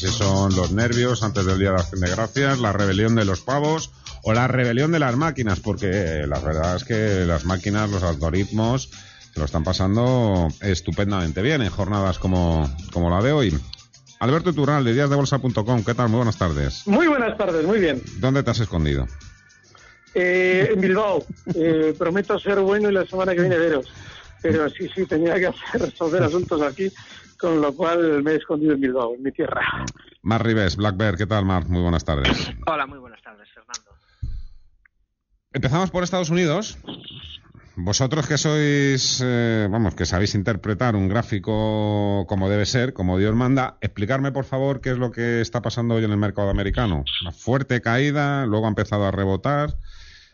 si 0.00 0.08
son 0.08 0.56
los 0.56 0.72
nervios 0.72 1.22
antes 1.22 1.44
del 1.44 1.58
Día 1.58 1.72
de 1.72 1.76
Acción 1.76 2.00
de 2.00 2.08
Gracias, 2.08 2.58
la 2.58 2.72
rebelión 2.72 3.16
de 3.16 3.26
los 3.26 3.42
pavos 3.42 3.90
o 4.22 4.32
la 4.32 4.48
rebelión 4.48 4.92
de 4.92 4.98
las 4.98 5.14
máquinas, 5.14 5.60
porque 5.60 6.24
la 6.26 6.40
verdad 6.40 6.76
es 6.76 6.84
que 6.84 7.26
las 7.26 7.44
máquinas, 7.44 7.90
los 7.90 8.02
algoritmos, 8.02 8.88
se 9.34 9.38
lo 9.38 9.44
están 9.44 9.62
pasando 9.62 10.48
estupendamente 10.62 11.42
bien 11.42 11.60
en 11.60 11.68
jornadas 11.68 12.18
como, 12.18 12.74
como 12.94 13.10
la 13.10 13.20
de 13.20 13.32
hoy. 13.32 13.58
Alberto 14.20 14.54
Tural, 14.54 14.84
de 14.84 14.94
díasdebolsa.com, 14.94 15.84
¿qué 15.84 15.92
tal? 15.92 16.08
Muy 16.08 16.16
buenas 16.16 16.38
tardes. 16.38 16.86
Muy 16.86 17.06
buenas 17.06 17.36
tardes, 17.36 17.66
muy 17.66 17.78
bien. 17.78 18.02
¿Dónde 18.20 18.42
te 18.42 18.52
has 18.52 18.60
escondido? 18.60 19.06
Eh, 20.14 20.70
en 20.72 20.80
Bilbao. 20.80 21.26
Eh, 21.54 21.94
prometo 21.98 22.38
ser 22.38 22.60
bueno 22.60 22.88
y 22.88 22.94
la 22.94 23.04
semana 23.04 23.34
que 23.34 23.42
viene 23.42 23.58
veros. 23.58 23.86
Pero 24.40 24.70
sí, 24.70 24.88
sí, 24.94 25.04
tenía 25.04 25.34
que 25.34 25.48
hacer, 25.48 25.82
resolver 25.82 26.22
asuntos 26.22 26.62
aquí 26.62 26.90
con 27.40 27.60
lo 27.60 27.74
cual 27.74 28.22
me 28.22 28.32
he 28.32 28.36
escondido 28.36 28.74
en 28.74 28.80
Bilbao, 28.80 29.14
en 29.14 29.22
mi 29.22 29.32
tierra. 29.32 29.62
Mar 30.22 30.44
Ribes, 30.44 30.76
Black 30.76 30.96
Bear, 30.96 31.16
¿qué 31.16 31.26
tal, 31.26 31.44
Mar? 31.44 31.66
Muy 31.68 31.80
buenas 31.80 32.04
tardes. 32.04 32.52
Hola, 32.66 32.86
muy 32.86 32.98
buenas 32.98 33.22
tardes, 33.22 33.48
Fernando. 33.48 33.90
Empezamos 35.52 35.90
por 35.90 36.04
Estados 36.04 36.30
Unidos. 36.30 36.78
Vosotros 37.76 38.26
que 38.26 38.36
sois, 38.36 39.22
eh, 39.24 39.66
vamos, 39.70 39.94
que 39.94 40.04
sabéis 40.04 40.34
interpretar 40.34 40.94
un 40.96 41.08
gráfico 41.08 42.26
como 42.28 42.50
debe 42.50 42.66
ser, 42.66 42.92
como 42.92 43.16
Dios 43.16 43.34
manda, 43.34 43.78
explicarme 43.80 44.32
por 44.32 44.44
favor 44.44 44.82
qué 44.82 44.90
es 44.90 44.98
lo 44.98 45.10
que 45.10 45.40
está 45.40 45.62
pasando 45.62 45.94
hoy 45.94 46.04
en 46.04 46.10
el 46.10 46.18
mercado 46.18 46.50
americano. 46.50 47.04
Una 47.22 47.32
fuerte 47.32 47.80
caída, 47.80 48.44
luego 48.44 48.66
ha 48.66 48.68
empezado 48.68 49.06
a 49.06 49.12
rebotar 49.12 49.78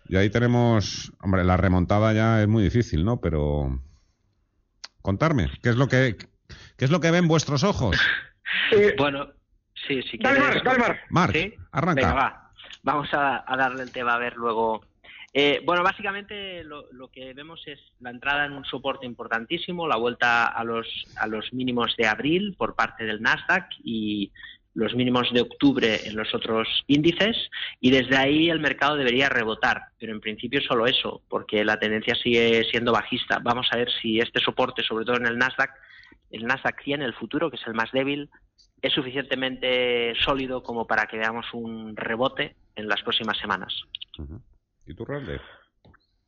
y 0.08 0.16
ahí 0.16 0.28
tenemos, 0.28 1.12
hombre, 1.20 1.44
la 1.44 1.56
remontada 1.56 2.12
ya 2.12 2.42
es 2.42 2.48
muy 2.48 2.64
difícil, 2.64 3.04
¿no? 3.04 3.20
Pero 3.20 3.80
contarme, 5.02 5.48
¿qué 5.62 5.68
es 5.68 5.76
lo 5.76 5.86
que 5.86 6.16
¿Qué 6.76 6.84
es 6.84 6.90
lo 6.90 7.00
que 7.00 7.10
ven 7.10 7.28
vuestros 7.28 7.64
ojos? 7.64 7.96
Eh, 8.72 8.94
bueno, 8.96 9.28
sí, 9.86 10.02
sí. 10.02 10.18
Calmar, 10.18 10.62
calmar. 10.62 11.00
Marc, 11.10 11.34
¿Sí? 11.34 11.54
arranca. 11.72 12.00
Venga, 12.00 12.14
va. 12.14 12.52
Vamos 12.82 13.08
a, 13.12 13.44
darle 13.56 13.82
el 13.82 13.92
tema 13.92 14.14
a 14.14 14.18
ver 14.18 14.36
luego. 14.36 14.84
Eh, 15.32 15.60
bueno, 15.64 15.82
básicamente 15.82 16.64
lo, 16.64 17.08
que 17.12 17.34
vemos 17.34 17.60
es 17.66 17.78
la 18.00 18.10
entrada 18.10 18.46
en 18.46 18.52
un 18.52 18.64
soporte 18.64 19.04
importantísimo, 19.04 19.86
la 19.86 19.96
vuelta 19.96 20.46
a 20.46 20.64
los, 20.64 20.86
a 21.16 21.26
los 21.26 21.52
mínimos 21.52 21.94
de 21.96 22.06
abril 22.06 22.54
por 22.56 22.74
parte 22.74 23.04
del 23.04 23.20
Nasdaq 23.20 23.68
y 23.84 24.32
los 24.76 24.94
mínimos 24.94 25.32
de 25.32 25.40
octubre 25.40 26.06
en 26.06 26.16
los 26.16 26.34
otros 26.34 26.68
índices 26.86 27.36
y 27.80 27.90
desde 27.90 28.16
ahí 28.16 28.50
el 28.50 28.60
mercado 28.60 28.94
debería 28.94 29.30
rebotar, 29.30 29.86
pero 29.98 30.12
en 30.12 30.20
principio 30.20 30.60
solo 30.60 30.86
eso, 30.86 31.22
porque 31.28 31.64
la 31.64 31.78
tendencia 31.78 32.14
sigue 32.14 32.62
siendo 32.70 32.92
bajista. 32.92 33.40
Vamos 33.42 33.66
a 33.70 33.76
ver 33.76 33.88
si 34.00 34.20
este 34.20 34.38
soporte, 34.38 34.82
sobre 34.82 35.06
todo 35.06 35.16
en 35.16 35.26
el 35.26 35.38
Nasdaq, 35.38 35.70
el 36.30 36.46
Nasdaq 36.46 36.82
100, 36.82 37.02
el 37.02 37.14
futuro, 37.14 37.50
que 37.50 37.56
es 37.56 37.66
el 37.66 37.74
más 37.74 37.90
débil, 37.92 38.30
es 38.82 38.92
suficientemente 38.92 40.14
sólido 40.22 40.62
como 40.62 40.86
para 40.86 41.06
que 41.06 41.18
veamos 41.18 41.46
un 41.52 41.96
rebote 41.96 42.56
en 42.74 42.88
las 42.88 43.02
próximas 43.02 43.38
semanas. 43.38 43.74
¿Y 44.86 44.94
tú, 44.94 45.04
Randy? 45.04 45.36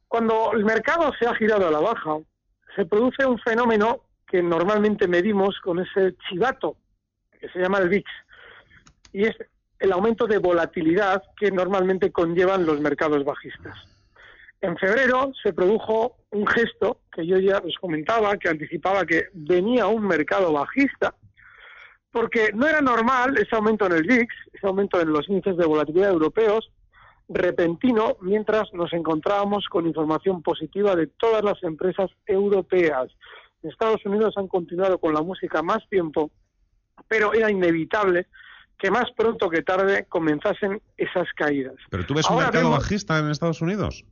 Cuando 0.06 0.52
el 0.52 0.64
mercado 0.64 1.12
se 1.18 1.26
ha 1.26 1.34
girado 1.34 1.68
a 1.68 1.70
la 1.70 1.80
baja, 1.80 2.18
se 2.74 2.86
produce 2.86 3.26
un 3.26 3.38
fenómeno 3.38 4.04
que 4.26 4.42
normalmente 4.42 5.06
medimos 5.06 5.58
con 5.60 5.80
ese 5.80 6.14
chivato 6.28 6.76
que 7.38 7.48
se 7.50 7.60
llama 7.60 7.78
el 7.78 7.88
VIX, 7.88 8.10
y 9.12 9.24
es 9.24 9.36
el 9.78 9.92
aumento 9.92 10.26
de 10.26 10.38
volatilidad 10.38 11.22
que 11.36 11.50
normalmente 11.50 12.10
conllevan 12.10 12.66
los 12.66 12.80
mercados 12.80 13.24
bajistas. 13.24 13.76
En 14.60 14.76
febrero 14.76 15.32
se 15.42 15.52
produjo 15.52 16.16
un 16.30 16.46
gesto 16.46 17.00
que 17.12 17.26
yo 17.26 17.38
ya 17.38 17.58
os 17.58 17.76
comentaba, 17.80 18.36
que 18.36 18.48
anticipaba 18.48 19.06
que 19.06 19.26
venía 19.32 19.86
un 19.86 20.06
mercado 20.06 20.52
bajista, 20.52 21.14
porque 22.10 22.50
no 22.54 22.66
era 22.66 22.80
normal 22.80 23.36
ese 23.38 23.54
aumento 23.54 23.86
en 23.86 23.92
el 23.92 24.02
VIX, 24.02 24.34
ese 24.52 24.66
aumento 24.66 25.00
en 25.00 25.12
los 25.12 25.28
índices 25.28 25.56
de 25.56 25.66
volatilidad 25.66 26.10
europeos, 26.10 26.70
repentino, 27.28 28.16
mientras 28.20 28.72
nos 28.72 28.92
encontrábamos 28.92 29.66
con 29.68 29.86
información 29.86 30.42
positiva 30.42 30.96
de 30.96 31.06
todas 31.06 31.44
las 31.44 31.62
empresas 31.62 32.10
europeas. 32.26 33.08
En 33.62 33.70
Estados 33.70 34.04
Unidos 34.06 34.34
han 34.36 34.48
continuado 34.48 34.98
con 34.98 35.14
la 35.14 35.22
música 35.22 35.62
más 35.62 35.86
tiempo, 35.88 36.30
pero 37.06 37.32
era 37.34 37.50
inevitable 37.50 38.26
que 38.78 38.90
más 38.90 39.06
pronto 39.16 39.50
que 39.50 39.62
tarde 39.62 40.06
comenzasen 40.08 40.80
esas 40.96 41.28
caídas. 41.34 41.74
¿Pero 41.90 42.06
tú 42.06 42.14
ves 42.14 42.28
un 42.30 42.38
mercado 42.38 42.70
bajista 42.70 43.18
en 43.18 43.30
Estados 43.30 43.60
Unidos? 43.60 44.04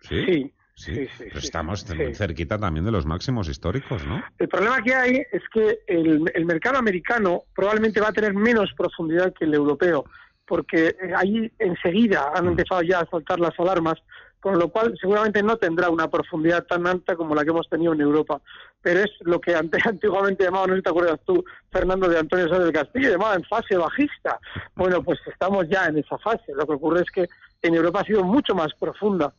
Sí. 0.00 0.52
Sí, 0.78 1.08
sí, 1.18 1.24
estamos 1.34 1.84
muy 1.92 2.14
cerquita 2.14 2.56
también 2.56 2.84
de 2.84 2.92
los 2.92 3.04
máximos 3.04 3.48
históricos, 3.48 4.06
¿no? 4.06 4.22
El 4.38 4.48
problema 4.48 4.80
que 4.80 4.94
hay 4.94 5.22
es 5.32 5.42
que 5.52 5.80
el, 5.88 6.20
mercado 6.46 6.78
americano 6.78 7.42
probablemente 7.52 8.00
va 8.00 8.10
a 8.10 8.12
tener 8.12 8.32
menos 8.32 8.72
profundidad 8.76 9.34
que 9.34 9.46
el 9.46 9.54
europeo, 9.54 10.04
porque 10.46 10.90
eh, 10.90 11.12
ahí 11.16 11.50
enseguida 11.58 12.30
han 12.32 12.44
mm. 12.44 12.48
empezado 12.50 12.82
ya 12.82 13.00
a 13.00 13.10
saltar 13.10 13.40
las 13.40 13.58
alarmas, 13.58 13.98
con 14.38 14.56
lo 14.56 14.68
cual 14.68 14.94
seguramente 15.00 15.42
no 15.42 15.56
tendrá 15.56 15.90
una 15.90 16.08
profundidad 16.08 16.64
tan 16.64 16.86
alta 16.86 17.16
como 17.16 17.34
la 17.34 17.42
que 17.42 17.50
hemos 17.50 17.68
tenido 17.68 17.92
en 17.92 18.00
Europa. 18.00 18.40
Pero 18.80 19.00
es 19.00 19.10
lo 19.22 19.40
que 19.40 19.56
antiguamente 19.84 20.44
llamaban, 20.44 20.70
no 20.70 20.74
sé 20.74 20.78
si 20.78 20.84
te 20.84 20.90
acuerdas 20.90 21.20
tú, 21.26 21.44
Fernando 21.72 22.08
de 22.08 22.20
Antonio 22.20 22.46
Sánchez 22.46 22.64
del 22.64 22.72
Castillo, 22.72 23.10
llamaban 23.10 23.42
fase 23.44 23.76
bajista. 23.76 24.38
Bueno, 24.76 25.02
pues 25.02 25.18
estamos 25.26 25.68
ya 25.68 25.86
en 25.86 25.98
esa 25.98 26.16
fase. 26.18 26.54
Lo 26.54 26.64
que 26.64 26.74
ocurre 26.74 27.00
es 27.00 27.10
que 27.10 27.26
en 27.62 27.74
Europa 27.74 28.02
ha 28.02 28.04
sido 28.04 28.22
mucho 28.22 28.54
más 28.54 28.72
profunda. 28.78 29.34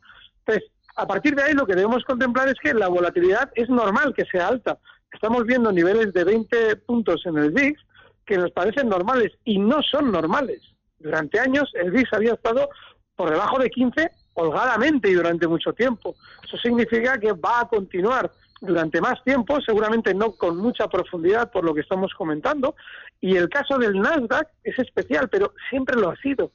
Entonces, 0.50 0.72
a 0.96 1.06
partir 1.06 1.36
de 1.36 1.44
ahí 1.44 1.54
lo 1.54 1.68
que 1.68 1.76
debemos 1.76 2.04
contemplar 2.06 2.50
es 2.50 2.56
que 2.62 2.74
la 2.74 2.88
volatilidad 2.88 3.52
es 3.54 3.70
normal 3.70 4.14
que 4.16 4.26
sea 4.26 4.48
alta. 4.48 4.80
Estamos 5.12 5.46
viendo 5.46 5.72
niveles 5.72 6.12
de 6.12 6.24
20 6.24 6.76
puntos 6.78 7.22
en 7.26 7.38
el 7.38 7.52
VIX 7.52 7.80
que 8.26 8.38
nos 8.38 8.52
parecen 8.52 8.90
normales 8.90 9.32
y 9.46 9.60
no 9.60 9.82
son 9.84 10.12
normales. 10.12 10.62
Durante 10.98 11.40
años 11.40 11.72
el 11.76 11.92
VIX 11.92 12.14
había 12.14 12.34
estado 12.34 12.68
por 13.16 13.30
debajo 13.30 13.60
de 13.60 13.70
15 13.70 14.10
holgadamente 14.34 15.10
y 15.10 15.14
durante 15.14 15.48
mucho 15.48 15.74
tiempo. 15.74 16.16
Eso 16.44 16.58
significa 16.58 17.20
que 17.20 17.34
va 17.34 17.62
a 17.62 17.68
continuar 17.68 18.32
durante 18.62 19.02
más 19.02 19.24
tiempo, 19.24 19.62
seguramente 19.62 20.14
no 20.14 20.32
con 20.32 20.58
mucha 20.58 20.88
profundidad 20.88 21.52
por 21.52 21.64
lo 21.64 21.76
que 21.76 21.82
estamos 21.82 22.12
comentando. 22.16 22.76
Y 23.22 23.36
el 23.36 23.50
caso 23.50 23.78
del 23.78 24.00
Nasdaq 24.00 24.48
es 24.64 24.80
especial, 24.80 25.30
pero 25.30 25.54
siempre 25.70 25.96
lo 25.96 26.10
ha 26.10 26.16
sido. 26.18 26.52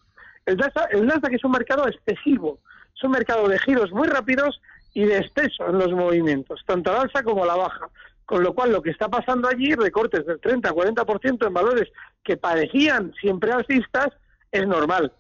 El 0.46 0.56
Nasdaq, 0.56 0.92
el 0.92 1.06
Nasdaq 1.06 1.32
es 1.32 1.44
un 1.44 1.52
mercado 1.52 1.86
excesivo 1.86 2.58
es 2.96 3.04
un 3.04 3.10
mercado 3.10 3.48
de 3.48 3.58
giros 3.58 3.90
muy 3.92 4.08
rápidos 4.08 4.60
y 4.92 5.04
de 5.04 5.18
exceso 5.18 5.66
en 5.68 5.78
los 5.78 5.92
movimientos, 5.92 6.62
tanto 6.66 6.90
al 6.90 7.02
alza 7.02 7.22
como 7.22 7.42
a 7.44 7.46
la 7.46 7.56
baja. 7.56 7.88
Con 8.26 8.42
lo 8.42 8.54
cual, 8.54 8.72
lo 8.72 8.80
que 8.80 8.90
está 8.90 9.08
pasando 9.08 9.48
allí, 9.48 9.74
recortes 9.74 10.24
del 10.24 10.40
30 10.40 10.70
40% 10.72 11.46
en 11.46 11.52
valores 11.52 11.88
que 12.22 12.36
parecían 12.36 13.12
siempre 13.20 13.52
alcistas, 13.52 14.08
es 14.50 14.66
normal. 14.66 15.12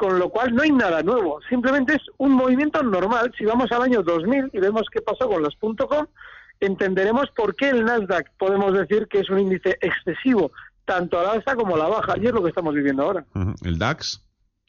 con 0.00 0.18
lo 0.18 0.30
cual 0.30 0.54
no 0.54 0.62
hay 0.62 0.72
nada 0.72 1.02
nuevo, 1.02 1.40
simplemente 1.50 1.94
es 1.94 2.02
un 2.16 2.32
movimiento 2.32 2.82
normal. 2.82 3.30
Si 3.36 3.44
vamos 3.44 3.70
al 3.70 3.82
año 3.82 4.02
2000 4.02 4.48
y 4.50 4.58
vemos 4.58 4.84
qué 4.90 5.02
pasó 5.02 5.28
con 5.28 5.42
los 5.42 5.54
.com, 5.56 6.06
entenderemos 6.58 7.30
por 7.36 7.54
qué 7.54 7.68
el 7.68 7.84
Nasdaq 7.84 8.30
podemos 8.38 8.72
decir 8.72 9.08
que 9.08 9.18
es 9.20 9.28
un 9.28 9.40
índice 9.40 9.76
excesivo, 9.82 10.52
tanto 10.86 11.20
a 11.20 11.22
la 11.22 11.32
alza 11.32 11.54
como 11.54 11.76
a 11.76 11.78
la 11.78 11.88
baja, 11.88 12.14
y 12.18 12.26
es 12.26 12.32
lo 12.32 12.42
que 12.42 12.48
estamos 12.48 12.74
viviendo 12.74 13.02
ahora. 13.02 13.26
¿El 13.62 13.78
DAX? 13.78 14.22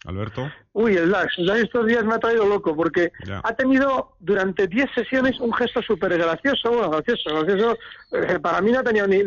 Alberto. 0.06 0.52
Uy, 0.74 0.96
el 0.96 1.12
DAX. 1.12 1.38
estos 1.38 1.86
días 1.86 2.04
me 2.04 2.16
ha 2.16 2.20
traído 2.20 2.48
loco 2.48 2.76
porque 2.76 3.12
ha 3.44 3.54
tenido 3.54 4.16
durante 4.20 4.68
10 4.68 4.90
sesiones 4.96 5.40
un 5.40 5.54
gesto 5.54 5.82
súper 5.82 6.18
gracioso. 6.18 6.72
Bueno, 6.72 6.90
gracioso, 6.90 7.30
gracioso. 7.36 7.78
Eh, 8.14 8.40
para 8.40 8.62
mí 8.62 8.72
no 8.72 8.80
ha 8.80 8.84
tenido 8.84 9.06
ni, 9.06 9.22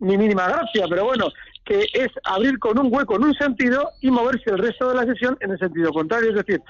ni, 0.00 0.16
mínima 0.16 0.48
gracia, 0.48 0.86
pero 0.88 1.04
bueno, 1.04 1.28
que 1.64 1.86
es 1.92 2.08
abrir 2.24 2.58
con 2.58 2.78
un 2.78 2.92
hueco 2.92 3.14
en 3.16 3.24
un 3.24 3.34
sentido 3.34 3.90
y 4.00 4.10
moverse 4.10 4.50
el 4.50 4.58
resto 4.58 4.88
de 4.88 4.96
la 4.96 5.04
sesión 5.04 5.36
en 5.40 5.52
el 5.52 5.58
sentido 5.58 5.92
contrario. 5.92 6.30
Es 6.30 6.36
decir, 6.36 6.60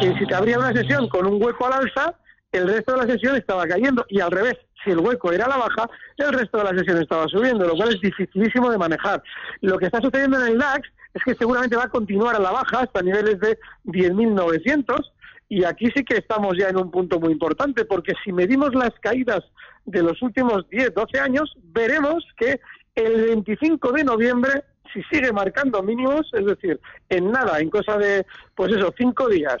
que 0.00 0.18
si 0.18 0.26
te 0.26 0.34
abría 0.34 0.58
una 0.58 0.72
sesión 0.72 1.08
con 1.08 1.26
un 1.26 1.42
hueco 1.42 1.66
al 1.66 1.74
alza, 1.74 2.14
el 2.52 2.68
resto 2.68 2.92
de 2.92 3.06
la 3.06 3.12
sesión 3.12 3.36
estaba 3.36 3.66
cayendo 3.66 4.06
y 4.08 4.20
al 4.20 4.30
revés, 4.30 4.54
si 4.82 4.90
el 4.90 5.00
hueco 5.00 5.30
era 5.30 5.44
a 5.44 5.48
la 5.48 5.56
baja, 5.58 5.90
el 6.16 6.32
resto 6.32 6.58
de 6.58 6.64
la 6.64 6.78
sesión 6.78 7.02
estaba 7.02 7.26
subiendo, 7.28 7.66
lo 7.66 7.74
cual 7.74 7.90
es 7.90 8.00
dificilísimo 8.00 8.70
de 8.70 8.78
manejar. 8.78 9.22
Lo 9.60 9.76
que 9.78 9.86
está 9.86 10.00
sucediendo 10.00 10.40
en 10.40 10.52
el 10.52 10.58
DAX 10.58 10.88
es 11.14 11.22
que 11.22 11.34
seguramente 11.34 11.76
va 11.76 11.84
a 11.84 11.90
continuar 11.90 12.34
a 12.36 12.40
la 12.40 12.50
baja 12.50 12.80
hasta 12.80 13.02
niveles 13.02 13.38
de 13.40 13.58
10.900 13.84 15.00
y 15.48 15.64
aquí 15.64 15.88
sí 15.94 16.04
que 16.04 16.16
estamos 16.16 16.56
ya 16.58 16.68
en 16.68 16.76
un 16.76 16.90
punto 16.90 17.20
muy 17.20 17.32
importante 17.32 17.84
porque 17.84 18.14
si 18.24 18.32
medimos 18.32 18.74
las 18.74 18.90
caídas 19.00 19.44
de 19.84 20.02
los 20.02 20.20
últimos 20.22 20.68
10, 20.70 20.94
12 20.94 21.20
años, 21.20 21.54
veremos 21.62 22.24
que 22.36 22.60
el 22.94 23.26
25 23.26 23.92
de 23.92 24.04
noviembre, 24.04 24.64
si 24.92 25.02
sigue 25.04 25.32
marcando 25.32 25.82
mínimos, 25.82 26.28
es 26.32 26.46
decir, 26.46 26.80
en 27.08 27.30
nada, 27.30 27.60
en 27.60 27.70
cosa 27.70 27.98
de, 27.98 28.26
pues 28.54 28.72
eso, 28.72 28.92
cinco 28.96 29.28
días, 29.28 29.58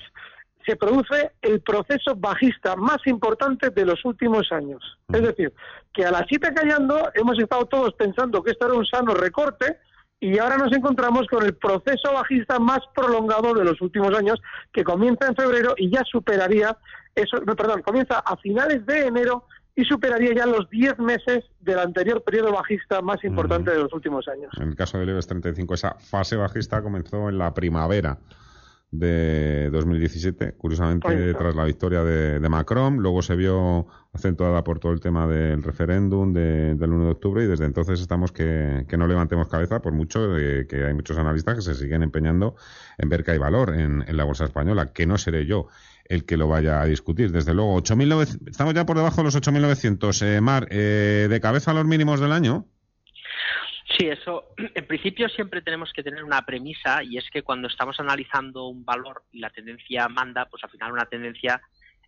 se 0.66 0.76
produce 0.76 1.32
el 1.42 1.60
proceso 1.60 2.16
bajista 2.16 2.74
más 2.74 3.06
importante 3.06 3.70
de 3.70 3.84
los 3.84 4.02
últimos 4.04 4.50
años. 4.50 4.82
Es 5.12 5.22
decir, 5.22 5.52
que 5.92 6.06
a 6.06 6.10
la 6.10 6.26
cita 6.26 6.54
callando 6.54 7.10
hemos 7.14 7.38
estado 7.38 7.66
todos 7.66 7.94
pensando 7.94 8.42
que 8.42 8.52
esto 8.52 8.66
era 8.66 8.74
un 8.74 8.86
sano 8.86 9.14
recorte, 9.14 9.78
y 10.24 10.38
ahora 10.38 10.56
nos 10.56 10.72
encontramos 10.72 11.26
con 11.26 11.44
el 11.44 11.54
proceso 11.54 12.10
bajista 12.14 12.58
más 12.58 12.80
prolongado 12.94 13.52
de 13.52 13.62
los 13.62 13.78
últimos 13.82 14.16
años, 14.16 14.40
que 14.72 14.82
comienza 14.82 15.26
en 15.26 15.36
febrero 15.36 15.74
y 15.76 15.90
ya 15.90 16.02
superaría, 16.10 16.78
eso, 17.14 17.42
no, 17.44 17.54
perdón, 17.54 17.82
comienza 17.82 18.20
a 18.20 18.34
finales 18.38 18.86
de 18.86 19.06
enero 19.06 19.46
y 19.76 19.84
superaría 19.84 20.34
ya 20.34 20.46
los 20.46 20.70
10 20.70 20.98
meses 20.98 21.44
del 21.60 21.78
anterior 21.78 22.22
periodo 22.22 22.52
bajista 22.52 23.02
más 23.02 23.22
importante 23.22 23.70
de 23.70 23.82
los 23.82 23.92
últimos 23.92 24.26
años. 24.26 24.50
En 24.56 24.68
el 24.68 24.76
caso 24.76 24.98
del 24.98 25.10
IBEX 25.10 25.26
35, 25.26 25.74
esa 25.74 25.94
fase 25.96 26.36
bajista 26.36 26.80
comenzó 26.80 27.28
en 27.28 27.36
la 27.36 27.52
primavera 27.52 28.16
de 28.98 29.70
2017, 29.70 30.52
curiosamente 30.52 31.34
tras 31.34 31.54
la 31.54 31.64
victoria 31.64 32.02
de, 32.04 32.48
Macron. 32.48 32.98
Luego 32.98 33.22
se 33.22 33.34
vio 33.34 33.86
acentuada 34.12 34.62
por 34.62 34.78
todo 34.78 34.92
el 34.92 35.00
tema 35.00 35.26
del 35.26 35.62
referéndum 35.62 36.32
del 36.32 36.78
1 36.80 37.04
de 37.04 37.10
octubre 37.10 37.44
y 37.44 37.46
desde 37.46 37.64
entonces 37.64 38.00
estamos 38.00 38.30
que, 38.30 38.86
no 38.96 39.06
levantemos 39.06 39.48
cabeza 39.48 39.82
por 39.82 39.92
mucho 39.92 40.36
que 40.68 40.84
hay 40.84 40.94
muchos 40.94 41.18
analistas 41.18 41.56
que 41.56 41.62
se 41.62 41.74
siguen 41.74 42.02
empeñando 42.02 42.54
en 42.98 43.08
ver 43.08 43.24
que 43.24 43.32
hay 43.32 43.38
valor 43.38 43.74
en, 43.74 44.04
la 44.16 44.24
bolsa 44.24 44.44
española, 44.44 44.92
que 44.92 45.06
no 45.06 45.18
seré 45.18 45.46
yo 45.46 45.66
el 46.04 46.24
que 46.24 46.36
lo 46.36 46.48
vaya 46.48 46.80
a 46.80 46.84
discutir. 46.84 47.32
Desde 47.32 47.54
luego, 47.54 47.76
8.900, 47.80 48.50
estamos 48.50 48.74
ya 48.74 48.86
por 48.86 48.96
debajo 48.96 49.16
de 49.16 49.24
los 49.24 49.36
8.900. 49.36 50.22
Eh, 50.22 50.40
Mar, 50.40 50.68
eh, 50.70 51.26
¿de 51.28 51.40
cabeza 51.40 51.72
a 51.72 51.74
los 51.74 51.86
mínimos 51.86 52.20
del 52.20 52.32
año? 52.32 52.66
Sí, 53.96 54.08
eso. 54.08 54.44
En 54.74 54.86
principio 54.86 55.28
siempre 55.28 55.62
tenemos 55.62 55.92
que 55.92 56.02
tener 56.02 56.24
una 56.24 56.42
premisa 56.42 57.02
y 57.02 57.18
es 57.18 57.28
que 57.30 57.42
cuando 57.42 57.68
estamos 57.68 57.98
analizando 58.00 58.66
un 58.66 58.84
valor 58.84 59.22
y 59.32 59.38
la 59.38 59.50
tendencia 59.50 60.08
manda, 60.08 60.46
pues 60.46 60.62
al 60.64 60.70
final 60.70 60.92
una 60.92 61.06
tendencia 61.06 61.60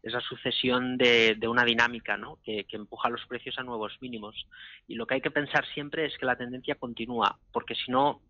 es 0.02 0.12
la 0.12 0.20
sucesión 0.20 0.96
de, 0.96 1.36
una 1.48 1.64
dinámica 1.64 2.16
¿no? 2.16 2.38
que, 2.44 2.64
que, 2.64 2.76
empuja 2.76 3.08
los 3.08 3.26
precios 3.26 3.58
a 3.58 3.64
nuevos 3.64 3.96
mínimos. 4.00 4.46
Y 4.86 4.94
lo 4.94 5.06
que 5.06 5.14
hay 5.14 5.20
que 5.20 5.32
pensar 5.32 5.66
siempre 5.74 6.06
es 6.06 6.16
que 6.16 6.26
la 6.26 6.36
tendencia 6.36 6.76
continúa, 6.76 7.38
porque 7.52 7.74
si 7.74 7.90
no, 7.90 8.20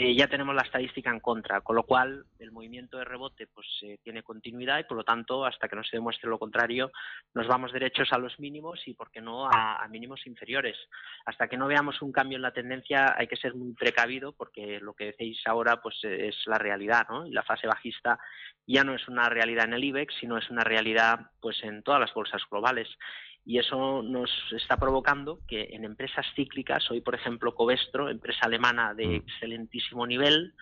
eh, 0.00 0.14
ya 0.14 0.28
tenemos 0.28 0.54
la 0.54 0.62
estadística 0.62 1.10
en 1.10 1.18
contra, 1.18 1.60
con 1.60 1.74
lo 1.74 1.82
cual 1.82 2.24
el 2.38 2.52
movimiento 2.52 2.98
de 2.98 3.04
rebote 3.04 3.48
pues 3.48 3.66
eh, 3.82 3.98
tiene 4.04 4.22
continuidad 4.22 4.78
y 4.78 4.84
por 4.84 4.96
lo 4.96 5.02
tanto 5.02 5.44
hasta 5.44 5.68
que 5.68 5.74
no 5.74 5.82
se 5.82 5.96
demuestre 5.96 6.30
lo 6.30 6.38
contrario 6.38 6.92
nos 7.34 7.48
vamos 7.48 7.72
derechos 7.72 8.12
a 8.12 8.18
los 8.18 8.38
mínimos 8.38 8.86
y 8.86 8.94
por 8.94 9.10
qué 9.10 9.20
no 9.20 9.50
a, 9.50 9.84
mínimos 9.90 10.24
inferiores. 10.28 10.76
Hasta 11.26 11.48
que 11.48 11.56
no 11.56 11.66
veamos 11.66 12.00
un 12.00 12.12
cambio 12.12 12.36
en 12.36 12.42
la 12.42 12.52
tendencia 12.52 13.16
hay 13.18 13.26
que 13.26 13.34
ser 13.34 13.56
muy 13.56 13.72
precavido 13.72 14.34
porque 14.34 14.78
lo 14.78 14.94
que 14.94 15.06
decís 15.06 15.40
ahora 15.46 15.82
pues 15.82 15.96
es 16.04 16.36
la 16.46 16.58
realidad, 16.58 17.08
¿no? 17.08 17.26
Y 17.26 17.32
la 17.32 17.42
fase 17.42 17.66
bajista 17.66 18.20
ya 18.68 18.84
no 18.84 18.94
es 18.94 19.08
una 19.08 19.28
realidad 19.28 19.64
en 19.64 19.74
el 19.74 19.82
IBEX, 19.82 20.14
sino 20.20 20.38
es 20.38 20.48
una 20.48 20.62
realidad 20.62 21.32
pues 21.40 21.60
en 21.64 21.82
todas 21.82 22.00
las 22.00 22.14
bolsas 22.14 22.42
globales 22.48 22.86
y 23.48 23.58
eso 23.58 24.02
nos 24.02 24.30
está 24.52 24.76
provocando 24.76 25.40
que 25.48 25.70
en 25.72 25.86
empresas 25.86 26.26
cíclicas, 26.36 26.90
hoy 26.90 27.00
por 27.00 27.14
ejemplo 27.14 27.54
Covestro, 27.54 28.10
empresa 28.10 28.40
alemana 28.42 28.92
de 28.92 29.06
mm. 29.06 29.14
excelentísimo 29.14 30.06
nivel, 30.06 30.52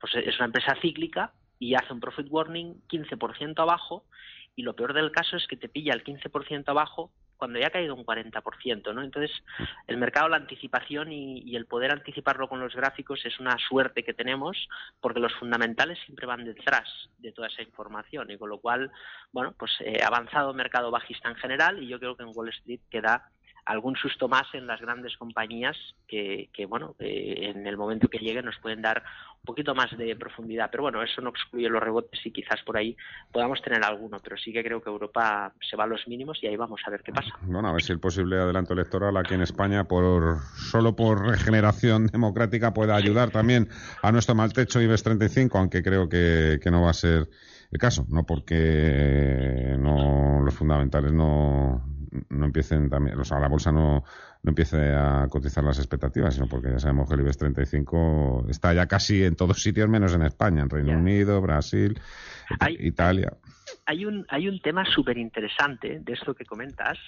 pues 0.00 0.14
es 0.14 0.36
una 0.36 0.46
empresa 0.46 0.74
cíclica 0.80 1.34
y 1.58 1.74
hace 1.74 1.92
un 1.92 2.00
profit 2.00 2.28
warning 2.30 2.80
15% 2.88 3.58
abajo 3.58 4.06
y 4.56 4.62
lo 4.62 4.74
peor 4.74 4.94
del 4.94 5.12
caso 5.12 5.36
es 5.36 5.46
que 5.46 5.58
te 5.58 5.68
pilla 5.68 5.92
el 5.92 6.02
15% 6.02 6.64
abajo 6.68 7.12
cuando 7.40 7.58
ya 7.58 7.68
ha 7.68 7.70
caído 7.70 7.96
un 7.96 8.04
40%, 8.04 8.94
¿no? 8.94 9.02
Entonces, 9.02 9.32
el 9.88 9.96
mercado, 9.96 10.28
la 10.28 10.36
anticipación 10.36 11.10
y, 11.10 11.56
el 11.56 11.66
poder 11.66 11.90
anticiparlo 11.90 12.48
con 12.48 12.60
los 12.60 12.76
gráficos 12.76 13.24
es 13.24 13.40
una 13.40 13.56
suerte 13.68 14.04
que 14.04 14.14
tenemos 14.14 14.56
porque 15.00 15.18
los 15.18 15.34
fundamentales 15.34 15.98
siempre 16.04 16.26
van 16.26 16.44
detrás 16.44 16.88
de 17.18 17.32
toda 17.32 17.48
esa 17.48 17.62
información 17.62 18.30
y 18.30 18.38
con 18.38 18.50
lo 18.50 18.58
cual, 18.58 18.92
bueno, 19.32 19.54
pues 19.58 19.72
eh, 19.80 20.00
avanzado 20.04 20.54
mercado 20.54 20.90
bajista 20.90 21.28
en 21.28 21.36
general 21.36 21.82
y 21.82 21.88
yo 21.88 21.98
creo 21.98 22.16
que 22.16 22.22
en 22.22 22.32
Wall 22.34 22.50
Street 22.50 22.80
queda 22.90 23.30
algún 23.64 23.96
susto 23.96 24.28
más 24.28 24.46
en 24.54 24.66
las 24.66 24.80
grandes 24.80 25.16
compañías 25.16 25.76
que, 26.06 26.48
bueno, 26.68 26.96
eh, 26.98 27.52
en 27.54 27.66
el 27.66 27.76
momento 27.76 28.08
que 28.08 28.18
lleguen 28.18 28.44
nos 28.44 28.58
pueden 28.58 28.82
dar 28.82 29.02
un 29.38 29.44
poquito 29.44 29.74
más 29.74 29.96
de 29.96 30.16
profundidad. 30.16 30.68
Pero 30.70 30.82
bueno, 30.82 31.02
eso 31.02 31.20
no 31.20 31.30
excluye 31.30 31.68
los 31.68 31.82
rebotes 31.82 32.20
y 32.24 32.32
quizás 32.32 32.60
por 32.62 32.76
ahí 32.76 32.96
podamos 33.32 33.62
tener 33.62 33.84
alguno, 33.84 34.18
pero 34.22 34.36
sí 34.36 34.52
que 34.52 34.64
creo 34.64 34.82
que 34.82 34.90
Europa 34.90 35.52
se 35.68 35.76
va 35.76 35.84
a 35.84 35.86
los 35.86 36.06
mínimos 36.08 36.38
y 36.42 36.48
ahí 36.48 36.56
vamos 36.56 36.80
a 36.84 36.90
ver 36.90 37.02
qué 37.02 37.12
pasa. 37.12 37.30
Bueno, 37.42 37.68
a 37.68 37.72
ver 37.72 37.82
si 37.82 37.92
el 37.92 38.00
posible 38.00 38.38
adelanto 38.38 38.72
electoral 38.74 39.16
aquí 39.16 39.34
en 39.34 39.42
España, 39.42 39.84
por 39.84 40.38
solo 40.56 40.96
por 40.96 41.26
regeneración 41.26 42.06
democrática, 42.12 42.74
pueda 42.74 42.96
ayudar 42.96 43.30
también 43.30 43.68
a 44.02 44.10
nuestro 44.10 44.34
mal 44.34 44.52
techo 44.52 44.80
IBEX 44.80 45.02
35, 45.04 45.58
aunque 45.58 45.82
creo 45.82 46.08
que, 46.08 46.58
que 46.62 46.70
no 46.70 46.82
va 46.82 46.90
a 46.90 46.94
ser 46.94 47.28
el 47.70 47.78
caso, 47.78 48.04
no 48.08 48.24
porque 48.24 49.76
no 49.78 50.40
los 50.40 50.54
fundamentales 50.54 51.12
no 51.12 51.84
no 52.28 52.46
empiecen 52.46 52.88
también, 52.88 53.18
o 53.18 53.24
sea, 53.24 53.38
la 53.38 53.48
bolsa 53.48 53.72
no, 53.72 54.04
no 54.42 54.48
empiece 54.48 54.94
a 54.94 55.26
cotizar 55.28 55.62
las 55.62 55.78
expectativas, 55.78 56.34
sino 56.34 56.46
porque 56.46 56.70
ya 56.70 56.78
sabemos 56.78 57.08
que 57.08 57.14
el 57.14 57.20
IBEX 57.20 57.38
35 57.38 58.46
está 58.48 58.72
ya 58.72 58.86
casi 58.86 59.24
en 59.24 59.36
todos 59.36 59.62
sitios 59.62 59.88
menos 59.88 60.14
en 60.14 60.22
España, 60.22 60.62
en 60.62 60.70
Reino 60.70 60.98
Unido, 60.98 61.40
Brasil, 61.40 62.00
Italia. 62.78 63.32
Hay 63.86 64.04
un, 64.04 64.26
hay 64.28 64.48
un 64.48 64.60
tema 64.60 64.84
súper 64.84 65.18
interesante 65.18 66.00
de 66.00 66.12
esto 66.12 66.34
que 66.34 66.44
comentas. 66.44 66.98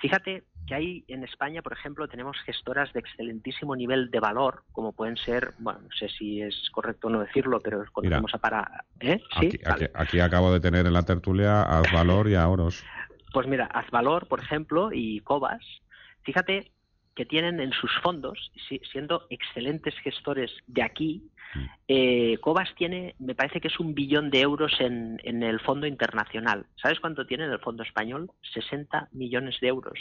Fíjate 0.00 0.44
que 0.66 0.74
hay 0.74 1.04
en 1.08 1.24
España, 1.24 1.62
por 1.62 1.72
ejemplo, 1.72 2.08
tenemos 2.08 2.36
gestoras 2.44 2.92
de 2.92 3.00
excelentísimo 3.00 3.76
nivel 3.76 4.10
de 4.10 4.18
valor, 4.18 4.64
como 4.72 4.92
pueden 4.92 5.16
ser, 5.16 5.54
bueno, 5.58 5.80
no 5.82 5.88
sé 5.96 6.08
si 6.08 6.42
es 6.42 6.68
correcto 6.72 7.08
no 7.08 7.20
decirlo, 7.20 7.60
pero 7.60 7.84
conocemos 7.92 8.34
a 8.34 8.38
para. 8.38 8.84
¿eh? 9.00 9.20
¿Sí? 9.40 9.50
Aquí, 9.64 9.84
aquí, 9.94 10.20
acabo 10.20 10.52
de 10.52 10.60
tener 10.60 10.86
en 10.86 10.92
la 10.92 11.04
tertulia 11.04 11.62
a 11.62 11.82
Valor 11.92 12.28
y 12.28 12.34
a 12.34 12.48
Oros. 12.48 12.84
Pues 13.34 13.48
mira, 13.48 13.64
Azvalor, 13.66 14.28
por 14.28 14.38
ejemplo, 14.38 14.90
y 14.92 15.18
Cobas, 15.18 15.60
fíjate 16.22 16.70
que 17.16 17.26
tienen 17.26 17.58
en 17.58 17.72
sus 17.72 17.90
fondos, 18.00 18.52
siendo 18.92 19.26
excelentes 19.28 19.92
gestores 20.04 20.52
de 20.68 20.84
aquí, 20.84 21.24
mm. 21.52 21.58
eh, 21.88 22.38
Cobas 22.40 22.72
tiene, 22.76 23.16
me 23.18 23.34
parece 23.34 23.60
que 23.60 23.66
es 23.66 23.80
un 23.80 23.92
billón 23.92 24.30
de 24.30 24.40
euros 24.40 24.72
en, 24.78 25.18
el 25.24 25.58
fondo 25.58 25.88
internacional. 25.88 26.66
¿Sabes 26.80 27.00
cuánto 27.00 27.26
tiene 27.26 27.46
en 27.46 27.50
el 27.50 27.58
fondo 27.58 27.82
español? 27.82 28.30
60 28.52 29.08
millones 29.10 29.58
de 29.60 29.66
euros. 29.66 29.98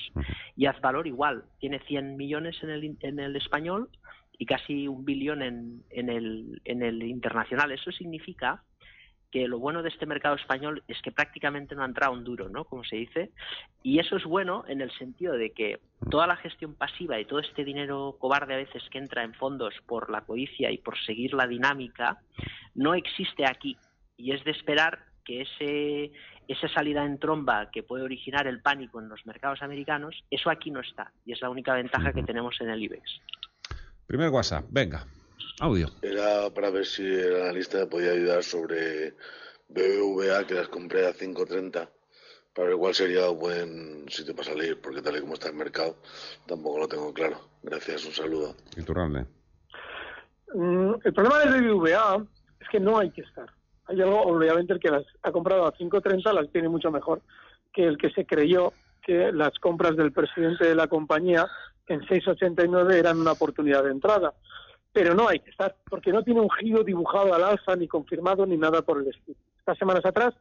Y 0.56 0.68
Azvalor 0.68 1.08
igual, 1.08 1.44
tiene 1.60 1.80
100 1.80 2.16
millones 2.16 2.62
en 2.62 2.70
el, 2.70 2.98
en 3.00 3.20
el 3.20 3.36
español 3.36 3.90
y 4.38 4.46
casi 4.46 4.88
un 4.88 5.06
billón 5.06 5.42
en, 5.42 5.84
en, 5.90 6.10
el, 6.10 6.62
en 6.66 6.84
el 6.84 7.02
internacional. 7.02 7.72
Eso 7.72 7.92
significa 7.92 8.62
que 9.34 9.48
lo 9.48 9.58
bueno 9.58 9.82
de 9.82 9.90
este 9.90 10.06
mercado 10.06 10.36
español 10.36 10.84
es 10.88 11.02
que 11.02 11.12
prácticamente 11.12 11.74
no 11.74 11.82
ha 11.82 11.88
entrado 11.88 12.14
un 12.14 12.24
duro, 12.24 12.50
¿no? 12.50 12.66
Como 12.66 12.84
se 12.84 12.98
dice. 12.98 13.32
Y 13.82 13.98
eso 13.98 14.16
es 14.16 14.26
bueno 14.26 14.64
en 14.68 14.80
el 14.80 14.92
sentido 14.92 15.34
de 15.34 15.50
que 15.50 15.80
toda 16.12 16.28
la 16.28 16.36
gestión 16.36 16.76
pasiva 16.76 17.20
y 17.20 17.26
todo 17.26 17.40
este 17.40 17.66
dinero 17.66 18.16
cobarde 18.20 18.54
a 18.54 18.58
veces 18.58 18.84
que 18.92 19.00
entra 19.00 19.24
en 19.24 19.34
fondos 19.34 19.74
por 19.88 20.12
la 20.12 20.22
codicia 20.22 20.70
y 20.70 20.78
por 20.78 21.00
seguir 21.00 21.34
la 21.34 21.48
dinámica, 21.48 22.20
no 22.76 22.94
existe 22.94 23.48
aquí. 23.48 23.76
Y 24.18 24.34
es 24.34 24.44
de 24.44 24.52
esperar 24.52 25.00
que 25.26 25.42
ese, 25.42 26.12
esa 26.48 26.68
salida 26.68 27.04
en 27.04 27.18
tromba 27.18 27.72
que 27.72 27.82
puede 27.82 28.04
originar 28.04 28.46
el 28.46 28.62
pánico 28.62 29.02
en 29.02 29.10
los 29.10 29.26
mercados 29.26 29.64
americanos, 29.64 30.16
eso 30.30 30.52
aquí 30.52 30.70
no 30.70 30.82
está. 30.82 31.12
Y 31.26 31.32
es 31.32 31.42
la 31.42 31.50
única 31.50 31.74
ventaja 31.74 32.14
que 32.14 32.22
tenemos 32.22 32.62
en 32.62 32.70
el 32.70 32.84
IBEX. 32.84 33.20
Primer 34.06 34.30
WhatsApp, 34.30 34.66
venga. 34.70 35.08
Audio. 35.60 35.88
Era 36.02 36.50
para 36.50 36.70
ver 36.70 36.86
si 36.86 37.04
el 37.04 37.42
analista 37.42 37.80
me 37.80 37.88
podía 37.88 38.12
ayudar 38.12 38.44
sobre 38.44 39.14
BBVA, 39.70 40.46
que 40.46 40.56
las 40.56 40.68
compré 40.68 41.08
a 41.08 41.14
5.30, 41.14 41.90
para 42.54 42.68
ver 42.68 42.78
cuál 42.78 42.94
sería 42.94 43.30
un 43.30 43.40
buen 43.40 44.10
sitio 44.10 44.36
para 44.36 44.50
salir, 44.50 44.80
porque 44.82 45.02
tal 45.02 45.18
y 45.18 45.22
como 45.22 45.34
está 45.34 45.50
el 45.50 45.56
mercado, 45.56 45.98
tampoco 46.46 46.80
lo 46.80 46.88
tengo 46.88 47.14
claro. 47.14 47.40
Gracias, 47.62 48.06
un 48.06 48.14
saludo. 48.14 48.56
Iturralde. 48.76 49.26
Mm, 50.54 50.94
el 51.04 51.14
problema 51.14 51.40
del 51.40 51.62
BBVA 51.62 52.26
es 52.60 52.70
que 52.70 52.80
no 52.80 53.00
hay 53.00 53.10
que 53.12 53.22
estar. 53.22 53.50
Hay 53.86 54.02
algo, 54.02 54.22
obviamente, 54.22 54.74
el 54.74 54.80
que 54.80 54.90
las 54.90 55.06
ha 55.24 55.32
comprado 55.32 55.66
a 55.66 55.74
5.30 55.74 56.34
las 56.34 56.50
tiene 56.52 56.70
mucho 56.70 56.92
mejor 56.92 57.22
que 57.74 57.86
el 57.86 57.98
que 57.98 58.12
se 58.12 58.26
creyó 58.26 58.72
que 59.02 59.32
las 59.34 59.58
compras 59.60 59.98
del 59.98 60.12
presidente 60.12 60.66
de 60.66 60.76
la 60.76 60.88
compañía 60.88 61.48
en 61.88 62.02
6.89 62.02 62.94
eran 62.94 63.20
una 63.20 63.34
oportunidad 63.34 63.84
de 63.84 63.92
entrada. 63.92 64.34
Pero 64.94 65.16
no 65.16 65.28
hay 65.28 65.40
que 65.40 65.50
estar, 65.50 65.76
porque 65.90 66.12
no 66.14 66.24
tiene 66.24 66.40
un 66.40 66.50
giro 66.52 66.84
dibujado 66.84 67.34
al 67.34 67.44
alza, 67.44 67.76
ni 67.76 67.88
confirmado, 67.88 68.46
ni 68.46 68.58
nada 68.58 68.82
por 68.84 69.02
el 69.02 69.08
estilo. 69.08 69.38
Estas 69.58 69.78
semanas 69.78 70.06
atrás, 70.06 70.34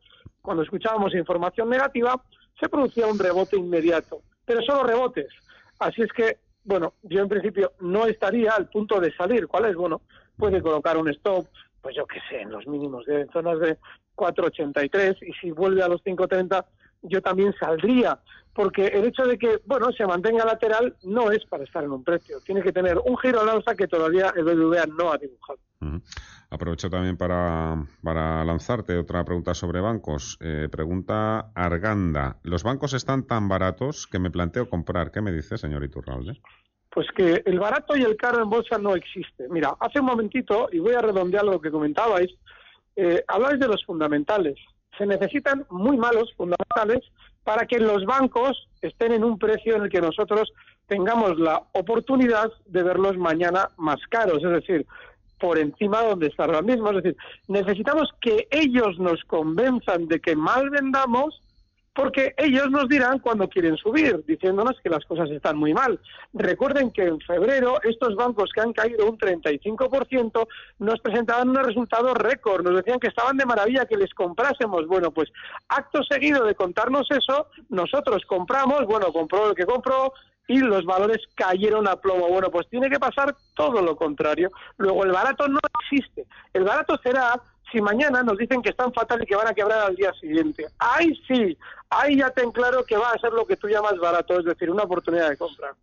cuando 0.42 0.62
escuchábamos 0.62 1.14
información 1.14 1.70
negativa, 1.70 2.22
se 2.60 2.68
producía 2.68 3.06
un 3.06 3.18
rebote 3.18 3.56
inmediato, 3.56 4.20
pero 4.44 4.60
solo 4.62 4.84
rebotes. 4.84 5.28
Así 5.78 6.02
es 6.02 6.12
que, 6.12 6.38
bueno, 6.64 6.94
yo 7.02 7.20
en 7.20 7.28
principio 7.28 7.72
no 7.80 8.06
estaría 8.06 8.52
al 8.52 8.68
punto 8.68 9.00
de 9.00 9.12
salir. 9.14 9.48
¿Cuál 9.48 9.64
es? 9.64 9.74
Bueno, 9.74 10.02
puede 10.36 10.60
colocar 10.60 10.96
un 10.96 11.08
stop, 11.08 11.46
pues 11.80 11.96
yo 11.96 12.06
qué 12.06 12.20
sé, 12.28 12.42
en 12.42 12.52
los 12.52 12.66
mínimos 12.66 13.06
de 13.06 13.26
zonas 13.32 13.58
de 13.58 13.78
4.83 14.14 15.16
y 15.26 15.32
si 15.34 15.50
vuelve 15.50 15.82
a 15.82 15.88
los 15.88 16.04
5.30 16.04 16.64
yo 17.02 17.20
también 17.20 17.54
saldría, 17.58 18.18
porque 18.54 18.86
el 18.86 19.04
hecho 19.06 19.24
de 19.24 19.38
que, 19.38 19.60
bueno, 19.66 19.90
se 19.92 20.06
mantenga 20.06 20.44
lateral 20.44 20.94
no 21.04 21.30
es 21.30 21.44
para 21.46 21.64
estar 21.64 21.82
en 21.84 21.92
un 21.92 22.04
precio. 22.04 22.40
Tiene 22.44 22.62
que 22.62 22.72
tener 22.72 22.98
un 23.04 23.16
giro 23.18 23.40
al 23.40 23.48
alza 23.48 23.74
que 23.74 23.88
todavía 23.88 24.32
el 24.36 24.44
BBVA 24.44 24.86
no 24.86 25.12
ha 25.12 25.18
dibujado. 25.18 25.58
Aprovecho 26.50 26.90
también 26.90 27.16
para, 27.16 27.84
para, 28.02 28.44
lanzarte 28.44 28.96
otra 28.98 29.24
pregunta 29.24 29.54
sobre 29.54 29.80
bancos. 29.80 30.38
Eh, 30.40 30.68
pregunta 30.70 31.50
Arganda. 31.54 32.36
¿Los 32.42 32.62
bancos 32.62 32.92
están 32.92 33.26
tan 33.26 33.48
baratos 33.48 34.06
que 34.06 34.18
me 34.18 34.30
planteo 34.30 34.68
comprar? 34.68 35.10
¿Qué 35.10 35.22
me 35.22 35.32
dice, 35.32 35.56
señor 35.56 35.82
Iturralde? 35.82 36.40
Pues 36.90 37.06
que 37.16 37.42
el 37.46 37.58
barato 37.58 37.96
y 37.96 38.02
el 38.02 38.16
caro 38.16 38.42
en 38.42 38.50
bolsa 38.50 38.76
no 38.76 38.94
existe. 38.94 39.48
Mira, 39.48 39.74
hace 39.80 39.98
un 39.98 40.06
momentito, 40.06 40.68
y 40.70 40.78
voy 40.78 40.92
a 40.92 41.00
redondear 41.00 41.42
lo 41.42 41.58
que 41.58 41.70
comentabais, 41.70 42.30
eh, 42.96 43.24
hablabais 43.26 43.58
de 43.58 43.68
los 43.68 43.82
fundamentales 43.86 44.58
se 44.96 45.06
necesitan 45.06 45.66
muy 45.70 45.96
malos 45.96 46.32
fundamentales 46.36 47.00
para 47.44 47.66
que 47.66 47.78
los 47.78 48.04
bancos 48.04 48.68
estén 48.80 49.12
en 49.12 49.24
un 49.24 49.38
precio 49.38 49.76
en 49.76 49.84
el 49.84 49.90
que 49.90 50.00
nosotros 50.00 50.52
tengamos 50.86 51.38
la 51.38 51.62
oportunidad 51.72 52.52
de 52.66 52.82
verlos 52.82 53.16
mañana 53.16 53.68
más 53.78 54.00
caros, 54.08 54.44
es 54.44 54.50
decir, 54.50 54.86
por 55.40 55.58
encima 55.58 56.02
de 56.02 56.08
donde 56.10 56.26
están 56.28 56.50
ahora 56.50 56.62
mismo. 56.62 56.90
Es 56.90 56.96
decir, 56.96 57.16
necesitamos 57.48 58.10
que 58.20 58.46
ellos 58.50 58.98
nos 58.98 59.22
convenzan 59.24 60.06
de 60.06 60.20
que 60.20 60.36
mal 60.36 60.70
vendamos 60.70 61.42
porque 61.94 62.34
ellos 62.38 62.70
nos 62.70 62.88
dirán 62.88 63.18
cuando 63.18 63.48
quieren 63.48 63.76
subir, 63.76 64.24
diciéndonos 64.26 64.80
que 64.82 64.88
las 64.88 65.04
cosas 65.04 65.30
están 65.30 65.56
muy 65.56 65.74
mal. 65.74 66.00
Recuerden 66.32 66.90
que 66.90 67.02
en 67.02 67.20
febrero 67.20 67.80
estos 67.82 68.16
bancos 68.16 68.50
que 68.54 68.62
han 68.62 68.72
caído 68.72 69.06
un 69.06 69.18
35% 69.18 70.48
nos 70.78 71.00
presentaban 71.00 71.50
unos 71.50 71.66
resultados 71.66 72.14
récord, 72.14 72.64
nos 72.64 72.76
decían 72.76 72.98
que 72.98 73.08
estaban 73.08 73.36
de 73.36 73.44
maravilla, 73.44 73.84
que 73.84 73.96
les 73.96 74.12
comprásemos. 74.14 74.86
Bueno, 74.86 75.10
pues 75.10 75.30
acto 75.68 76.02
seguido 76.04 76.44
de 76.44 76.54
contarnos 76.54 77.06
eso, 77.10 77.48
nosotros 77.68 78.22
compramos, 78.26 78.86
bueno, 78.86 79.12
compró 79.12 79.50
el 79.50 79.54
que 79.54 79.66
compró, 79.66 80.14
y 80.48 80.58
los 80.58 80.84
valores 80.84 81.18
cayeron 81.34 81.88
a 81.88 81.96
plomo. 81.96 82.28
Bueno, 82.28 82.50
pues 82.50 82.68
tiene 82.68 82.90
que 82.90 82.98
pasar 82.98 83.34
todo 83.54 83.80
lo 83.80 83.96
contrario. 83.96 84.50
Luego, 84.76 85.04
el 85.04 85.12
barato 85.12 85.48
no 85.48 85.60
existe. 85.80 86.26
El 86.52 86.64
barato 86.64 86.98
será 87.02 87.40
si 87.70 87.80
mañana 87.80 88.22
nos 88.22 88.36
dicen 88.36 88.60
que 88.60 88.70
están 88.70 88.92
fatal 88.92 89.22
y 89.22 89.26
que 89.26 89.36
van 89.36 89.48
a 89.48 89.54
quebrar 89.54 89.80
al 89.80 89.96
día 89.96 90.12
siguiente. 90.20 90.66
Ahí 90.78 91.14
sí, 91.26 91.56
ahí 91.88 92.18
ya 92.18 92.30
ten 92.30 92.50
claro 92.52 92.84
que 92.84 92.96
va 92.96 93.10
a 93.10 93.18
ser 93.18 93.32
lo 93.32 93.46
que 93.46 93.56
tú 93.56 93.68
llamas 93.68 93.98
barato, 93.98 94.38
es 94.38 94.44
decir, 94.44 94.70
una 94.70 94.82
oportunidad 94.82 95.30
de 95.30 95.38
compra. 95.38 95.74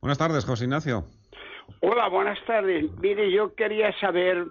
Buenas 0.00 0.18
tardes, 0.18 0.44
José 0.44 0.64
Ignacio. 0.64 1.04
Hola, 1.80 2.08
buenas 2.08 2.38
tardes. 2.46 2.90
Mire, 3.00 3.30
yo 3.30 3.54
quería 3.54 3.92
saber 4.00 4.46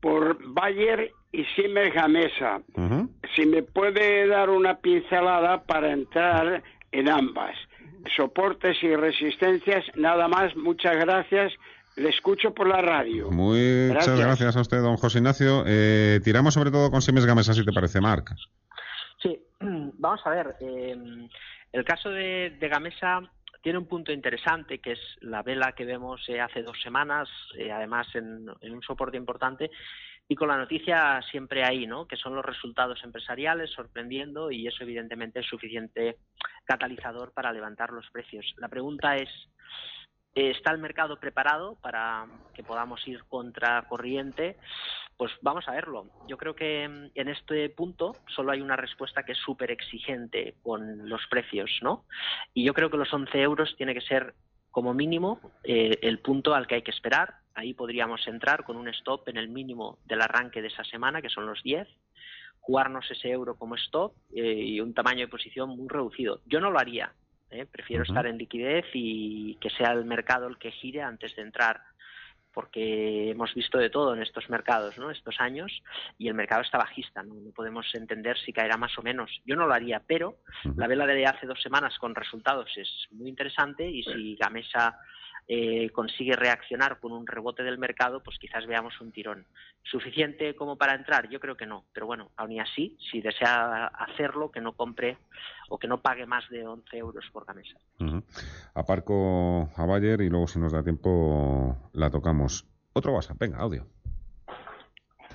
por 0.00 0.38
Bayer 0.52 1.12
y 1.30 1.44
Siemens 1.44 1.92
Gamesa, 1.92 2.62
si 3.34 3.44
me 3.44 3.62
puede 3.62 4.26
dar 4.26 4.48
una 4.48 4.78
pincelada 4.78 5.62
para 5.64 5.92
entrar 5.92 6.62
en 6.90 7.08
ambas. 7.08 7.54
Soportes 8.16 8.82
y 8.82 8.94
resistencias, 8.94 9.84
nada 9.96 10.28
más, 10.28 10.56
muchas 10.56 10.96
gracias 10.96 11.52
le 11.98 12.10
escucho 12.10 12.54
por 12.54 12.68
la 12.68 12.80
radio. 12.80 13.30
Muchas 13.30 14.18
gracias, 14.18 14.56
a 14.56 14.60
usted, 14.60 14.80
don 14.80 14.96
José 14.96 15.18
Ignacio. 15.18 15.64
Eh, 15.66 16.20
tiramos 16.22 16.54
sobre 16.54 16.70
todo 16.70 16.90
con 16.90 17.02
Siemens 17.02 17.26
Gamesa, 17.26 17.52
si 17.52 17.64
te 17.64 17.72
parece, 17.72 18.00
Marc. 18.00 18.34
Sí, 19.20 19.38
vamos 19.60 20.20
a 20.24 20.30
ver. 20.30 20.56
Eh, 20.60 20.96
el 21.72 21.84
caso 21.84 22.10
de, 22.10 22.56
Gamesa 22.60 23.20
tiene 23.62 23.78
un 23.78 23.86
punto 23.86 24.12
interesante, 24.12 24.78
que 24.78 24.92
es 24.92 25.00
la 25.20 25.42
vela 25.42 25.72
que 25.72 25.84
vemos 25.84 26.22
eh, 26.28 26.40
hace 26.40 26.62
dos 26.62 26.80
semanas, 26.80 27.28
además 27.72 28.06
en, 28.14 28.48
un 28.48 28.82
soporte 28.82 29.16
importante, 29.16 29.70
y 30.28 30.36
con 30.36 30.48
la 30.48 30.58
noticia 30.58 31.20
siempre 31.30 31.64
ahí, 31.64 31.86
¿no? 31.86 32.06
Que 32.06 32.16
son 32.16 32.34
los 32.34 32.44
resultados 32.44 33.02
empresariales 33.02 33.70
sorprendiendo 33.70 34.50
y 34.50 34.66
eso 34.66 34.84
evidentemente 34.84 35.40
es 35.40 35.46
suficiente 35.46 36.18
catalizador 36.64 37.32
para 37.32 37.52
levantar 37.52 37.92
los 37.92 38.08
precios. 38.10 38.54
La 38.58 38.68
pregunta 38.68 39.16
es 39.16 39.30
eh, 40.38 40.50
¿Está 40.50 40.70
el 40.70 40.78
mercado 40.78 41.18
preparado 41.18 41.76
para 41.82 42.26
que 42.54 42.62
podamos 42.62 43.06
ir 43.08 43.24
contra 43.24 43.82
corriente? 43.88 44.56
Pues 45.16 45.32
vamos 45.42 45.66
a 45.66 45.72
verlo. 45.72 46.06
Yo 46.28 46.36
creo 46.36 46.54
que 46.54 46.86
mm, 46.88 47.10
en 47.16 47.28
este 47.28 47.68
punto 47.70 48.14
solo 48.28 48.52
hay 48.52 48.60
una 48.60 48.76
respuesta 48.76 49.24
que 49.24 49.32
es 49.32 49.38
súper 49.38 49.72
exigente 49.72 50.54
con 50.62 51.08
los 51.08 51.26
precios, 51.28 51.80
¿no? 51.82 52.04
Y 52.54 52.64
yo 52.64 52.72
creo 52.72 52.88
que 52.88 52.98
los 52.98 53.12
11 53.12 53.40
euros 53.40 53.74
tiene 53.76 53.94
que 53.94 54.00
ser 54.00 54.34
como 54.70 54.94
mínimo 54.94 55.40
eh, 55.64 55.98
el 56.02 56.20
punto 56.20 56.54
al 56.54 56.68
que 56.68 56.76
hay 56.76 56.82
que 56.82 56.92
esperar. 56.92 57.34
Ahí 57.58 57.74
podríamos 57.74 58.24
entrar 58.28 58.62
con 58.62 58.76
un 58.76 58.86
stop 58.90 59.28
en 59.28 59.36
el 59.36 59.48
mínimo 59.48 59.98
del 60.04 60.22
arranque 60.22 60.62
de 60.62 60.68
esa 60.68 60.84
semana, 60.84 61.20
que 61.20 61.28
son 61.28 61.44
los 61.44 61.60
10, 61.64 61.88
jugarnos 62.60 63.10
ese 63.10 63.30
euro 63.30 63.56
como 63.56 63.74
stop 63.74 64.14
eh, 64.32 64.62
y 64.64 64.80
un 64.80 64.94
tamaño 64.94 65.22
de 65.22 65.28
posición 65.28 65.70
muy 65.70 65.88
reducido. 65.88 66.40
Yo 66.46 66.60
no 66.60 66.70
lo 66.70 66.78
haría. 66.78 67.12
¿eh? 67.50 67.66
Prefiero 67.66 68.04
estar 68.04 68.28
en 68.28 68.38
liquidez 68.38 68.84
y 68.94 69.56
que 69.56 69.70
sea 69.70 69.90
el 69.90 70.04
mercado 70.04 70.46
el 70.46 70.56
que 70.56 70.70
gire 70.70 71.02
antes 71.02 71.34
de 71.34 71.42
entrar 71.42 71.80
porque 72.54 73.30
hemos 73.30 73.52
visto 73.54 73.76
de 73.78 73.90
todo 73.90 74.14
en 74.14 74.22
estos 74.22 74.48
mercados, 74.48 74.96
¿no? 74.98 75.10
Estos 75.10 75.40
años 75.40 75.82
y 76.16 76.28
el 76.28 76.34
mercado 76.34 76.62
está 76.62 76.78
bajista, 76.78 77.22
¿no? 77.22 77.34
podemos 77.54 77.86
entender 77.94 78.36
si 78.38 78.52
caerá 78.52 78.76
más 78.76 78.96
o 78.98 79.02
menos. 79.02 79.30
Yo 79.44 79.54
no 79.54 79.66
lo 79.66 79.74
haría, 79.74 80.00
pero 80.04 80.38
la 80.76 80.86
vela 80.86 81.06
de 81.06 81.26
hace 81.26 81.46
dos 81.46 81.60
semanas 81.62 81.96
con 81.98 82.14
resultados 82.14 82.70
es 82.76 82.88
muy 83.12 83.28
interesante 83.28 83.88
y 83.88 84.02
si 84.02 84.34
Gamesa 84.36 84.98
eh, 85.50 85.88
consigue 85.90 86.36
reaccionar 86.36 87.00
con 87.00 87.12
un 87.12 87.26
rebote 87.26 87.62
del 87.62 87.78
mercado, 87.78 88.22
pues 88.22 88.38
quizás 88.38 88.66
veamos 88.66 89.00
un 89.00 89.12
tirón. 89.12 89.46
¿Suficiente 89.82 90.54
como 90.54 90.76
para 90.76 90.94
entrar? 90.94 91.30
Yo 91.30 91.40
creo 91.40 91.56
que 91.56 91.64
no. 91.64 91.86
Pero 91.94 92.06
bueno, 92.06 92.30
aún 92.36 92.52
y 92.52 92.60
así, 92.60 92.98
si 93.10 93.22
desea 93.22 93.86
hacerlo, 93.86 94.50
que 94.50 94.60
no 94.60 94.74
compre 94.74 95.16
o 95.70 95.78
que 95.78 95.88
no 95.88 96.02
pague 96.02 96.26
más 96.26 96.46
de 96.50 96.66
11 96.66 96.98
euros 96.98 97.24
por 97.32 97.46
camisa. 97.46 97.78
Aparco 98.74 99.70
a 99.74 99.86
Bayer 99.86 100.20
y 100.20 100.28
luego, 100.28 100.46
si 100.46 100.58
nos 100.58 100.72
da 100.72 100.82
tiempo, 100.82 101.90
la 101.94 102.10
tocamos. 102.10 102.66
Otro 102.92 103.14
WhatsApp, 103.14 103.38
venga, 103.38 103.58
audio. 103.58 103.86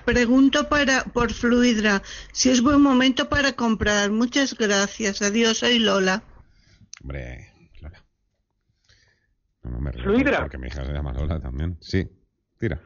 Pregunto 0.04 0.68
para, 0.68 1.02
por 1.04 1.32
Fluidra 1.32 2.02
si 2.32 2.50
es 2.50 2.62
buen 2.62 2.80
momento 2.82 3.28
para 3.28 3.54
comprar. 3.54 4.10
Muchas 4.10 4.56
gracias. 4.56 5.22
Adiós, 5.22 5.58
soy 5.58 5.78
Lola. 5.78 6.22
Hombre, 7.00 7.53
Fluidra. 10.02 10.40
Porque 10.40 10.58
mi 10.58 10.68
hija 10.68 10.84
se 10.84 10.92
llama 10.92 11.12
Lola 11.12 11.40
también. 11.40 11.76
Sí, 11.80 12.06
tira. 12.58 12.80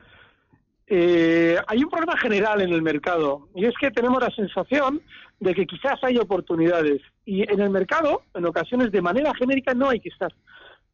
Eh, 0.86 1.56
hay 1.66 1.84
un 1.84 1.90
problema 1.90 2.16
general 2.16 2.62
en 2.62 2.72
el 2.72 2.80
mercado 2.80 3.48
y 3.54 3.66
es 3.66 3.74
que 3.78 3.90
tenemos 3.90 4.22
la 4.22 4.30
sensación 4.30 5.02
de 5.38 5.54
que 5.54 5.66
quizás 5.66 6.02
hay 6.02 6.16
oportunidades 6.16 7.02
y 7.26 7.42
en 7.42 7.60
el 7.60 7.68
mercado, 7.68 8.22
en 8.32 8.46
ocasiones 8.46 8.90
de 8.90 9.02
manera 9.02 9.34
genérica, 9.34 9.74
no 9.74 9.90
hay 9.90 10.00
que 10.00 10.08
estar. 10.08 10.32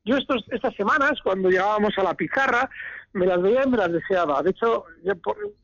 Yo 0.04 0.16
estos, 0.16 0.44
estas 0.50 0.74
semanas, 0.74 1.12
cuando 1.22 1.48
llegábamos 1.48 1.96
a 1.96 2.02
la 2.02 2.14
pizarra, 2.14 2.68
me 3.12 3.26
las 3.26 3.40
veía 3.40 3.62
y 3.64 3.70
me 3.70 3.78
las 3.78 3.92
deseaba. 3.92 4.42
De 4.42 4.50
hecho, 4.50 4.84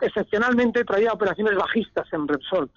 excepcionalmente 0.01 0.85
traía 0.85 1.13
operaciones 1.13 1.57
bajistas 1.57 2.07
en 2.13 2.27
Repsol. 2.27 2.71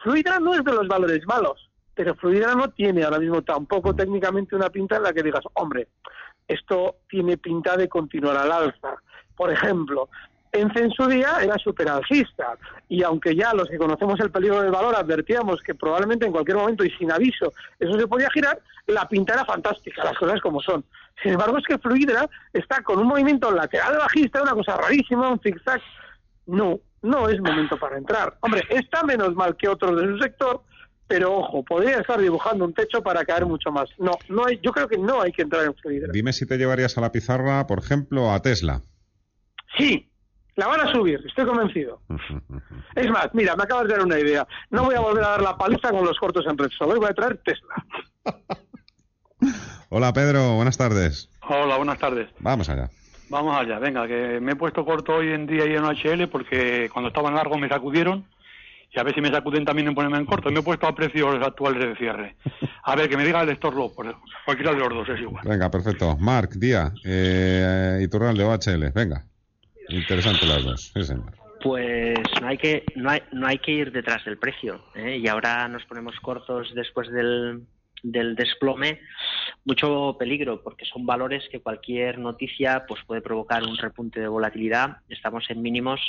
Fluidra 0.00 0.38
no 0.38 0.54
es 0.54 0.64
de 0.64 0.72
los 0.72 0.86
valores 0.86 1.26
malos, 1.26 1.68
pero 1.94 2.14
Fluidra 2.14 2.54
no 2.54 2.70
tiene 2.70 3.02
ahora 3.02 3.18
mismo 3.18 3.42
tampoco 3.42 3.94
técnicamente 3.94 4.54
una 4.54 4.70
pinta 4.70 4.96
en 4.96 5.02
la 5.02 5.12
que 5.12 5.22
digas, 5.22 5.42
hombre, 5.54 5.88
esto 6.48 6.96
tiene 7.08 7.36
pinta 7.36 7.76
de 7.76 7.88
continuar 7.88 8.36
al 8.36 8.52
alza. 8.52 8.96
Por 9.36 9.52
ejemplo, 9.52 10.08
ENCE 10.52 10.80
en 10.80 10.90
su 10.90 11.06
día 11.06 11.38
era 11.42 11.56
súper 11.58 11.88
alcista 11.88 12.56
y 12.88 13.02
aunque 13.02 13.34
ya 13.34 13.52
los 13.52 13.68
que 13.68 13.78
conocemos 13.78 14.18
el 14.20 14.30
peligro 14.30 14.62
del 14.62 14.70
valor 14.70 14.94
advertíamos 14.94 15.60
que 15.60 15.74
probablemente 15.74 16.26
en 16.26 16.32
cualquier 16.32 16.56
momento 16.56 16.84
y 16.84 16.90
sin 16.92 17.12
aviso 17.12 17.52
eso 17.78 17.98
se 17.98 18.06
podía 18.06 18.30
girar, 18.30 18.60
la 18.86 19.08
pinta 19.08 19.34
era 19.34 19.44
fantástica, 19.44 20.04
las 20.04 20.16
cosas 20.16 20.40
como 20.40 20.60
son. 20.60 20.84
Sin 21.22 21.32
embargo, 21.32 21.58
es 21.58 21.64
que 21.64 21.78
Fluidra 21.78 22.28
está 22.52 22.82
con 22.82 22.98
un 22.98 23.06
movimiento 23.06 23.50
lateral 23.50 23.96
bajista, 23.96 24.42
una 24.42 24.52
cosa 24.52 24.76
rarísima, 24.76 25.28
un 25.30 25.40
zigzag. 25.40 25.80
No, 26.46 26.78
no 27.02 27.28
es 27.28 27.40
momento 27.40 27.78
para 27.78 27.96
entrar. 27.96 28.36
Hombre, 28.40 28.62
está 28.68 29.02
menos 29.02 29.34
mal 29.34 29.56
que 29.56 29.68
otros 29.68 30.00
de 30.00 30.06
su 30.06 30.18
sector, 30.18 30.62
pero 31.08 31.36
ojo, 31.36 31.62
podría 31.62 31.98
estar 31.98 32.20
dibujando 32.20 32.64
un 32.64 32.74
techo 32.74 33.02
para 33.02 33.24
caer 33.24 33.46
mucho 33.46 33.70
más. 33.70 33.88
No, 33.98 34.12
no 34.28 34.46
hay, 34.46 34.58
yo 34.62 34.72
creo 34.72 34.88
que 34.88 34.98
no 34.98 35.20
hay 35.22 35.32
que 35.32 35.42
entrar 35.42 35.64
en 35.64 35.74
Fluidra. 35.74 36.12
Dime 36.12 36.32
si 36.32 36.46
te 36.46 36.58
llevarías 36.58 36.98
a 36.98 37.00
la 37.00 37.12
pizarra, 37.12 37.66
por 37.66 37.78
ejemplo, 37.78 38.32
a 38.32 38.40
Tesla. 38.42 38.82
Sí, 39.78 40.10
la 40.56 40.66
van 40.66 40.80
a 40.80 40.92
subir, 40.92 41.20
estoy 41.26 41.46
convencido. 41.46 42.00
es 42.96 43.10
más, 43.10 43.28
mira, 43.34 43.54
me 43.56 43.64
acabas 43.64 43.88
de 43.88 43.94
dar 43.94 44.04
una 44.04 44.18
idea. 44.18 44.46
No 44.70 44.84
voy 44.84 44.94
a 44.94 45.00
volver 45.00 45.24
a 45.24 45.30
dar 45.30 45.42
la 45.42 45.56
paliza 45.56 45.90
con 45.90 46.04
los 46.04 46.18
cortos 46.18 46.44
en 46.46 46.58
Repsol, 46.58 46.90
hoy 46.90 46.98
voy 46.98 47.10
a 47.10 47.14
traer 47.14 47.40
Tesla. 47.44 47.84
Hola 49.90 50.12
Pedro, 50.12 50.54
buenas 50.54 50.76
tardes. 50.76 51.30
Hola, 51.42 51.76
buenas 51.76 51.98
tardes. 51.98 52.28
Vamos 52.40 52.68
allá. 52.68 52.90
Vamos 53.28 53.56
allá, 53.56 53.78
venga, 53.78 54.06
que 54.06 54.40
me 54.40 54.52
he 54.52 54.56
puesto 54.56 54.84
corto 54.84 55.16
hoy 55.16 55.32
en 55.32 55.46
día 55.46 55.66
y 55.66 55.74
en 55.74 55.84
OHL 55.84 56.28
porque 56.28 56.88
cuando 56.92 57.08
estaban 57.08 57.34
largos 57.34 57.58
me 57.58 57.68
sacudieron 57.68 58.24
y 58.96 58.98
a 58.98 59.02
ver 59.02 59.14
si 59.14 59.20
me 59.20 59.28
sacuden 59.28 59.64
también 59.66 59.88
en 59.88 59.94
ponerme 59.94 60.16
en 60.16 60.24
corto. 60.24 60.50
Me 60.50 60.60
he 60.60 60.62
puesto 60.62 60.86
a 60.86 60.94
precios 60.94 61.36
actuales 61.42 61.86
de 61.86 61.96
cierre. 61.96 62.36
A 62.82 62.96
ver, 62.96 63.10
que 63.10 63.16
me 63.16 63.26
diga 63.26 63.42
el 63.42 63.48
lector 63.48 63.74
por 63.74 64.16
cualquiera 64.46 64.72
de 64.72 64.78
los 64.78 64.88
dos 64.88 65.08
es 65.10 65.20
igual. 65.20 65.44
Venga, 65.46 65.70
perfecto. 65.70 66.16
Marc, 66.16 66.52
Día, 66.52 66.92
eh, 67.04 68.00
Iturral 68.02 68.36
de 68.36 68.44
OHL, 68.44 68.90
venga. 68.94 69.24
Interesante 69.90 70.46
las 70.46 70.64
dos, 70.64 70.92
sí 70.94 71.04
señor. 71.04 71.34
Pues 71.62 72.18
no 72.40 72.48
hay 72.48 72.56
que 72.56 72.84
no 72.96 73.10
hay, 73.10 73.20
no 73.32 73.46
hay 73.46 73.58
que 73.58 73.72
ir 73.72 73.92
detrás 73.92 74.24
del 74.24 74.38
precio 74.38 74.84
¿eh? 74.94 75.18
y 75.18 75.28
ahora 75.28 75.68
nos 75.68 75.84
ponemos 75.84 76.14
cortos 76.20 76.72
después 76.74 77.10
del, 77.10 77.62
del 78.10 78.36
desplome, 78.36 79.00
mucho 79.64 80.16
peligro, 80.18 80.62
porque 80.62 80.84
son 80.84 81.04
valores 81.04 81.42
que 81.50 81.60
cualquier 81.60 82.18
noticia 82.18 82.84
pues 82.86 83.02
puede 83.04 83.20
provocar 83.20 83.64
un 83.64 83.76
repunte 83.76 84.20
de 84.20 84.28
volatilidad. 84.28 84.98
Estamos 85.08 85.44
en 85.50 85.60
mínimos. 85.60 86.00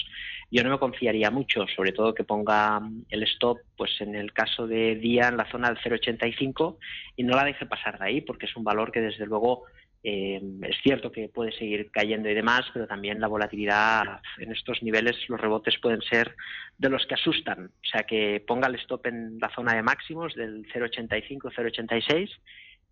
Yo 0.51 0.63
no 0.63 0.69
me 0.69 0.79
confiaría 0.79 1.31
mucho, 1.31 1.65
sobre 1.75 1.91
todo 1.91 2.13
que 2.13 2.23
ponga 2.23 2.81
el 3.09 3.23
stop, 3.23 3.57
pues 3.75 3.99
en 3.99 4.15
el 4.15 4.31
caso 4.31 4.67
de 4.67 4.95
día 4.95 5.27
en 5.27 5.37
la 5.37 5.49
zona 5.49 5.69
del 5.69 5.79
0,85 5.79 6.77
y 7.15 7.23
no 7.23 7.35
la 7.35 7.45
deje 7.45 7.65
pasar 7.65 7.97
de 7.97 8.05
ahí, 8.05 8.21
porque 8.21 8.45
es 8.45 8.55
un 8.55 8.63
valor 8.63 8.91
que 8.91 9.01
desde 9.01 9.25
luego 9.25 9.63
eh, 10.03 10.41
es 10.61 10.77
cierto 10.83 11.11
que 11.11 11.29
puede 11.29 11.51
seguir 11.51 11.89
cayendo 11.91 12.29
y 12.29 12.33
demás, 12.33 12.61
pero 12.73 12.87
también 12.87 13.19
la 13.19 13.27
volatilidad 13.27 14.21
en 14.37 14.51
estos 14.51 14.81
niveles, 14.83 15.15
los 15.27 15.39
rebotes 15.39 15.77
pueden 15.81 16.01
ser 16.01 16.35
de 16.77 16.89
los 16.89 17.05
que 17.05 17.15
asustan. 17.15 17.65
O 17.65 17.87
sea, 17.89 18.03
que 18.03 18.43
ponga 18.45 18.67
el 18.67 18.75
stop 18.75 19.07
en 19.07 19.39
la 19.39 19.53
zona 19.53 19.75
de 19.75 19.83
máximos 19.83 20.33
del 20.35 20.65
0,85, 20.73 21.51
0,86 21.53 22.29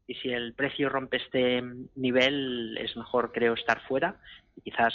y 0.08 0.16
si 0.16 0.30
el 0.30 0.54
precio 0.54 0.90
rompe 0.90 1.18
este 1.18 1.64
nivel 1.96 2.78
es 2.78 2.96
mejor, 2.96 3.32
creo, 3.32 3.54
estar 3.54 3.82
fuera 3.88 4.20
y 4.56 4.62
quizás 4.62 4.94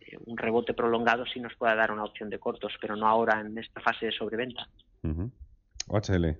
eh, 0.00 0.16
un 0.24 0.36
rebote 0.36 0.74
prolongado 0.74 1.26
sí 1.26 1.40
nos 1.40 1.54
pueda 1.56 1.74
dar 1.74 1.92
una 1.92 2.04
opción 2.04 2.30
de 2.30 2.38
cortos, 2.38 2.72
pero 2.80 2.96
no 2.96 3.06
ahora 3.06 3.40
en 3.40 3.58
esta 3.58 3.80
fase 3.80 4.06
de 4.06 4.12
sobreventa. 4.12 4.68
OHL, 5.88 6.36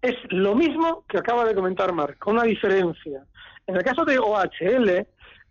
Es 0.00 0.16
lo 0.30 0.54
mismo 0.54 1.04
que 1.08 1.18
acaba 1.18 1.44
de 1.44 1.54
comentar 1.54 1.92
Marc, 1.92 2.18
con 2.18 2.34
una 2.34 2.44
diferencia. 2.44 3.24
En 3.66 3.76
el 3.76 3.82
caso 3.82 4.04
de 4.04 4.18
OHL, 4.18 5.06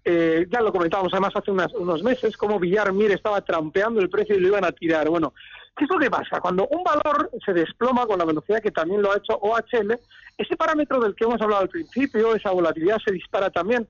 eh, 0.05 0.47
ya 0.49 0.61
lo 0.61 0.71
comentábamos 0.71 1.13
además 1.13 1.33
hace 1.35 1.51
unos 1.51 2.01
meses, 2.01 2.37
cómo 2.37 2.59
Villarmir 2.59 3.11
estaba 3.11 3.41
trampeando 3.41 3.99
el 3.99 4.09
precio 4.09 4.35
y 4.35 4.39
lo 4.39 4.47
iban 4.47 4.63
a 4.63 4.71
tirar. 4.71 5.09
Bueno, 5.09 5.33
¿qué 5.75 5.83
es 5.83 5.89
lo 5.89 5.99
que 5.99 6.09
pasa? 6.09 6.39
Cuando 6.39 6.65
un 6.69 6.81
valor 6.81 7.29
se 7.45 7.51
desploma 7.51 8.07
con 8.07 8.19
la 8.19 8.25
velocidad 8.25 8.61
que 8.61 8.71
también 8.71 9.01
lo 9.01 9.11
ha 9.11 9.17
hecho 9.17 9.37
OHL, 9.37 9.99
ese 10.37 10.55
parámetro 10.55 11.01
del 11.01 11.13
que 11.13 11.25
hemos 11.25 11.41
hablado 11.41 11.63
al 11.63 11.69
principio, 11.69 12.33
esa 12.33 12.51
volatilidad 12.51 12.99
se 13.05 13.11
dispara 13.11 13.49
también. 13.49 13.85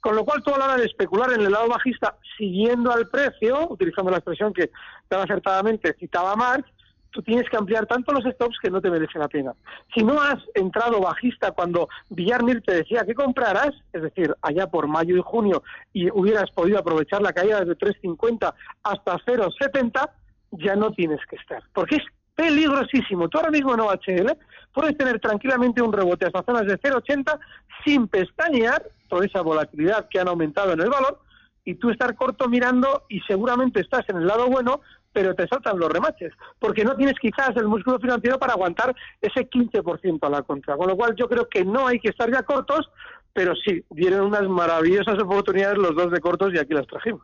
Con 0.00 0.16
lo 0.16 0.24
cual, 0.24 0.42
tú 0.42 0.54
a 0.54 0.58
la 0.58 0.64
hora 0.64 0.76
de 0.76 0.86
especular 0.86 1.32
en 1.32 1.42
el 1.42 1.52
lado 1.52 1.68
bajista, 1.68 2.16
siguiendo 2.38 2.90
al 2.92 3.08
precio, 3.08 3.68
utilizando 3.68 4.10
la 4.10 4.18
expresión 4.18 4.54
que 4.54 4.70
tan 5.08 5.20
acertadamente 5.20 5.94
citaba 5.98 6.34
Marx, 6.34 6.66
tú 7.10 7.22
tienes 7.22 7.48
que 7.48 7.56
ampliar 7.56 7.86
tanto 7.86 8.12
los 8.12 8.24
stops 8.24 8.58
que 8.60 8.70
no 8.70 8.80
te 8.80 8.90
merece 8.90 9.18
la 9.18 9.28
pena. 9.28 9.54
Si 9.94 10.04
no 10.04 10.20
has 10.20 10.38
entrado 10.54 11.00
bajista 11.00 11.52
cuando 11.52 11.88
Villarmir 12.10 12.62
te 12.62 12.74
decía 12.74 13.04
que 13.04 13.14
compraras, 13.14 13.70
es 13.92 14.02
decir, 14.02 14.34
allá 14.42 14.66
por 14.68 14.86
mayo 14.86 15.16
y 15.16 15.22
junio, 15.22 15.62
y 15.92 16.10
hubieras 16.10 16.50
podido 16.50 16.78
aprovechar 16.78 17.22
la 17.22 17.32
caída 17.32 17.60
desde 17.60 17.78
3.50 17.78 18.54
hasta 18.82 19.16
0.70, 19.18 20.10
ya 20.52 20.76
no 20.76 20.92
tienes 20.92 21.20
que 21.28 21.36
estar. 21.36 21.62
Porque 21.72 21.96
es 21.96 22.02
peligrosísimo. 22.34 23.28
Tú 23.28 23.38
ahora 23.38 23.50
mismo 23.50 23.74
en 23.74 23.80
OHL 23.80 24.38
puedes 24.72 24.96
tener 24.96 25.18
tranquilamente 25.18 25.82
un 25.82 25.92
rebote 25.92 26.26
hasta 26.26 26.44
zonas 26.44 26.66
de 26.66 26.78
0.80 26.78 27.38
sin 27.84 28.06
pestañear 28.06 28.82
toda 29.08 29.26
esa 29.26 29.40
volatilidad 29.40 30.08
que 30.08 30.20
han 30.20 30.28
aumentado 30.28 30.72
en 30.72 30.80
el 30.80 30.88
valor 30.88 31.20
y 31.64 31.74
tú 31.74 31.90
estar 31.90 32.14
corto 32.14 32.48
mirando 32.48 33.04
y 33.08 33.20
seguramente 33.20 33.80
estás 33.80 34.08
en 34.08 34.18
el 34.18 34.26
lado 34.26 34.46
bueno 34.46 34.80
pero 35.18 35.34
te 35.34 35.48
saltan 35.48 35.80
los 35.80 35.90
remaches, 35.90 36.32
porque 36.60 36.84
no 36.84 36.94
tienes 36.94 37.16
quizás 37.20 37.50
el 37.56 37.66
músculo 37.66 37.98
financiero 37.98 38.38
para 38.38 38.52
aguantar 38.52 38.94
ese 39.20 39.50
15% 39.50 40.20
a 40.22 40.30
la 40.30 40.42
contra. 40.42 40.76
Con 40.76 40.86
lo 40.86 40.96
cual 40.96 41.16
yo 41.16 41.28
creo 41.28 41.48
que 41.48 41.64
no 41.64 41.88
hay 41.88 41.98
que 41.98 42.10
estar 42.10 42.32
ya 42.32 42.44
cortos, 42.44 42.88
pero 43.32 43.56
sí, 43.56 43.84
vienen 43.90 44.20
unas 44.20 44.46
maravillosas 44.48 45.20
oportunidades 45.20 45.76
los 45.76 45.96
dos 45.96 46.12
de 46.12 46.20
cortos 46.20 46.54
y 46.54 46.58
aquí 46.58 46.72
las 46.72 46.86
trajimos. 46.86 47.22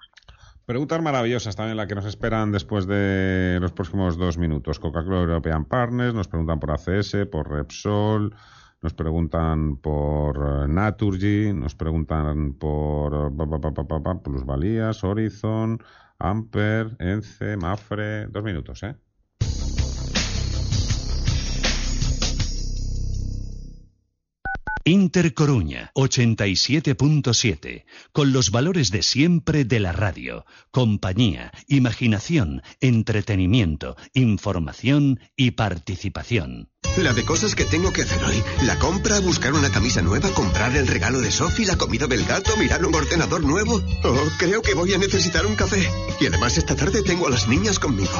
Preguntas 0.67 1.01
maravillosas 1.03 1.55
también 1.55 1.77
las 1.77 1.87
que 1.87 1.95
nos 1.95 2.05
esperan 2.05 2.51
después 2.51 2.89
de 2.89 3.59
los 3.61 3.71
próximos 3.71 4.19
dos 4.19 4.39
minutos. 4.39 4.81
Coca-Cola 4.81 5.21
European 5.21 5.65
Partners, 5.65 6.15
nos 6.15 6.27
preguntan 6.27 6.59
por 6.59 6.73
ACS, 6.73 7.29
por 7.31 7.49
Repsol, 7.49 8.35
nos 8.83 8.93
preguntan 8.93 9.77
por 9.77 10.69
Naturgy, 10.69 11.53
nos 11.53 11.77
preguntan 11.77 12.55
por 12.55 13.31
plusvalías, 14.25 15.05
Horizon, 15.05 15.79
Amper, 16.19 16.97
Ence, 16.99 17.57
Mafre. 17.57 18.27
Dos 18.29 18.45
minutos, 18.45 18.83
¿eh? 18.83 18.97
Inter 24.87 25.33
Coruña 25.33 25.91
87.7, 25.95 27.87
con 28.13 28.35
los 28.35 28.51
valores 28.51 28.91
de 28.91 29.03
siempre 29.03 29.65
de 29.65 29.81
la 29.81 29.93
radio, 29.93 30.45
compañía, 30.71 31.53
imaginación, 31.69 32.61
entretenimiento, 32.81 33.97
información 34.13 35.21
y 35.37 35.53
participación. 35.53 36.74
La 36.97 37.13
de 37.13 37.25
cosas 37.25 37.57
que 37.57 37.65
tengo 37.65 37.93
que 37.93 38.03
hacer 38.03 38.23
hoy. 38.23 38.43
La 38.63 38.79
compra, 38.79 39.19
buscar 39.19 39.53
una 39.53 39.71
camisa 39.71 40.01
nueva, 40.01 40.31
comprar 40.31 40.77
el 40.77 40.87
regalo 40.87 41.21
de 41.21 41.33
Sophie, 41.33 41.67
la 41.67 41.77
comida 41.77 42.07
del 42.07 42.25
gato, 42.25 42.57
mirar 42.57 42.87
un 42.87 42.95
ordenador 42.95 43.43
nuevo. 43.43 43.83
Oh, 44.05 44.29
creo 44.39 44.63
que 44.63 44.75
voy 44.75 44.95
a 44.95 44.99
necesitar 44.99 45.45
un 45.45 45.57
café. 45.57 45.91
Y 46.21 46.27
además 46.27 46.57
esta 46.57 46.77
tarde 46.77 47.03
tengo 47.03 47.27
a 47.27 47.31
las 47.31 47.49
niñas 47.49 47.81
conmigo. 47.81 48.13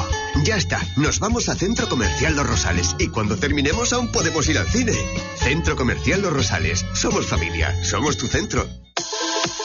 Ya 0.43 0.57
está, 0.57 0.81
nos 0.97 1.19
vamos 1.19 1.47
a 1.47 1.55
Centro 1.55 1.87
Comercial 1.87 2.35
Los 2.35 2.47
Rosales 2.47 2.95
y 2.99 3.07
cuando 3.07 3.37
terminemos 3.37 3.93
aún 3.93 4.11
podemos 4.11 4.47
ir 4.49 4.57
al 4.57 4.69
cine. 4.69 4.93
Centro 5.37 5.75
Comercial 5.77 6.21
Los 6.21 6.33
Rosales. 6.33 6.85
Somos 6.93 7.27
familia, 7.27 7.73
somos 7.83 8.17
tu 8.17 8.27
centro. 8.27 8.67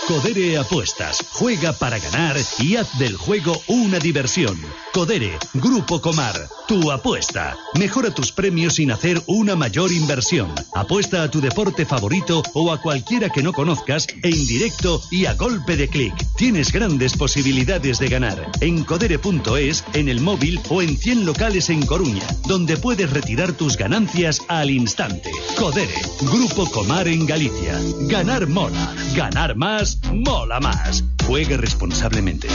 Codere 0.06 0.58
Apuestas. 0.58 1.24
Juega 1.32 1.72
para 1.72 1.98
ganar 1.98 2.36
y 2.58 2.76
haz 2.76 2.98
del 2.98 3.16
juego 3.16 3.60
una 3.68 3.98
diversión. 3.98 4.60
Codere, 4.92 5.38
Grupo 5.54 6.00
Comar. 6.00 6.48
Tu 6.66 6.90
apuesta. 6.90 7.56
Mejora 7.74 8.12
tus 8.14 8.30
premios 8.32 8.74
sin 8.74 8.92
hacer 8.92 9.22
una 9.26 9.56
mayor 9.56 9.92
inversión. 9.92 10.52
Apuesta 10.74 11.22
a 11.22 11.30
tu 11.30 11.40
deporte 11.40 11.84
favorito 11.84 12.42
o 12.54 12.72
a 12.72 12.80
cualquiera 12.80 13.28
que 13.28 13.42
no 13.42 13.52
conozcas 13.52 14.06
en 14.22 14.46
directo 14.46 15.02
y 15.10 15.26
a 15.26 15.34
golpe 15.34 15.76
de 15.76 15.88
clic. 15.88 16.14
Tienes 16.36 16.72
grandes 16.72 17.16
posibilidades 17.16 17.98
de 17.98 18.08
ganar. 18.08 18.50
En 18.60 18.84
codere.es, 18.84 19.84
en 19.94 20.08
el 20.08 20.20
móvil 20.20 20.60
o 20.68 20.82
en 20.82 20.96
100 20.96 21.26
locales 21.26 21.70
en 21.70 21.84
Coruña, 21.86 22.26
donde 22.46 22.76
puedes 22.76 23.10
retirar 23.10 23.52
tus 23.52 23.76
ganancias 23.76 24.42
al 24.48 24.70
instante. 24.70 25.30
Codere, 25.56 25.94
Grupo 26.20 26.70
Comar 26.70 27.08
en 27.08 27.26
Galicia. 27.26 27.80
Ganar 28.02 28.46
mola. 28.46 28.94
Ganar 29.14 29.56
más 29.70 29.98
mola 30.12 30.60
más. 30.60 31.04
Juegue 31.26 31.56
responsablemente. 31.56 32.48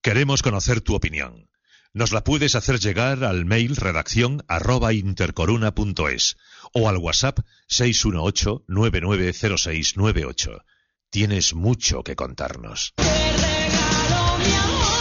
Queremos 0.00 0.42
conocer 0.42 0.80
tu 0.80 0.94
opinión. 0.94 1.50
Nos 1.92 2.12
la 2.12 2.22
puedes 2.22 2.54
hacer 2.54 2.78
llegar 2.78 3.24
al 3.24 3.44
mail 3.44 3.74
redacción 3.74 4.44
arroba 4.46 4.92
intercoruna.es 4.92 6.36
o 6.72 6.88
al 6.88 6.98
WhatsApp 6.98 7.40
618-990698. 7.68 10.62
Tienes 11.10 11.54
mucho 11.54 12.04
que 12.04 12.14
contarnos. 12.14 12.92
Te. 12.96 14.07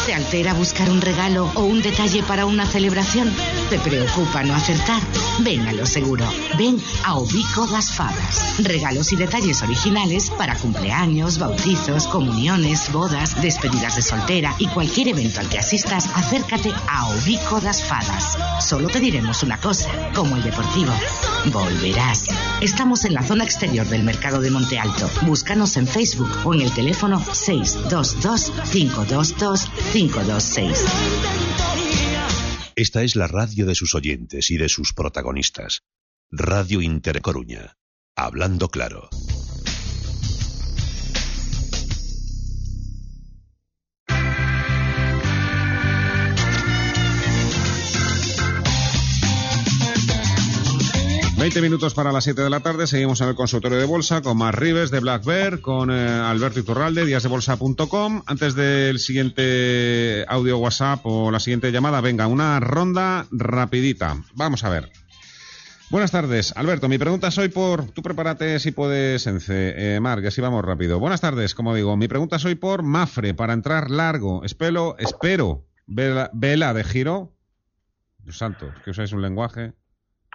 ¿Te 0.07 0.13
altera 0.13 0.53
buscar 0.53 0.89
un 0.89 1.01
regalo 1.01 1.51
o 1.55 1.63
un 1.63 1.81
detalle 1.81 2.23
para 2.23 2.45
una 2.45 2.65
celebración? 2.65 3.29
¿Te 3.69 3.77
preocupa 3.77 4.41
no 4.41 4.55
acertar? 4.55 5.01
Ven 5.39 5.67
a 5.67 5.73
lo 5.73 5.85
seguro. 5.85 6.25
Ven 6.57 6.81
a 7.03 7.17
Ubico 7.19 7.67
Las 7.69 7.91
Fadas. 7.91 8.55
Regalos 8.59 9.11
y 9.11 9.17
detalles 9.17 9.61
originales 9.61 10.29
para 10.29 10.55
cumpleaños, 10.55 11.37
bautizos, 11.39 12.07
comuniones, 12.07 12.89
bodas, 12.93 13.41
despedidas 13.41 13.97
de 13.97 14.01
soltera 14.01 14.55
y 14.59 14.67
cualquier 14.67 15.09
evento 15.09 15.41
al 15.41 15.49
que 15.49 15.59
asistas, 15.59 16.09
acércate 16.15 16.71
a 16.87 17.09
Ubico 17.09 17.59
Las 17.59 17.83
Fadas. 17.83 18.37
Solo 18.65 18.87
te 18.87 19.01
diremos 19.01 19.43
una 19.43 19.59
cosa, 19.59 19.89
como 20.15 20.37
el 20.37 20.43
deportivo. 20.43 20.93
Volverás. 21.51 22.27
Estamos 22.61 23.03
en 23.03 23.13
la 23.13 23.23
zona 23.23 23.43
exterior 23.43 23.85
del 23.85 24.03
mercado 24.03 24.39
de 24.39 24.51
Monte 24.51 24.79
Alto. 24.79 25.09
Búscanos 25.23 25.75
en 25.75 25.85
Facebook 25.85 26.31
o 26.45 26.53
en 26.53 26.61
el 26.61 26.71
teléfono 26.71 27.21
622 27.29 28.53
522 28.71 29.67
526. 29.97 30.85
Esta 32.75 33.01
es 33.01 33.15
la 33.15 33.25
radio 33.25 33.65
de 33.65 33.73
sus 33.73 33.95
oyentes 33.95 34.51
y 34.51 34.57
de 34.57 34.69
sus 34.69 34.93
protagonistas. 34.93 35.81
Radio 36.29 36.83
Intercoruña. 36.83 37.77
Hablando 38.15 38.69
claro. 38.69 39.09
20 51.47 51.61
minutos 51.61 51.93
para 51.93 52.11
las 52.11 52.25
7 52.25 52.41
de 52.41 52.49
la 52.49 52.59
tarde. 52.59 52.87
Seguimos 52.87 53.21
en 53.21 53.29
el 53.29 53.35
consultorio 53.35 53.77
de 53.77 53.85
bolsa 53.85 54.21
con 54.21 54.37
Mar 54.37 54.59
Rives 54.59 54.91
de 54.91 54.99
Black 54.99 55.23
Bear, 55.23 55.61
con 55.61 55.89
eh, 55.89 56.09
Alberto 56.09 56.59
Iturralde, 56.59 57.05
díasdebolsa.com. 57.05 58.23
Antes 58.25 58.53
del 58.53 58.99
siguiente 58.99 60.25
audio 60.27 60.57
WhatsApp 60.57 60.99
o 61.05 61.31
la 61.31 61.39
siguiente 61.39 61.71
llamada, 61.71 62.01
venga, 62.01 62.27
una 62.27 62.59
ronda 62.59 63.27
rapidita. 63.31 64.21
Vamos 64.33 64.65
a 64.65 64.69
ver. 64.69 64.91
Buenas 65.89 66.11
tardes, 66.11 66.51
Alberto. 66.57 66.89
Mi 66.89 66.97
pregunta 66.97 67.29
es 67.29 67.37
hoy 67.37 67.47
por. 67.47 67.91
Tú 67.91 68.01
prepárate 68.01 68.59
si 68.59 68.71
puedes, 68.71 69.25
Ence. 69.25 69.95
Eh, 69.95 70.01
Mar, 70.01 70.19
que 70.21 70.27
así 70.27 70.41
vamos 70.41 70.65
rápido. 70.65 70.99
Buenas 70.99 71.21
tardes, 71.21 71.55
como 71.55 71.73
digo. 71.73 71.95
Mi 71.95 72.09
pregunta 72.09 72.35
es 72.35 72.43
hoy 72.43 72.55
por 72.55 72.83
Mafre, 72.83 73.33
para 73.33 73.53
entrar 73.53 73.89
largo. 73.89 74.43
Espero, 74.43 74.97
espero. 74.99 75.65
Vela, 75.85 76.29
vela 76.33 76.73
de 76.73 76.83
giro. 76.83 77.31
Dios 78.17 78.37
santo, 78.37 78.69
que 78.83 78.89
usáis 78.89 79.13
un 79.13 79.21
lenguaje. 79.21 79.71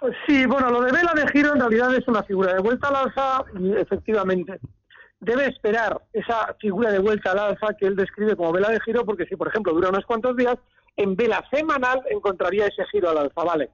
Pues 0.03 0.17
sí, 0.27 0.45
bueno, 0.45 0.69
lo 0.69 0.81
de 0.81 0.91
vela 0.91 1.13
de 1.15 1.25
giro 1.29 1.53
en 1.53 1.61
realidad 1.61 1.95
es 1.95 2.05
una 2.09 2.23
figura 2.23 2.53
de 2.53 2.59
vuelta 2.59 2.89
al 2.89 2.97
alza 2.97 3.45
y 3.57 3.71
efectivamente 3.71 4.59
debe 5.21 5.45
esperar 5.45 5.97
esa 6.11 6.53
figura 6.59 6.91
de 6.91 6.99
vuelta 6.99 7.31
al 7.31 7.39
alza 7.39 7.73
que 7.79 7.85
él 7.85 7.95
describe 7.95 8.35
como 8.35 8.51
vela 8.51 8.69
de 8.69 8.81
giro 8.81 9.05
porque 9.05 9.25
si 9.27 9.37
por 9.37 9.47
ejemplo 9.47 9.71
dura 9.71 9.87
unos 9.87 10.05
cuantos 10.05 10.35
días, 10.35 10.57
en 10.97 11.15
vela 11.15 11.41
semanal 11.49 12.01
encontraría 12.09 12.67
ese 12.67 12.83
giro 12.91 13.11
al 13.11 13.17
alza, 13.19 13.43
¿vale? 13.45 13.69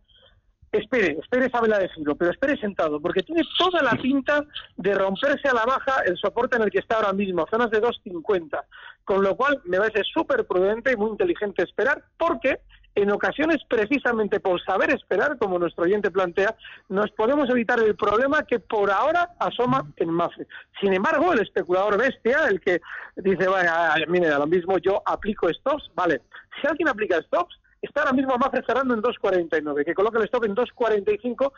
Espere, 0.71 1.17
espere 1.19 1.47
esa 1.47 1.61
vela 1.61 1.79
de 1.79 1.89
giro, 1.89 2.15
pero 2.15 2.29
espere 2.29 2.55
sentado, 2.57 3.01
porque 3.01 3.23
tiene 3.23 3.41
toda 3.57 3.81
la 3.81 3.99
pinta 3.99 4.45
de 4.77 4.93
romperse 4.93 5.47
a 5.47 5.55
la 5.55 5.65
baja 5.65 6.03
el 6.05 6.15
soporte 6.15 6.57
en 6.57 6.61
el 6.61 6.69
que 6.69 6.77
está 6.77 6.97
ahora 6.97 7.11
mismo, 7.11 7.47
zonas 7.49 7.71
de 7.71 7.81
2.50, 7.81 8.65
con 9.03 9.23
lo 9.23 9.35
cual 9.35 9.59
me 9.65 9.79
parece 9.79 10.03
súper 10.03 10.45
prudente 10.45 10.91
y 10.91 10.95
muy 10.95 11.09
inteligente 11.09 11.63
esperar, 11.63 12.03
porque 12.19 12.59
en 13.01 13.11
ocasiones 13.11 13.57
precisamente 13.67 14.39
por 14.39 14.61
saber 14.63 14.93
esperar, 14.93 15.37
como 15.37 15.59
nuestro 15.59 15.83
oyente 15.83 16.11
plantea, 16.11 16.55
nos 16.89 17.11
podemos 17.11 17.49
evitar 17.49 17.79
el 17.79 17.95
problema 17.95 18.43
que 18.43 18.59
por 18.59 18.91
ahora 18.91 19.29
asoma 19.39 19.91
en 19.97 20.09
MAFE. 20.09 20.47
Sin 20.79 20.93
embargo, 20.93 21.33
el 21.33 21.41
especulador 21.41 21.97
bestia, 21.97 22.47
el 22.49 22.59
que 22.59 22.81
dice, 23.15 23.47
bueno, 23.47 23.71
mire, 24.07 24.27
a 24.27 24.39
lo 24.39 24.47
mismo 24.47 24.77
yo 24.77 25.01
aplico 25.05 25.49
stops, 25.49 25.91
vale, 25.95 26.21
si 26.61 26.67
alguien 26.67 26.87
aplica 26.87 27.21
stops, 27.21 27.59
está 27.81 28.01
ahora 28.01 28.13
mismo 28.13 28.37
MAFE 28.37 28.61
cerrando 28.65 28.93
en 28.93 29.01
2.49, 29.01 29.85
que 29.85 29.93
coloque 29.93 30.17
el 30.17 30.25
stop 30.25 30.45
en 30.45 30.55
2.45 30.55 31.51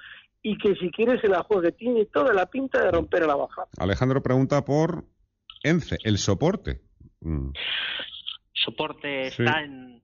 y 0.43 0.57
que 0.57 0.75
si 0.75 0.91
quiere 0.91 1.19
se 1.19 1.27
la 1.27 1.43
juegue, 1.43 1.71
tiene 1.71 2.05
toda 2.05 2.33
la 2.33 2.45
pinta 2.45 2.83
de 2.83 2.91
romper 2.91 3.23
a 3.23 3.27
la 3.27 3.35
baja. 3.35 3.65
Alejandro 3.77 4.21
pregunta 4.21 4.63
por 4.65 5.05
ENCE, 5.63 5.97
el 6.03 6.17
soporte. 6.17 6.81
Mm. 7.21 7.51
Soporte 8.53 9.27
está 9.27 9.61
en 9.61 10.01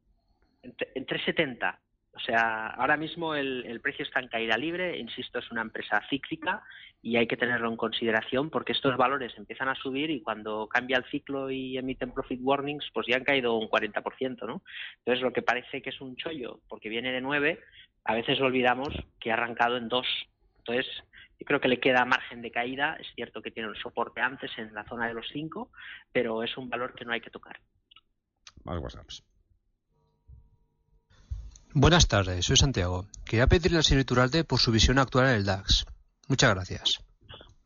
en 0.95 1.05
370. 1.05 1.79
O 2.17 2.19
sea, 2.19 2.67
ahora 2.69 2.97
mismo 2.97 3.35
el, 3.35 3.79
precio 3.79 4.03
está 4.03 4.19
en 4.19 4.27
caída 4.27 4.57
libre, 4.57 4.97
insisto, 4.97 5.37
es 5.37 5.51
una 5.51 5.61
empresa 5.61 6.01
cíclica 6.09 6.63
y 6.99 7.15
hay 7.15 7.27
que 7.27 7.37
tenerlo 7.37 7.69
en 7.69 7.77
consideración 7.77 8.49
porque 8.49 8.71
estos 8.71 8.97
valores 8.97 9.37
empiezan 9.37 9.69
a 9.69 9.75
subir 9.75 10.09
y 10.09 10.21
cuando 10.21 10.67
cambia 10.67 10.97
el 10.97 11.05
ciclo 11.05 11.51
y 11.51 11.77
emiten 11.77 12.11
profit 12.11 12.39
warnings, 12.41 12.89
pues 12.91 13.05
ya 13.05 13.17
han 13.17 13.23
caído 13.23 13.53
un 13.53 13.69
40%, 13.69 14.47
¿no? 14.47 14.63
Entonces, 14.97 15.21
lo 15.21 15.31
que 15.31 15.43
parece 15.43 15.83
que 15.83 15.91
es 15.91 16.01
un 16.01 16.15
chollo 16.15 16.59
porque 16.67 16.89
viene 16.89 17.11
de 17.11 17.21
9, 17.21 17.59
a 18.05 18.15
veces 18.15 18.41
olvidamos 18.41 18.89
que 19.19 19.29
ha 19.29 19.35
arrancado 19.35 19.77
en 19.77 19.87
2. 19.87 20.07
Entonces, 20.57 20.87
yo 21.39 21.45
creo 21.45 21.61
que 21.61 21.67
le 21.67 21.79
queda 21.79 22.03
margen 22.05 22.41
de 22.41 22.49
caída, 22.49 22.97
es 22.99 23.07
cierto 23.13 23.43
que 23.43 23.51
tiene 23.51 23.69
un 23.69 23.75
soporte 23.75 24.21
antes 24.21 24.49
en 24.57 24.73
la 24.73 24.85
zona 24.85 25.07
de 25.07 25.13
los 25.13 25.27
5, 25.31 25.69
pero 26.11 26.41
es 26.41 26.57
un 26.57 26.67
valor 26.67 26.95
que 26.95 27.05
no 27.05 27.13
hay 27.13 27.21
que 27.21 27.29
tocar. 27.29 27.59
Más 28.63 28.79
WhatsApps. 28.79 29.23
Buenas 31.79 32.07
tardes, 32.07 32.43
soy 32.43 32.57
Santiago. 32.57 33.05
Quería 33.23 33.45
pedirle 33.45 33.77
al 33.77 33.83
señor 33.83 34.01
Iturralde 34.01 34.43
por 34.43 34.57
su 34.57 34.71
visión 34.71 34.97
actual 34.97 35.27
en 35.27 35.35
el 35.35 35.45
DAX. 35.45 35.85
Muchas 36.27 36.55
gracias. 36.55 37.05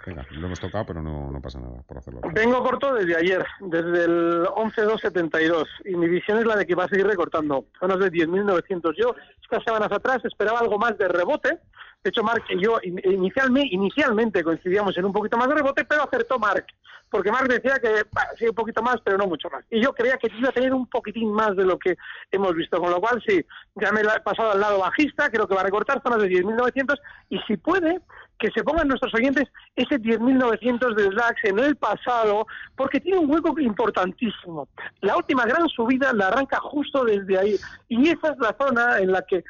Venga, 0.05 0.25
lo 0.31 0.47
hemos 0.47 0.59
tocado, 0.59 0.85
pero 0.85 1.01
no, 1.01 1.39
pasa 1.41 1.61
nada 1.61 1.81
por 1.87 1.97
hacerlo. 1.97 2.19
Vengo 2.33 2.61
corto 2.61 2.93
desde 2.93 3.15
ayer, 3.15 3.45
desde 3.61 4.03
el 4.03 4.43
11.272, 4.47 5.65
y 5.85 5.95
mi 5.95 6.09
visión 6.09 6.39
es 6.39 6.45
la 6.45 6.57
de 6.57 6.65
que 6.65 6.75
va 6.75 6.83
a 6.83 6.89
seguir 6.89 7.07
recortando. 7.07 7.67
Zonas 7.79 7.99
de 7.99 8.11
10.900. 8.11 8.93
Yo, 9.01 9.15
estas 9.41 9.63
semanas 9.63 9.93
atrás, 9.93 10.19
esperaba 10.25 10.59
algo 10.59 10.77
más 10.77 10.97
de 10.97 11.07
rebote. 11.07 11.59
De 12.03 12.09
hecho, 12.09 12.23
Mark 12.23 12.43
y 12.49 12.59
yo 12.59 12.79
inicialmente, 12.83 13.69
inicialmente 13.73 14.43
coincidíamos 14.43 14.97
en 14.97 15.05
un 15.05 15.13
poquito 15.13 15.37
más 15.37 15.47
de 15.47 15.55
rebote, 15.55 15.85
pero 15.85 16.03
acertó 16.03 16.39
Mark 16.39 16.65
porque 17.11 17.31
Mark 17.31 17.47
decía 17.47 17.77
que 17.77 18.03
sí, 18.39 18.47
un 18.47 18.55
poquito 18.55 18.81
más, 18.81 18.95
pero 19.03 19.17
no 19.17 19.27
mucho 19.27 19.49
más. 19.49 19.63
Y 19.69 19.81
yo 19.83 19.93
creía 19.93 20.17
que 20.17 20.31
iba 20.35 20.49
a 20.49 20.53
tener 20.53 20.73
un 20.73 20.87
poquitín 20.87 21.31
más 21.31 21.55
de 21.57 21.65
lo 21.65 21.77
que 21.77 21.97
hemos 22.31 22.55
visto, 22.55 22.79
con 22.79 22.89
lo 22.89 23.01
cual 23.01 23.21
sí, 23.27 23.45
ya 23.75 23.91
me 23.91 23.99
he 23.99 24.19
pasado 24.21 24.53
al 24.53 24.61
lado 24.61 24.79
bajista, 24.79 25.29
creo 25.29 25.45
que 25.45 25.53
va 25.53 25.61
a 25.61 25.65
recortar 25.65 26.01
zonas 26.01 26.21
de 26.21 26.29
10.900 26.29 26.97
y 27.29 27.39
si 27.39 27.57
puede, 27.57 27.99
que 28.39 28.49
se 28.51 28.63
pongan 28.63 28.87
nuestros 28.87 29.13
oyentes 29.13 29.49
ese 29.75 29.99
10.900 29.99 30.95
del 30.95 31.13
DAX 31.13 31.43
en 31.43 31.59
el 31.59 31.75
pasado, 31.75 32.47
porque 32.77 33.01
tiene 33.01 33.19
un 33.19 33.29
hueco 33.29 33.59
importantísimo. 33.59 34.69
La 35.01 35.17
última 35.17 35.45
gran 35.45 35.67
subida 35.67 36.13
la 36.13 36.29
arranca 36.29 36.59
justo 36.61 37.03
desde 37.03 37.37
ahí 37.37 37.55
y 37.89 38.07
esa 38.07 38.29
es 38.29 38.39
la 38.39 38.55
zona 38.57 38.99
en 38.99 39.11
la 39.11 39.21
que 39.23 39.43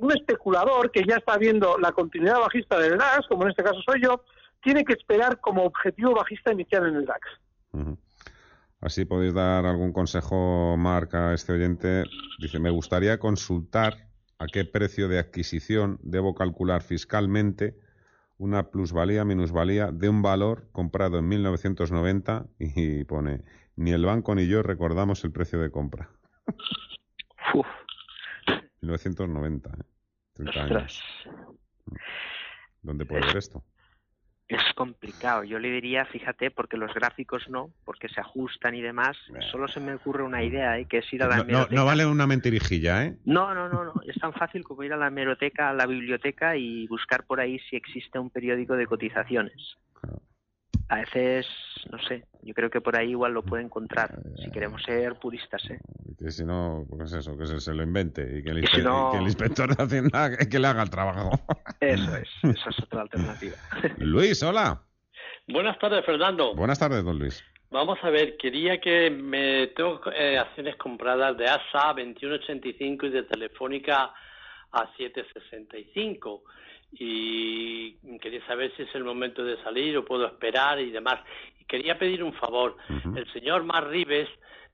un 0.00 0.12
especulador 0.12 0.90
que 0.90 1.04
ya 1.06 1.16
está 1.16 1.38
viendo 1.38 1.78
la 1.78 1.92
continuidad 1.92 2.40
bajista 2.40 2.78
del 2.78 2.98
DAX, 2.98 3.26
como 3.28 3.44
en 3.44 3.50
este 3.50 3.62
caso 3.62 3.80
soy 3.84 4.02
yo, 4.02 4.22
tiene 4.62 4.84
que 4.84 4.94
esperar 4.94 5.40
como 5.40 5.64
objetivo 5.64 6.14
bajista 6.14 6.52
inicial 6.52 6.86
en 6.88 6.96
el 6.96 7.06
DAX. 7.06 7.28
Así 8.80 9.04
podéis 9.04 9.34
dar 9.34 9.66
algún 9.66 9.92
consejo, 9.92 10.76
Marca, 10.76 11.30
a 11.30 11.34
este 11.34 11.52
oyente. 11.52 12.04
Dice, 12.38 12.58
me 12.58 12.70
gustaría 12.70 13.18
consultar 13.18 14.08
a 14.38 14.46
qué 14.46 14.64
precio 14.64 15.08
de 15.08 15.18
adquisición 15.18 15.98
debo 16.02 16.34
calcular 16.34 16.82
fiscalmente 16.82 17.78
una 18.38 18.70
plusvalía, 18.70 19.24
minusvalía 19.24 19.90
de 19.92 20.08
un 20.08 20.20
valor 20.20 20.68
comprado 20.72 21.18
en 21.18 21.28
1990 21.28 22.46
y 22.58 23.04
pone, 23.04 23.42
ni 23.76 23.92
el 23.92 24.04
banco 24.04 24.34
ni 24.34 24.46
yo 24.46 24.62
recordamos 24.62 25.24
el 25.24 25.32
precio 25.32 25.58
de 25.60 25.70
compra. 25.70 26.10
Uf. 27.54 27.66
1990, 28.86 29.70
¿eh? 29.70 29.84
30 30.34 30.64
años. 30.64 31.02
¿Dónde 32.82 33.04
puede 33.04 33.26
ver 33.26 33.36
esto? 33.36 33.64
Es 34.48 34.62
complicado. 34.76 35.42
Yo 35.42 35.58
le 35.58 35.70
diría, 35.70 36.04
fíjate, 36.04 36.52
porque 36.52 36.76
los 36.76 36.94
gráficos 36.94 37.48
no, 37.48 37.70
porque 37.84 38.08
se 38.08 38.20
ajustan 38.20 38.76
y 38.76 38.82
demás. 38.82 39.16
Solo 39.50 39.66
se 39.66 39.80
me 39.80 39.94
ocurre 39.94 40.22
una 40.22 40.44
idea, 40.44 40.78
¿eh? 40.78 40.86
que 40.86 40.98
es 40.98 41.12
ir 41.12 41.24
a 41.24 41.28
la 41.28 41.42
no, 41.42 41.66
No, 41.68 41.84
vale 41.84 42.06
una 42.06 42.28
mentirijilla, 42.28 43.04
¿eh? 43.04 43.16
No, 43.24 43.54
no, 43.54 43.68
no, 43.68 43.84
no. 43.84 43.94
Es 44.06 44.16
tan 44.20 44.32
fácil 44.32 44.62
como 44.62 44.84
ir 44.84 44.92
a 44.92 44.96
la 44.96 45.08
hemeroteca, 45.08 45.70
a 45.70 45.74
la 45.74 45.86
biblioteca 45.86 46.56
y 46.56 46.86
buscar 46.86 47.24
por 47.24 47.40
ahí 47.40 47.58
si 47.68 47.74
existe 47.74 48.20
un 48.20 48.30
periódico 48.30 48.76
de 48.76 48.86
cotizaciones 48.86 49.76
a 50.88 50.96
veces, 50.96 51.46
no 51.90 51.98
sé, 52.06 52.24
yo 52.42 52.54
creo 52.54 52.70
que 52.70 52.80
por 52.80 52.96
ahí 52.96 53.10
igual 53.10 53.32
lo 53.32 53.42
puede 53.42 53.64
encontrar, 53.64 54.20
si 54.42 54.50
queremos 54.50 54.82
ser 54.82 55.14
puristas, 55.16 55.68
¿eh? 55.70 55.80
Que 56.18 56.30
si 56.30 56.44
no, 56.44 56.86
pues 56.88 57.12
eso, 57.12 57.36
que 57.36 57.46
se, 57.46 57.74
lo 57.74 57.82
invente 57.82 58.38
y 58.38 58.42
que 58.42 58.50
el, 58.50 58.58
inspector 58.58 59.74
de 59.74 59.82
Hacienda 59.82 60.36
que, 60.50 60.58
le 60.58 60.66
haga 60.66 60.82
el 60.82 60.90
trabajo. 60.90 61.30
Eso 61.80 62.16
es, 62.16 62.28
esa 62.42 62.70
es 62.70 62.78
otra 62.80 63.02
alternativa. 63.02 63.56
Luis, 63.98 64.42
hola. 64.42 64.80
Buenas 65.48 65.78
tardes, 65.78 66.04
Fernando. 66.04 66.54
Buenas 66.54 66.78
tardes, 66.78 67.04
don 67.04 67.18
Luis. 67.18 67.44
Vamos 67.70 67.98
a 68.02 68.10
ver, 68.10 68.36
quería 68.36 68.80
que 68.80 69.10
me 69.10 69.68
tengo 69.68 70.00
eh, 70.12 70.38
acciones 70.38 70.76
compradas 70.76 71.36
de 71.36 71.46
ASA 71.46 71.88
2185 71.88 73.06
y 73.06 73.10
de 73.10 73.22
Telefónica 73.24 74.14
a 74.72 74.86
765 74.96 76.44
y 76.98 78.18
quería 78.18 78.44
saber 78.46 78.72
si 78.76 78.82
es 78.82 78.94
el 78.94 79.04
momento 79.04 79.44
de 79.44 79.62
salir 79.62 79.96
o 79.96 80.04
puedo 80.04 80.26
esperar 80.26 80.80
y 80.80 80.90
demás. 80.90 81.20
Y 81.60 81.64
quería 81.64 81.98
pedir 81.98 82.22
un 82.22 82.32
favor. 82.32 82.76
El 83.14 83.30
señor 83.32 83.64
Mar 83.64 83.88
Rives 83.88 84.28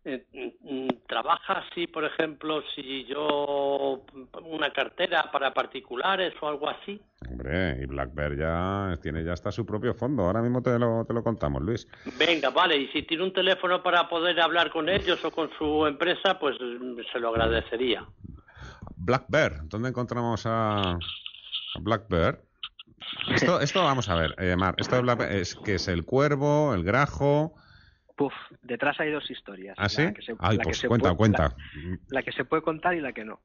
eh, 0.05 0.25
mm, 0.33 1.07
¿trabaja 1.07 1.63
así, 1.65 1.87
por 1.87 2.05
ejemplo, 2.05 2.63
si 2.75 3.05
yo 3.05 4.03
una 4.45 4.73
cartera 4.73 5.31
para 5.31 5.55
particulares 5.55 6.35
o 6.41 6.49
algo 6.49 6.69
así? 6.69 7.01
Hombre, 7.31 7.79
y 7.81 7.87
Blackbird 7.87 8.37
ya 8.37 8.99
tiene 9.01 9.23
ya 9.23 9.33
hasta 9.33 9.53
su 9.53 9.65
propio 9.65 9.95
fondo. 9.95 10.25
Ahora 10.25 10.43
mismo 10.43 10.61
te 10.61 10.77
lo, 10.77 11.05
te 11.05 11.15
lo 11.15 11.23
contamos, 11.23 11.63
Luis. 11.63 11.87
Venga, 12.19 12.51
vale, 12.51 12.77
y 12.77 12.89
si 12.89 13.05
tiene 13.05 13.23
un 13.23 13.33
teléfono 13.33 13.81
para 13.81 14.09
poder 14.09 14.41
hablar 14.41 14.71
con 14.71 14.89
ellos 14.89 15.25
o 15.25 15.31
con 15.31 15.51
su 15.57 15.87
empresa, 15.87 16.37
pues 16.39 16.57
mm, 16.61 16.99
se 17.13 17.21
lo 17.21 17.29
agradecería. 17.29 18.05
Blackbird, 18.97 19.69
¿dónde 19.69 19.91
encontramos 19.91 20.43
a 20.47 20.99
Blackbird? 21.81 22.39
Esto, 23.35 23.61
esto 23.61 23.83
vamos 23.85 24.09
a 24.09 24.15
ver, 24.15 24.35
eh, 24.39 24.57
Mar, 24.57 24.75
esto 24.79 24.97
de 24.97 25.03
Blackbird 25.03 25.33
es 25.33 25.55
que 25.57 25.75
es 25.77 25.89
el 25.89 26.05
cuervo, 26.05 26.75
el 26.75 26.85
grajo, 26.85 27.55
Puf, 28.15 28.35
detrás 28.61 29.01
hay 29.01 29.11
dos 29.11 29.29
historias. 29.31 29.75
¿Ah, 29.79 29.89
sí? 29.89 30.03
La 30.05 30.13
que 30.13 30.23
se- 30.23 30.35
Ay, 30.39 30.59
pues 30.63 30.79
se 30.79 30.87
cuenta, 30.87 31.15
puede- 31.15 31.17
cuenta. 31.17 31.57
La, 31.75 31.97
la 32.11 32.23
que 32.23 32.31
se 32.33 32.45
puede 32.45 32.63
contar 32.63 32.95
y 32.95 33.01
la 33.01 33.13
que 33.13 33.25
no. 33.25 33.41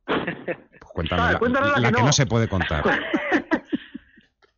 Cuéntame 0.94 1.22
Ah, 1.22 1.32
la, 1.32 1.40
cuéntanos 1.40 1.72
la 1.72 1.80
la 1.80 1.88
que 1.90 1.96
que 1.96 2.02
no. 2.02 2.08
no 2.08 2.12
se 2.14 2.26
puede 2.26 2.48
contar. 2.50 2.84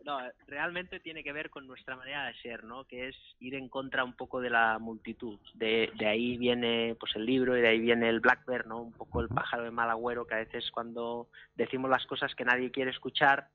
No, 0.06 0.18
realmente 0.48 1.00
tiene 1.00 1.24
que 1.24 1.32
ver 1.32 1.52
con 1.52 1.68
nuestra 1.68 1.96
manera 1.96 2.26
de 2.26 2.34
ser, 2.42 2.64
¿no? 2.64 2.86
Que 2.86 3.10
es 3.10 3.16
ir 3.40 3.54
en 3.54 3.70
contra 3.70 4.04
un 4.04 4.14
poco 4.14 4.42
de 4.42 4.50
la 4.50 4.80
multitud. 4.80 5.38
De, 5.54 5.92
de 6.00 6.08
ahí 6.08 6.36
viene 6.36 6.96
pues 7.00 7.16
el 7.16 7.28
libro 7.28 7.56
y 7.56 7.62
de 7.62 7.68
ahí 7.68 7.80
viene 7.80 8.10
el 8.10 8.20
Black 8.20 8.44
Bear, 8.48 8.66
¿no? 8.66 8.82
Un 8.82 8.92
poco 8.92 9.22
el 9.22 9.28
pájaro 9.28 9.66
de 9.66 9.70
mal 9.70 9.88
agüero 9.88 10.26
que 10.26 10.34
a 10.34 10.40
veces 10.40 10.72
cuando 10.72 11.28
decimos 11.56 11.92
las 11.92 12.08
cosas 12.08 12.34
que 12.34 12.44
nadie 12.44 12.72
quiere 12.72 12.90
escuchar, 12.90 13.50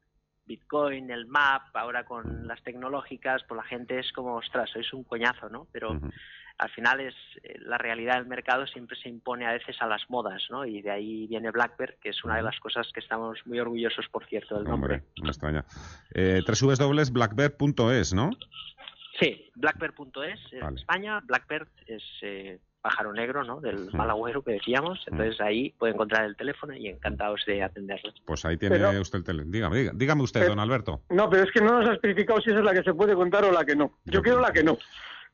Bitcoin, 0.47 1.11
el 1.11 1.27
MAP, 1.27 1.75
ahora 1.75 2.05
con 2.05 2.47
las 2.47 2.63
tecnológicas, 2.63 3.43
pues 3.49 3.57
la 3.57 3.65
gente 3.65 3.99
es 3.99 4.13
como, 4.13 4.37
ostras, 4.37 4.71
sois 4.71 4.93
un 4.93 5.05
coñazo, 5.05 5.49
¿no? 5.49 5.67
Pero 5.73 5.99
al 6.59 6.71
final 6.71 7.01
es 7.01 7.15
eh, 7.43 7.59
la 7.61 7.79
realidad 7.79 8.17
del 8.17 8.27
mercado 8.27 8.67
siempre 8.67 8.97
se 8.97 9.09
impone 9.09 9.47
a 9.47 9.53
veces 9.53 9.77
a 9.81 9.87
las 9.87 10.09
modas, 10.09 10.43
¿no? 10.51 10.65
Y 10.65 10.83
de 10.83 10.91
ahí 10.91 11.27
viene 11.27 11.51
Blackbird, 11.51 11.99
que 12.01 12.11
es 12.11 12.25
una 12.25 12.37
de 12.37 12.43
las 12.43 12.59
cosas 12.61 12.87
que 12.93 13.01
estamos 13.01 13.39
muy 13.47 13.59
orgullosos, 13.59 14.07
por 14.09 14.27
cierto, 14.27 14.57
del 14.57 14.65
nombre. 14.65 14.95
Hombre, 14.95 15.09
no 15.19 15.25
me 15.25 15.31
extraña. 15.31 15.65
Eh, 16.15 16.43
www.blackbird.es, 16.47 18.15
¿no? 18.15 18.31
Sí, 19.19 19.51
blackbird.es 19.55 20.41
es 20.53 20.61
Vale. 20.61 20.77
España, 20.77 21.21
Blackbird 21.21 21.69
es 21.87 22.03
eh, 22.23 22.59
pájaro 22.85 23.15
negro, 23.15 23.43
¿no? 23.45 23.61
Del 23.61 23.89
Mm. 23.91 23.97
mal 23.97 24.11
agüero 24.11 24.43
que 24.43 24.53
decíamos. 24.53 25.01
Entonces 25.07 25.41
ahí 25.41 25.71
puede 25.79 25.95
encontrar 25.95 26.27
el 26.27 26.37
teléfono 26.37 26.75
y 26.77 26.89
encantados 26.89 27.41
de 27.47 27.63
atenderlo. 27.63 28.13
Pues 28.27 28.45
ahí 28.45 28.59
tiene 28.59 28.77
Pero- 28.77 29.01
usted 29.01 29.19
el 29.21 29.25
teléfono. 29.25 29.51
Dígame, 29.51 29.91
dígame 29.95 30.23
usted, 30.23 30.41
Pero- 30.41 30.51
don 30.51 30.61
Alberto. 30.61 31.01
No, 31.09 31.31
pero 31.31 31.45
es 31.45 31.51
que 31.51 31.63
no 31.63 31.81
nos 31.81 31.89
ha 31.89 31.95
especificado 31.95 32.43
si 32.43 32.51
esa 32.51 32.59
es 32.59 32.65
la 32.65 32.75
que 32.75 32.83
se 32.83 32.93
puede 32.93 33.15
contar 33.15 33.43
o 33.45 33.51
la 33.51 33.65
que 33.65 33.75
no. 33.75 33.99
Yo 34.05 34.21
quiero 34.23 34.39
la 34.41 34.53
que 34.53 34.63
no. 34.63 34.77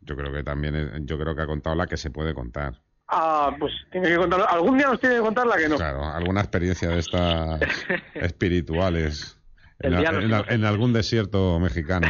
Yo 0.02 0.16
creo 0.16 0.32
que 0.32 0.44
también, 0.44 0.76
es- 0.76 0.90
yo 1.06 1.18
creo 1.18 1.34
que 1.34 1.42
ha 1.42 1.46
contado 1.46 1.74
la 1.74 1.88
que 1.88 1.96
se 1.96 2.10
puede 2.10 2.34
contar. 2.34 2.74
Ah, 3.08 3.50
pues 3.58 3.72
tiene 3.90 4.06
que 4.10 4.16
contar. 4.16 4.42
Algún 4.48 4.78
día 4.78 4.86
nos 4.86 5.00
tiene 5.00 5.16
que 5.16 5.20
contar 5.22 5.44
la 5.48 5.56
que 5.56 5.68
no. 5.68 5.76
Claro, 5.76 6.04
alguna 6.04 6.40
experiencia 6.42 6.88
de 6.90 7.00
estas 7.00 7.60
espirituales 8.14 9.36
a- 9.82 9.88
sí 9.88 10.32
a- 10.32 10.54
en 10.54 10.64
algún 10.64 10.92
desierto 10.92 11.58
mexicano. 11.58 12.06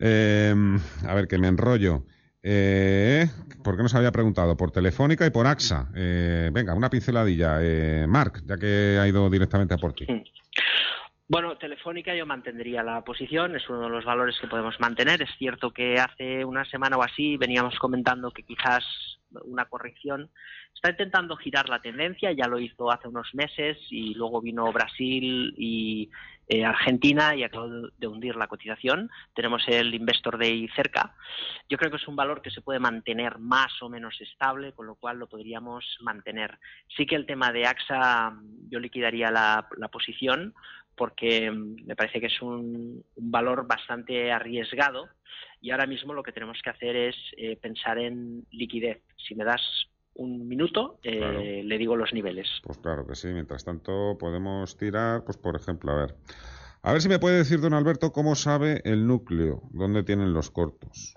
Eh, 0.00 0.54
a 1.08 1.14
ver, 1.14 1.26
que 1.28 1.38
me 1.38 1.48
enrollo. 1.48 2.04
Eh, 2.48 3.26
¿Por 3.64 3.76
qué 3.76 3.82
nos 3.82 3.96
había 3.96 4.12
preguntado? 4.12 4.56
Por 4.56 4.70
Telefónica 4.70 5.26
y 5.26 5.30
por 5.30 5.48
AXA. 5.48 5.88
Eh, 5.96 6.48
venga, 6.52 6.74
una 6.74 6.88
pinceladilla. 6.88 7.58
Eh, 7.60 8.06
Marc, 8.06 8.42
ya 8.46 8.56
que 8.56 8.98
ha 9.00 9.08
ido 9.08 9.28
directamente 9.28 9.74
a 9.74 9.78
por 9.78 9.92
ti. 9.94 10.06
Bueno, 11.26 11.58
Telefónica 11.58 12.14
yo 12.14 12.24
mantendría 12.24 12.84
la 12.84 13.02
posición, 13.02 13.56
es 13.56 13.68
uno 13.68 13.80
de 13.80 13.88
los 13.88 14.04
valores 14.04 14.36
que 14.40 14.46
podemos 14.46 14.78
mantener. 14.78 15.22
Es 15.22 15.30
cierto 15.38 15.72
que 15.72 15.98
hace 15.98 16.44
una 16.44 16.64
semana 16.66 16.96
o 16.96 17.02
así 17.02 17.36
veníamos 17.36 17.76
comentando 17.80 18.30
que 18.30 18.44
quizás 18.44 18.84
una 19.44 19.64
corrección 19.64 20.30
está 20.72 20.90
intentando 20.90 21.36
girar 21.36 21.68
la 21.68 21.80
tendencia, 21.80 22.30
ya 22.30 22.46
lo 22.46 22.60
hizo 22.60 22.92
hace 22.92 23.08
unos 23.08 23.34
meses 23.34 23.76
y 23.90 24.14
luego 24.14 24.40
vino 24.40 24.72
Brasil 24.72 25.52
y 25.58 26.10
eh, 26.48 26.64
Argentina 26.64 27.34
y 27.34 27.42
acabó 27.42 27.68
de- 27.68 27.88
de 27.96 28.06
hundir 28.06 28.36
la 28.36 28.46
cotización. 28.46 29.10
Tenemos 29.34 29.66
el 29.68 29.94
Investor 29.94 30.38
Day 30.38 30.68
cerca. 30.76 31.14
Yo 31.68 31.76
creo 31.78 31.90
que 31.90 31.96
es 31.96 32.08
un 32.08 32.16
valor 32.16 32.42
que 32.42 32.50
se 32.50 32.62
puede 32.62 32.78
mantener 32.78 33.38
más 33.38 33.82
o 33.82 33.88
menos 33.88 34.20
estable, 34.20 34.72
con 34.72 34.86
lo 34.86 34.94
cual 34.94 35.18
lo 35.18 35.28
podríamos 35.28 35.84
mantener. 36.00 36.58
Sí 36.96 37.06
que 37.06 37.16
el 37.16 37.26
tema 37.26 37.52
de 37.52 37.66
AXA, 37.66 38.32
yo 38.68 38.78
liquidaría 38.78 39.30
la, 39.30 39.68
posición 39.90 40.54
porque 40.96 41.50
me 41.50 41.94
parece 41.94 42.20
que 42.20 42.26
es 42.26 42.40
un, 42.40 43.04
un 43.14 43.30
valor 43.30 43.66
bastante 43.66 44.32
arriesgado 44.32 45.08
y 45.60 45.70
ahora 45.70 45.86
mismo 45.86 46.14
lo 46.14 46.22
que 46.22 46.32
tenemos 46.32 46.60
que 46.62 46.70
hacer 46.70 46.96
es 46.96 47.16
eh, 47.36 47.56
pensar 47.56 47.98
en 47.98 48.46
liquidez. 48.50 49.02
Si 49.16 49.34
me 49.34 49.44
das 49.44 49.60
un 50.18 50.48
minuto, 50.48 50.98
eh, 51.02 51.18
Claro. 51.18 51.40
le 51.40 51.78
digo 51.78 51.96
los 51.96 52.12
niveles. 52.12 52.46
Pues 52.62 52.78
claro 52.78 53.06
que 53.06 53.14
sí. 53.14 53.28
Mientras 53.28 53.64
tanto, 53.64 54.16
podemos 54.18 54.76
tirar, 54.76 55.24
pues 55.24 55.36
por 55.36 55.56
ejemplo, 55.56 55.92
a 55.92 55.96
ver. 55.96 56.14
A 56.82 56.92
ver 56.92 57.02
si 57.02 57.08
me 57.08 57.18
puede 57.18 57.38
decir, 57.38 57.60
don 57.60 57.74
Alberto, 57.74 58.12
cómo 58.12 58.34
sabe 58.34 58.80
el 58.84 59.06
núcleo, 59.06 59.62
dónde 59.72 60.02
tienen 60.04 60.32
los 60.32 60.50
cortos. 60.50 61.14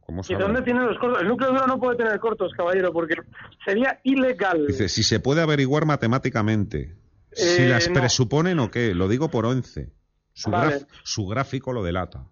¿Cómo 0.00 0.22
¿Y 0.22 0.24
sabe? 0.24 0.42
dónde 0.42 0.62
tiene 0.62 0.80
los 0.80 0.98
cortos? 0.98 1.22
El 1.22 1.28
núcleo 1.28 1.50
duro 1.52 1.66
no 1.66 1.78
puede 1.78 1.96
tener 1.96 2.18
cortos, 2.18 2.52
caballero, 2.56 2.92
porque 2.92 3.14
sería 3.64 4.00
ilegal. 4.02 4.66
Dice, 4.66 4.88
si 4.88 5.02
se 5.02 5.20
puede 5.20 5.42
averiguar 5.42 5.84
matemáticamente. 5.86 6.96
Si 7.32 7.62
Eh, 7.62 7.68
las 7.68 7.88
no. 7.88 7.94
presuponen 7.94 8.58
o 8.58 8.70
qué. 8.70 8.94
Lo 8.94 9.08
digo 9.08 9.30
por 9.30 9.46
once. 9.46 9.92
Su, 10.32 10.50
Vale. 10.50 10.76
graf- 10.80 10.86
su 11.04 11.26
gráfico 11.26 11.72
lo 11.72 11.82
delata. 11.82 12.26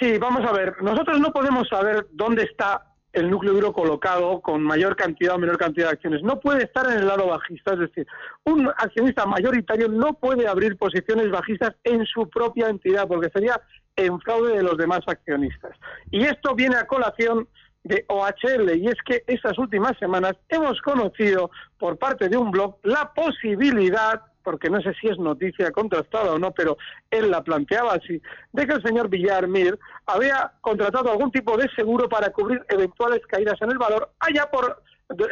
Sí, 0.00 0.16
vamos 0.18 0.42
a 0.48 0.52
ver. 0.52 0.74
Nosotros 0.82 1.20
no 1.20 1.32
podemos 1.32 1.68
saber 1.68 2.06
dónde 2.12 2.44
está 2.44 2.94
el 3.16 3.30
núcleo 3.30 3.54
duro 3.54 3.72
colocado 3.72 4.40
con 4.42 4.62
mayor 4.62 4.94
cantidad 4.94 5.34
o 5.34 5.38
menor 5.38 5.56
cantidad 5.56 5.86
de 5.86 5.92
acciones. 5.92 6.22
No 6.22 6.38
puede 6.38 6.64
estar 6.64 6.86
en 6.86 6.98
el 6.98 7.06
lado 7.06 7.26
bajista. 7.26 7.72
Es 7.72 7.78
decir, 7.80 8.06
un 8.44 8.68
accionista 8.68 9.24
mayoritario 9.24 9.88
no 9.88 10.12
puede 10.12 10.46
abrir 10.46 10.76
posiciones 10.76 11.30
bajistas 11.30 11.74
en 11.84 12.04
su 12.04 12.28
propia 12.28 12.68
entidad 12.68 13.08
porque 13.08 13.30
sería 13.30 13.58
en 13.96 14.20
fraude 14.20 14.58
de 14.58 14.62
los 14.62 14.76
demás 14.76 15.00
accionistas. 15.06 15.72
Y 16.10 16.24
esto 16.24 16.54
viene 16.54 16.76
a 16.76 16.86
colación 16.86 17.48
de 17.84 18.04
OHL 18.08 18.76
y 18.76 18.88
es 18.88 18.96
que 19.06 19.22
estas 19.26 19.56
últimas 19.58 19.96
semanas 19.98 20.34
hemos 20.50 20.78
conocido 20.82 21.50
por 21.78 21.96
parte 21.96 22.28
de 22.28 22.36
un 22.36 22.50
blog 22.50 22.76
la 22.82 23.14
posibilidad 23.14 24.20
porque 24.46 24.70
no 24.70 24.80
sé 24.80 24.94
si 25.00 25.08
es 25.08 25.18
noticia 25.18 25.72
contrastada 25.72 26.32
o 26.32 26.38
no, 26.38 26.52
pero 26.52 26.78
él 27.10 27.32
la 27.32 27.42
planteaba 27.42 27.94
así, 27.94 28.22
de 28.52 28.64
que 28.64 28.74
el 28.74 28.82
señor 28.82 29.08
Villarmir 29.08 29.76
había 30.06 30.52
contratado 30.60 31.10
algún 31.10 31.32
tipo 31.32 31.56
de 31.56 31.68
seguro 31.74 32.08
para 32.08 32.30
cubrir 32.30 32.64
eventuales 32.68 33.26
caídas 33.26 33.60
en 33.60 33.72
el 33.72 33.78
valor 33.78 34.12
allá 34.20 34.48
por 34.48 34.84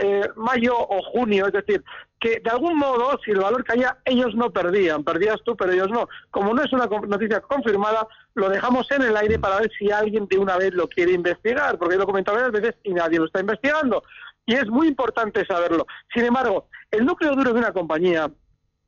eh, 0.02 0.28
mayo 0.34 0.74
o 0.76 1.00
junio, 1.12 1.46
es 1.46 1.52
decir, 1.52 1.84
que 2.18 2.40
de 2.40 2.50
algún 2.50 2.76
modo, 2.76 3.16
si 3.24 3.30
el 3.30 3.38
valor 3.38 3.62
caía, 3.62 3.98
ellos 4.04 4.34
no 4.34 4.50
perdían, 4.50 5.04
perdías 5.04 5.40
tú, 5.44 5.56
pero 5.56 5.70
ellos 5.70 5.90
no. 5.90 6.08
Como 6.32 6.52
no 6.52 6.64
es 6.64 6.72
una 6.72 6.86
noticia 6.86 7.40
confirmada, 7.40 8.08
lo 8.34 8.48
dejamos 8.48 8.90
en 8.90 9.02
el 9.02 9.16
aire 9.16 9.38
para 9.38 9.60
ver 9.60 9.70
si 9.78 9.92
alguien 9.92 10.26
de 10.26 10.38
una 10.38 10.56
vez 10.56 10.74
lo 10.74 10.88
quiere 10.88 11.12
investigar, 11.12 11.78
porque 11.78 11.96
lo 11.96 12.02
he 12.02 12.06
comentado 12.06 12.36
varias 12.36 12.60
veces 12.60 12.80
y 12.82 12.92
nadie 12.92 13.20
lo 13.20 13.26
está 13.26 13.38
investigando. 13.38 14.02
Y 14.44 14.54
es 14.54 14.66
muy 14.66 14.88
importante 14.88 15.46
saberlo. 15.46 15.86
Sin 16.12 16.24
embargo, 16.24 16.66
el 16.90 17.06
núcleo 17.06 17.36
duro 17.36 17.52
de 17.52 17.60
una 17.60 17.72
compañía 17.72 18.28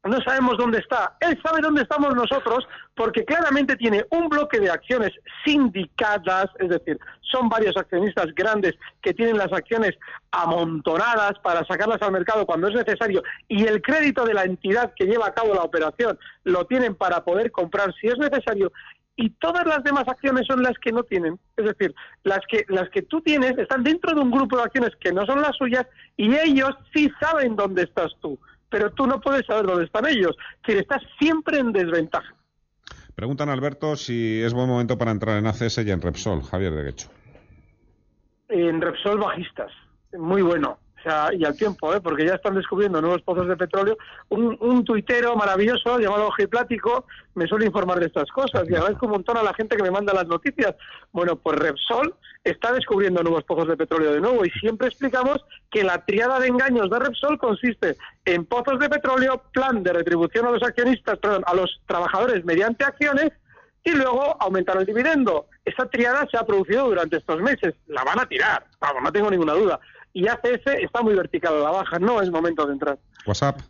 no 0.04 0.20
sabemos 0.20 0.56
dónde 0.56 0.78
está. 0.78 1.16
Él 1.20 1.38
sabe 1.42 1.61
dónde 1.61 1.82
estamos 1.82 2.14
nosotros 2.14 2.66
porque 2.94 3.24
claramente 3.24 3.76
tiene 3.76 4.04
un 4.11 4.28
bloque 4.28 4.61
de 4.61 4.70
acciones 4.70 5.12
sindicadas, 5.44 6.46
es 6.59 6.68
decir, 6.68 6.98
son 7.22 7.48
varios 7.48 7.76
accionistas 7.76 8.26
grandes 8.35 8.74
que 9.02 9.12
tienen 9.12 9.37
las 9.37 9.52
acciones 9.52 9.92
amontonadas 10.30 11.32
para 11.42 11.64
sacarlas 11.64 12.00
al 12.02 12.12
mercado 12.12 12.46
cuando 12.46 12.68
es 12.68 12.74
necesario 12.74 13.22
y 13.48 13.64
el 13.64 13.82
crédito 13.82 14.24
de 14.24 14.35
la 14.35 14.44
entidad 14.44 14.92
que 14.94 15.06
lleva 15.06 15.26
a 15.26 15.35
cabo 15.35 15.54
la 15.54 15.62
operación 15.62 16.18
lo 16.44 16.64
tienen 16.66 16.94
para 16.94 17.24
poder 17.24 17.50
comprar 17.50 17.92
si 18.00 18.06
es 18.06 18.18
necesario 18.18 18.72
y 19.16 19.30
todas 19.30 19.66
las 19.66 19.82
demás 19.82 20.04
acciones 20.06 20.46
son 20.46 20.62
las 20.62 20.74
que 20.78 20.92
no 20.92 21.02
tienen. 21.02 21.38
Es 21.56 21.64
decir, 21.64 21.94
las 22.22 22.40
que, 22.48 22.64
las 22.68 22.88
que 22.90 23.02
tú 23.02 23.22
tienes 23.22 23.56
están 23.56 23.82
dentro 23.82 24.14
de 24.14 24.20
un 24.20 24.30
grupo 24.30 24.59
de 24.59 24.64
acciones 24.64 24.90
que 25.00 25.11
no 25.11 25.24
son 25.24 25.40
las 25.40 25.56
suyas 25.56 25.87
y 26.16 26.35
ellos 26.37 26.70
sí 26.94 27.11
saben 27.18 27.56
dónde 27.56 27.85
estás 27.85 28.12
tú, 28.20 28.38
pero 28.76 28.90
tú 28.90 29.06
no 29.06 29.18
puedes 29.22 29.46
saber 29.46 29.64
dónde 29.64 29.86
están 29.86 30.06
ellos. 30.06 30.36
Es 30.56 30.66
decir, 30.66 30.82
estás 30.82 31.02
siempre 31.18 31.58
en 31.58 31.72
desventaja. 31.72 32.34
Preguntan 33.14 33.48
a 33.48 33.54
Alberto 33.54 33.96
si 33.96 34.42
es 34.42 34.52
buen 34.52 34.68
momento 34.68 34.98
para 34.98 35.12
entrar 35.12 35.38
en 35.38 35.46
ACS 35.46 35.78
y 35.78 35.90
en 35.90 36.02
Repsol. 36.02 36.42
Javier 36.42 36.74
de 36.74 36.82
Guecho. 36.82 37.08
En 38.50 38.82
Repsol 38.82 39.18
bajistas, 39.18 39.72
muy 40.12 40.42
bueno. 40.42 40.78
Y 41.32 41.44
al 41.44 41.56
tiempo, 41.56 41.94
¿eh? 41.94 42.00
porque 42.00 42.26
ya 42.26 42.34
están 42.34 42.56
descubriendo 42.56 43.00
nuevos 43.00 43.22
pozos 43.22 43.46
de 43.46 43.56
petróleo. 43.56 43.96
Un, 44.28 44.56
un 44.60 44.84
tuitero 44.84 45.36
maravilloso 45.36 45.98
llamado 46.00 46.30
Plático 46.50 47.06
me 47.34 47.46
suele 47.46 47.66
informar 47.66 48.00
de 48.00 48.06
estas 48.06 48.28
cosas 48.30 48.68
y 48.68 48.74
agradezco 48.74 49.06
un 49.06 49.12
montón 49.12 49.36
a 49.36 49.42
la 49.42 49.54
gente 49.54 49.76
que 49.76 49.82
me 49.84 49.90
manda 49.90 50.12
las 50.12 50.26
noticias. 50.26 50.74
Bueno, 51.12 51.36
pues 51.36 51.58
Repsol 51.58 52.14
está 52.42 52.72
descubriendo 52.72 53.22
nuevos 53.22 53.44
pozos 53.44 53.68
de 53.68 53.76
petróleo 53.76 54.12
de 54.12 54.20
nuevo 54.20 54.44
y 54.44 54.50
siempre 54.50 54.88
explicamos 54.88 55.44
que 55.70 55.84
la 55.84 56.04
triada 56.04 56.40
de 56.40 56.48
engaños 56.48 56.90
de 56.90 56.98
Repsol 56.98 57.38
consiste 57.38 57.96
en 58.24 58.44
pozos 58.44 58.78
de 58.80 58.88
petróleo, 58.88 59.42
plan 59.52 59.82
de 59.84 59.92
retribución 59.92 60.46
a 60.46 60.50
los 60.50 60.62
accionistas, 60.62 61.18
perdón, 61.18 61.44
a 61.46 61.54
los 61.54 61.80
trabajadores 61.86 62.44
mediante 62.44 62.84
acciones 62.84 63.30
y 63.84 63.92
luego 63.92 64.36
aumentar 64.40 64.76
el 64.76 64.84
dividendo. 64.84 65.46
Esa 65.64 65.88
triada 65.88 66.26
se 66.28 66.36
ha 66.36 66.44
producido 66.44 66.86
durante 66.88 67.18
estos 67.18 67.40
meses. 67.40 67.74
La 67.86 68.02
van 68.02 68.18
a 68.18 68.26
tirar, 68.26 68.66
vamos, 68.80 69.02
no 69.02 69.12
tengo 69.12 69.30
ninguna 69.30 69.52
duda. 69.52 69.80
Y 70.16 70.26
ACS 70.29 70.66
está 70.81 71.02
muy 71.02 71.14
vertical 71.14 71.57
a 71.57 71.61
la 71.61 71.70
baja, 71.70 71.98
no 71.98 72.22
es 72.22 72.31
momento 72.31 72.64
de 72.66 72.72
entrar. 72.72 72.98
WhatsApp. 73.26 73.61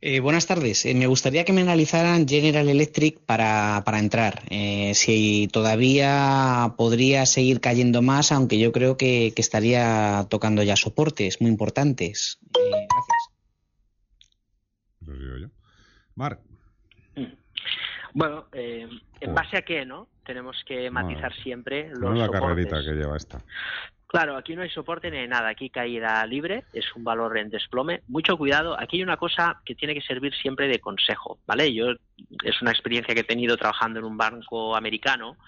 Eh, 0.00 0.20
buenas 0.20 0.46
tardes. 0.46 0.86
Eh, 0.86 0.94
me 0.94 1.08
gustaría 1.08 1.44
que 1.44 1.52
me 1.52 1.62
analizaran 1.62 2.28
General 2.28 2.68
Electric 2.68 3.18
para, 3.18 3.82
para 3.84 3.98
entrar. 3.98 4.42
Eh, 4.48 4.92
si 4.94 5.48
todavía 5.52 6.74
podría 6.76 7.26
seguir 7.26 7.60
cayendo 7.60 8.00
más, 8.00 8.30
aunque 8.30 8.60
yo 8.60 8.70
creo 8.70 8.96
que, 8.96 9.32
que 9.34 9.42
estaría 9.42 10.24
tocando 10.30 10.62
ya 10.62 10.76
soportes 10.76 11.40
muy 11.40 11.50
importantes. 11.50 12.38
Eh, 12.56 12.86
gracias. 12.88 13.30
Yo. 15.40 15.48
Marc. 16.14 16.40
Bueno, 18.14 18.46
eh, 18.52 18.86
¿en 19.20 19.34
base 19.34 19.56
a 19.56 19.62
qué, 19.62 19.84
no? 19.84 20.06
Tenemos 20.24 20.62
que 20.64 20.88
matizar 20.92 21.34
siempre 21.42 21.88
los 21.88 22.12
Menuda 22.12 22.26
soportes. 22.26 22.48
carrerita 22.48 22.82
que 22.84 22.92
lleva 22.96 23.16
esta. 23.16 23.42
Claro, 24.12 24.36
aquí 24.36 24.54
no 24.54 24.60
hay 24.60 24.68
soporte 24.68 25.10
ni 25.10 25.26
nada, 25.26 25.48
aquí 25.48 25.70
caída 25.70 26.26
libre, 26.26 26.64
es 26.74 26.84
un 26.94 27.02
valor 27.02 27.38
en 27.38 27.48
desplome. 27.48 28.02
Mucho 28.08 28.36
cuidado, 28.36 28.78
aquí 28.78 28.98
hay 28.98 29.02
una 29.02 29.16
cosa 29.16 29.62
que 29.64 29.74
tiene 29.74 29.94
que 29.94 30.02
servir 30.02 30.34
siempre 30.34 30.68
de 30.68 30.80
consejo, 30.80 31.38
¿vale? 31.46 31.72
Yo 31.72 31.92
es 32.44 32.60
una 32.60 32.72
experiencia 32.72 33.14
que 33.14 33.22
he 33.22 33.24
tenido 33.24 33.56
trabajando 33.56 34.00
en 34.00 34.04
un 34.04 34.18
banco 34.18 34.76
americano 34.76 35.38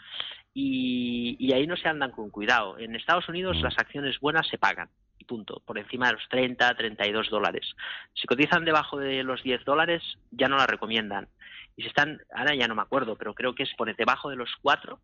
y, 0.55 1.37
y 1.39 1.53
ahí 1.53 1.67
no 1.67 1.77
se 1.77 1.89
andan 1.89 2.11
con 2.13 2.31
cuidado. 2.31 2.79
En 2.79 2.97
Estados 2.97 3.29
Unidos 3.29 3.61
las 3.61 3.77
acciones 3.77 4.19
buenas 4.19 4.49
se 4.49 4.57
pagan, 4.57 4.89
y 5.19 5.25
punto, 5.25 5.61
por 5.67 5.77
encima 5.77 6.07
de 6.07 6.15
los 6.15 6.27
30, 6.31 6.75
32 6.75 7.29
dólares. 7.29 7.77
Si 8.15 8.27
cotizan 8.27 8.65
debajo 8.65 8.97
de 8.97 9.25
los 9.25 9.43
10 9.43 9.63
dólares 9.67 10.03
ya 10.31 10.49
no 10.49 10.57
la 10.57 10.67
recomiendan. 10.67 11.29
Y 11.77 11.83
si 11.83 11.89
están, 11.89 12.23
ahora 12.35 12.55
ya 12.55 12.67
no 12.67 12.75
me 12.75 12.81
acuerdo, 12.83 13.17
pero 13.17 13.35
creo 13.35 13.55
que 13.55 13.65
es 13.65 13.75
por 13.77 13.95
debajo 13.95 14.31
de 14.31 14.37
los 14.37 14.49
4, 14.63 14.99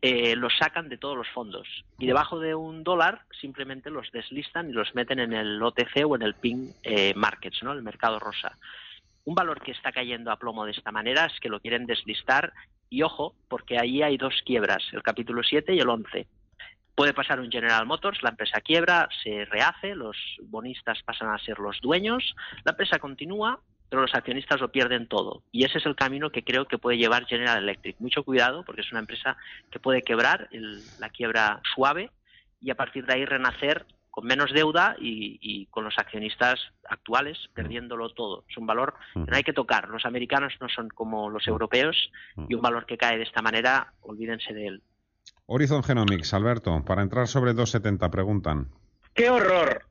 eh, 0.00 0.36
los 0.36 0.56
sacan 0.58 0.88
de 0.88 0.98
todos 0.98 1.16
los 1.16 1.28
fondos. 1.28 1.66
Y 1.98 2.06
debajo 2.06 2.38
de 2.38 2.54
un 2.54 2.84
dólar 2.84 3.22
simplemente 3.40 3.90
los 3.90 4.10
deslistan 4.12 4.70
y 4.70 4.72
los 4.72 4.94
meten 4.94 5.18
en 5.18 5.32
el 5.32 5.62
OTC 5.62 6.04
o 6.06 6.16
en 6.16 6.22
el 6.22 6.34
PIN 6.34 6.72
eh, 6.82 7.12
Markets, 7.14 7.62
¿no? 7.62 7.72
el 7.72 7.82
mercado 7.82 8.18
rosa. 8.18 8.56
Un 9.24 9.34
valor 9.34 9.60
que 9.60 9.72
está 9.72 9.92
cayendo 9.92 10.30
a 10.30 10.38
plomo 10.38 10.64
de 10.64 10.72
esta 10.72 10.92
manera 10.92 11.26
es 11.26 11.38
que 11.40 11.48
lo 11.48 11.60
quieren 11.60 11.86
deslistar 11.86 12.52
y 12.88 13.02
ojo, 13.02 13.34
porque 13.48 13.78
ahí 13.78 14.02
hay 14.02 14.16
dos 14.16 14.42
quiebras, 14.44 14.84
el 14.92 15.02
capítulo 15.02 15.42
7 15.42 15.74
y 15.74 15.80
el 15.80 15.88
11. 15.88 16.26
Puede 16.94 17.12
pasar 17.12 17.40
un 17.40 17.50
General 17.50 17.84
Motors, 17.84 18.22
la 18.22 18.30
empresa 18.30 18.60
quiebra, 18.60 19.08
se 19.22 19.44
rehace, 19.44 19.94
los 19.94 20.16
bonistas 20.44 21.02
pasan 21.02 21.28
a 21.28 21.38
ser 21.38 21.58
los 21.58 21.80
dueños, 21.80 22.34
la 22.64 22.70
empresa 22.70 22.98
continúa, 22.98 23.60
pero 23.88 24.02
los 24.02 24.14
accionistas 24.14 24.60
lo 24.60 24.70
pierden 24.72 25.06
todo. 25.08 25.42
Y 25.52 25.64
ese 25.64 25.78
es 25.78 25.86
el 25.86 25.94
camino 25.96 26.30
que 26.30 26.42
creo 26.44 26.66
que 26.66 26.78
puede 26.78 26.98
llevar 26.98 27.26
General 27.26 27.62
Electric. 27.62 27.96
Mucho 28.00 28.22
cuidado, 28.24 28.64
porque 28.64 28.80
es 28.82 28.90
una 28.90 29.00
empresa 29.00 29.36
que 29.70 29.78
puede 29.78 30.02
quebrar, 30.02 30.48
el- 30.52 30.90
la 30.98 31.08
quiebra 31.10 31.60
suave, 31.74 32.10
y 32.60 32.70
a 32.70 32.74
partir 32.74 33.06
de 33.06 33.14
ahí 33.14 33.24
renacer 33.24 33.86
con 34.10 34.26
menos 34.26 34.50
deuda 34.52 34.96
y, 34.98 35.38
y 35.42 35.66
con 35.66 35.84
los 35.84 35.98
accionistas 35.98 36.58
actuales 36.88 37.36
perdiéndolo 37.52 38.08
todo. 38.14 38.44
Es 38.48 38.56
un 38.56 38.66
valor 38.66 38.94
que 39.12 39.20
no 39.30 39.36
hay 39.36 39.42
que 39.42 39.52
tocar. 39.52 39.88
Los 39.90 40.06
americanos 40.06 40.54
no 40.58 40.68
son 40.70 40.88
como 40.88 41.28
los 41.28 41.46
europeos 41.46 42.10
y 42.48 42.54
un 42.54 42.62
valor 42.62 42.86
que 42.86 42.96
cae 42.96 43.18
de 43.18 43.24
esta 43.24 43.42
manera, 43.42 43.92
olvídense 44.00 44.54
de 44.54 44.68
él. 44.68 44.82
Horizon 45.44 45.82
Genomics, 45.82 46.32
Alberto, 46.32 46.82
para 46.84 47.02
entrar 47.02 47.28
sobre 47.28 47.52
270 47.52 48.10
preguntan. 48.10 48.68
¡Qué 49.14 49.28
horror! 49.28 49.84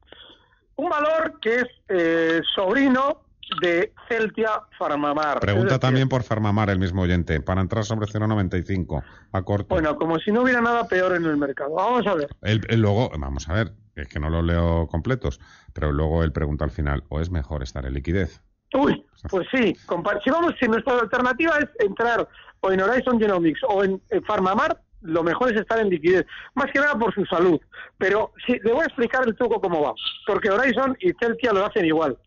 Un 0.78 0.90
valor 0.90 1.40
que 1.40 1.56
es 1.60 1.68
eh, 1.90 2.42
sobrino 2.56 3.22
de 3.62 3.94
Celtia 4.08 4.50
Farmamar. 4.78 5.40
Pregunta 5.40 5.80
también 5.80 6.10
por 6.10 6.24
Farmamar, 6.24 6.70
el 6.70 6.80
mismo 6.80 7.04
oyente, 7.04 7.42
para 7.42 7.62
entrar 7.62 7.84
sobre 7.86 8.08
0,95 8.08 9.04
a 9.32 9.42
corto. 9.44 9.76
Bueno, 9.76 9.96
como 9.98 10.18
si 10.20 10.32
no 10.32 10.42
hubiera 10.42 10.62
nada 10.62 10.88
peor 10.88 11.16
en 11.16 11.26
el 11.26 11.38
mercado. 11.38 11.76
Vamos 11.76 12.06
a 12.08 12.16
ver. 12.16 12.30
Él 12.42 12.80
luego, 12.80 13.10
vamos 13.18 13.48
a 13.50 13.54
ver, 13.54 13.72
es 13.96 14.08
que 14.08 14.20
no 14.20 14.30
los 14.30 14.44
leo 14.44 14.88
completos, 14.88 15.40
pero 15.74 15.92
luego 15.92 16.24
él 16.24 16.32
pregunta 16.32 16.66
al 16.66 16.72
final, 16.72 17.04
¿o 17.10 17.22
es 17.22 17.30
mejor 17.30 17.64
estar 17.64 17.86
en 17.86 17.94
liquidez? 17.94 18.42
Uy, 18.74 19.06
pues 19.30 19.48
sí. 19.54 19.76
Si 20.24 20.30
vamos, 20.30 20.54
si 20.60 20.68
nuestra 20.68 21.00
alternativa 21.00 21.58
es 21.58 21.70
entrar 21.80 22.28
o 22.60 22.72
en 22.72 22.82
Horizon 22.82 23.20
Genomics 23.20 23.62
o 23.68 23.84
en, 23.84 24.02
en 24.10 24.24
Farmamar, 24.24 24.82
lo 25.02 25.24
mejor 25.24 25.54
es 25.54 25.62
estar 25.62 25.80
en 25.80 25.90
liquidez. 25.90 26.26
Más 26.56 26.72
que 26.72 26.80
nada 26.80 26.96
por 26.96 27.14
su 27.14 27.26
salud. 27.26 27.60
Pero 27.98 28.34
sí, 28.46 28.58
le 28.64 28.74
voy 28.74 28.82
a 28.82 28.86
explicar 28.86 29.26
el 29.26 29.36
truco 29.36 29.62
cómo 29.62 29.82
va. 29.82 29.94
Porque 30.26 30.50
Horizon 30.50 30.98
y 31.00 31.14
Celtia 31.20 31.54
lo 31.54 31.66
hacen 31.66 31.86
igual. 31.86 32.18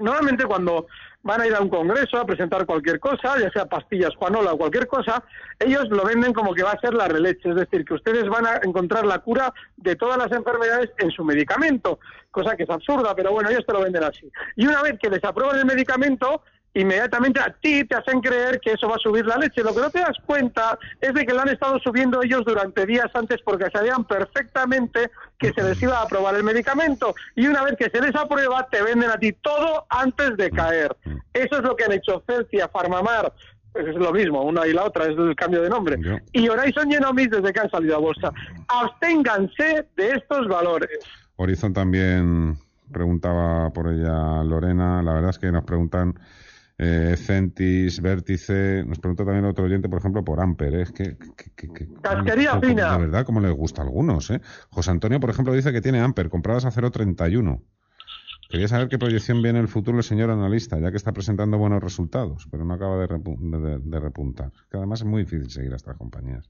Normalmente 0.00 0.44
cuando 0.44 0.86
van 1.22 1.40
a 1.40 1.46
ir 1.46 1.54
a 1.54 1.60
un 1.60 1.68
congreso 1.68 2.18
a 2.18 2.24
presentar 2.24 2.64
cualquier 2.66 3.00
cosa, 3.00 3.36
ya 3.38 3.50
sea 3.50 3.66
pastillas, 3.66 4.14
Juanola 4.14 4.52
o 4.52 4.58
cualquier 4.58 4.86
cosa, 4.86 5.24
ellos 5.58 5.88
lo 5.88 6.04
venden 6.04 6.32
como 6.32 6.54
que 6.54 6.62
va 6.62 6.70
a 6.70 6.80
ser 6.80 6.94
la 6.94 7.08
releche, 7.08 7.48
es 7.48 7.56
decir, 7.56 7.84
que 7.84 7.94
ustedes 7.94 8.28
van 8.28 8.46
a 8.46 8.60
encontrar 8.62 9.04
la 9.04 9.18
cura 9.18 9.52
de 9.76 9.96
todas 9.96 10.18
las 10.18 10.30
enfermedades 10.30 10.90
en 10.98 11.10
su 11.10 11.24
medicamento, 11.24 11.98
cosa 12.30 12.56
que 12.56 12.62
es 12.62 12.70
absurda, 12.70 13.14
pero 13.16 13.32
bueno, 13.32 13.50
ellos 13.50 13.66
te 13.66 13.72
lo 13.72 13.82
venden 13.82 14.04
así. 14.04 14.30
Y 14.54 14.66
una 14.66 14.82
vez 14.82 14.98
que 15.00 15.10
les 15.10 15.24
aprueban 15.24 15.58
el 15.58 15.66
medicamento, 15.66 16.42
inmediatamente 16.76 17.40
a 17.40 17.54
ti 17.60 17.84
te 17.84 17.96
hacen 17.96 18.20
creer 18.20 18.60
que 18.60 18.72
eso 18.72 18.88
va 18.88 18.96
a 18.96 18.98
subir 18.98 19.24
la 19.26 19.38
leche. 19.38 19.62
Lo 19.62 19.74
que 19.74 19.80
no 19.80 19.90
te 19.90 20.00
das 20.00 20.16
cuenta 20.26 20.78
es 21.00 21.14
de 21.14 21.24
que 21.24 21.32
lo 21.32 21.40
han 21.40 21.48
estado 21.48 21.78
subiendo 21.78 22.22
ellos 22.22 22.44
durante 22.44 22.84
días 22.84 23.10
antes 23.14 23.40
porque 23.42 23.70
sabían 23.70 24.04
perfectamente 24.04 25.10
que 25.38 25.52
se 25.52 25.62
les 25.62 25.80
iba 25.82 25.98
a 25.98 26.02
aprobar 26.02 26.34
el 26.34 26.44
medicamento. 26.44 27.14
Y 27.34 27.46
una 27.46 27.62
vez 27.62 27.76
que 27.78 27.88
se 27.90 28.00
les 28.00 28.14
aprueba, 28.14 28.68
te 28.70 28.82
venden 28.82 29.10
a 29.10 29.16
ti 29.16 29.32
todo 29.32 29.86
antes 29.88 30.36
de 30.36 30.50
caer. 30.50 30.94
Eso 31.32 31.56
es 31.56 31.62
lo 31.62 31.74
que 31.76 31.84
han 31.84 31.92
hecho 31.92 32.22
Celtia, 32.26 32.68
Farmamar. 32.68 33.32
Pues 33.72 33.88
es 33.88 33.96
lo 33.96 34.12
mismo, 34.12 34.42
una 34.42 34.66
y 34.66 34.72
la 34.72 34.84
otra, 34.84 35.04
es 35.04 35.16
el 35.18 35.34
cambio 35.36 35.62
de 35.62 35.68
nombre. 35.68 35.98
Y 36.32 36.48
Horizon 36.48 36.90
Genomics 36.90 37.30
desde 37.30 37.52
que 37.52 37.60
han 37.60 37.70
salido 37.70 37.96
a 37.96 37.98
bolsa. 37.98 38.32
Absténganse 38.68 39.86
de 39.96 40.10
estos 40.12 40.48
valores. 40.48 40.98
Horizon 41.36 41.74
también 41.74 42.56
preguntaba 42.92 43.70
por 43.70 43.88
ella 43.88 44.42
Lorena, 44.44 45.02
la 45.02 45.12
verdad 45.12 45.30
es 45.30 45.38
que 45.38 45.52
nos 45.52 45.64
preguntan 45.64 46.18
eh, 46.78 47.14
Centis, 47.16 48.00
Vértice, 48.02 48.84
nos 48.86 48.98
pregunta 48.98 49.24
también 49.24 49.44
otro 49.46 49.64
oyente, 49.64 49.88
por 49.88 49.98
ejemplo, 49.98 50.24
por 50.24 50.40
Amper, 50.40 50.74
¿eh? 50.74 50.82
es 50.82 50.92
que, 50.92 51.16
que- 51.16 51.50
que- 51.56 51.68
que- 51.72 51.88
Casquería 52.02 52.50
como- 52.50 52.62
fina. 52.62 52.92
De 52.92 52.98
verdad, 53.06 53.24
como 53.24 53.40
les 53.40 53.52
gusta 53.52 53.82
a 53.82 53.84
algunos, 53.86 54.30
¿eh? 54.30 54.40
José 54.70 54.90
Antonio, 54.90 55.18
por 55.20 55.30
ejemplo, 55.30 55.54
dice 55.54 55.72
que 55.72 55.80
tiene 55.80 56.00
Amper, 56.00 56.28
compradas 56.28 56.64
a 56.66 56.70
0,31. 56.70 57.62
Quería 58.48 58.68
saber 58.68 58.88
qué 58.88 58.96
proyección 58.98 59.42
viene 59.42 59.58
en 59.58 59.64
el 59.64 59.68
futuro 59.68 59.96
el 59.98 60.04
señor 60.04 60.30
analista, 60.30 60.78
ya 60.78 60.90
que 60.92 60.96
está 60.96 61.12
presentando 61.12 61.58
buenos 61.58 61.82
resultados, 61.82 62.46
pero 62.50 62.64
no 62.64 62.74
acaba 62.74 62.96
de, 62.98 63.08
repu- 63.08 63.38
de- 63.40 63.78
de 63.80 64.00
repuntar. 64.00 64.52
Que 64.70 64.76
además 64.76 65.00
es 65.00 65.06
muy 65.06 65.24
difícil 65.24 65.50
seguir 65.50 65.72
a 65.72 65.76
estas 65.76 65.96
compañías. 65.96 66.48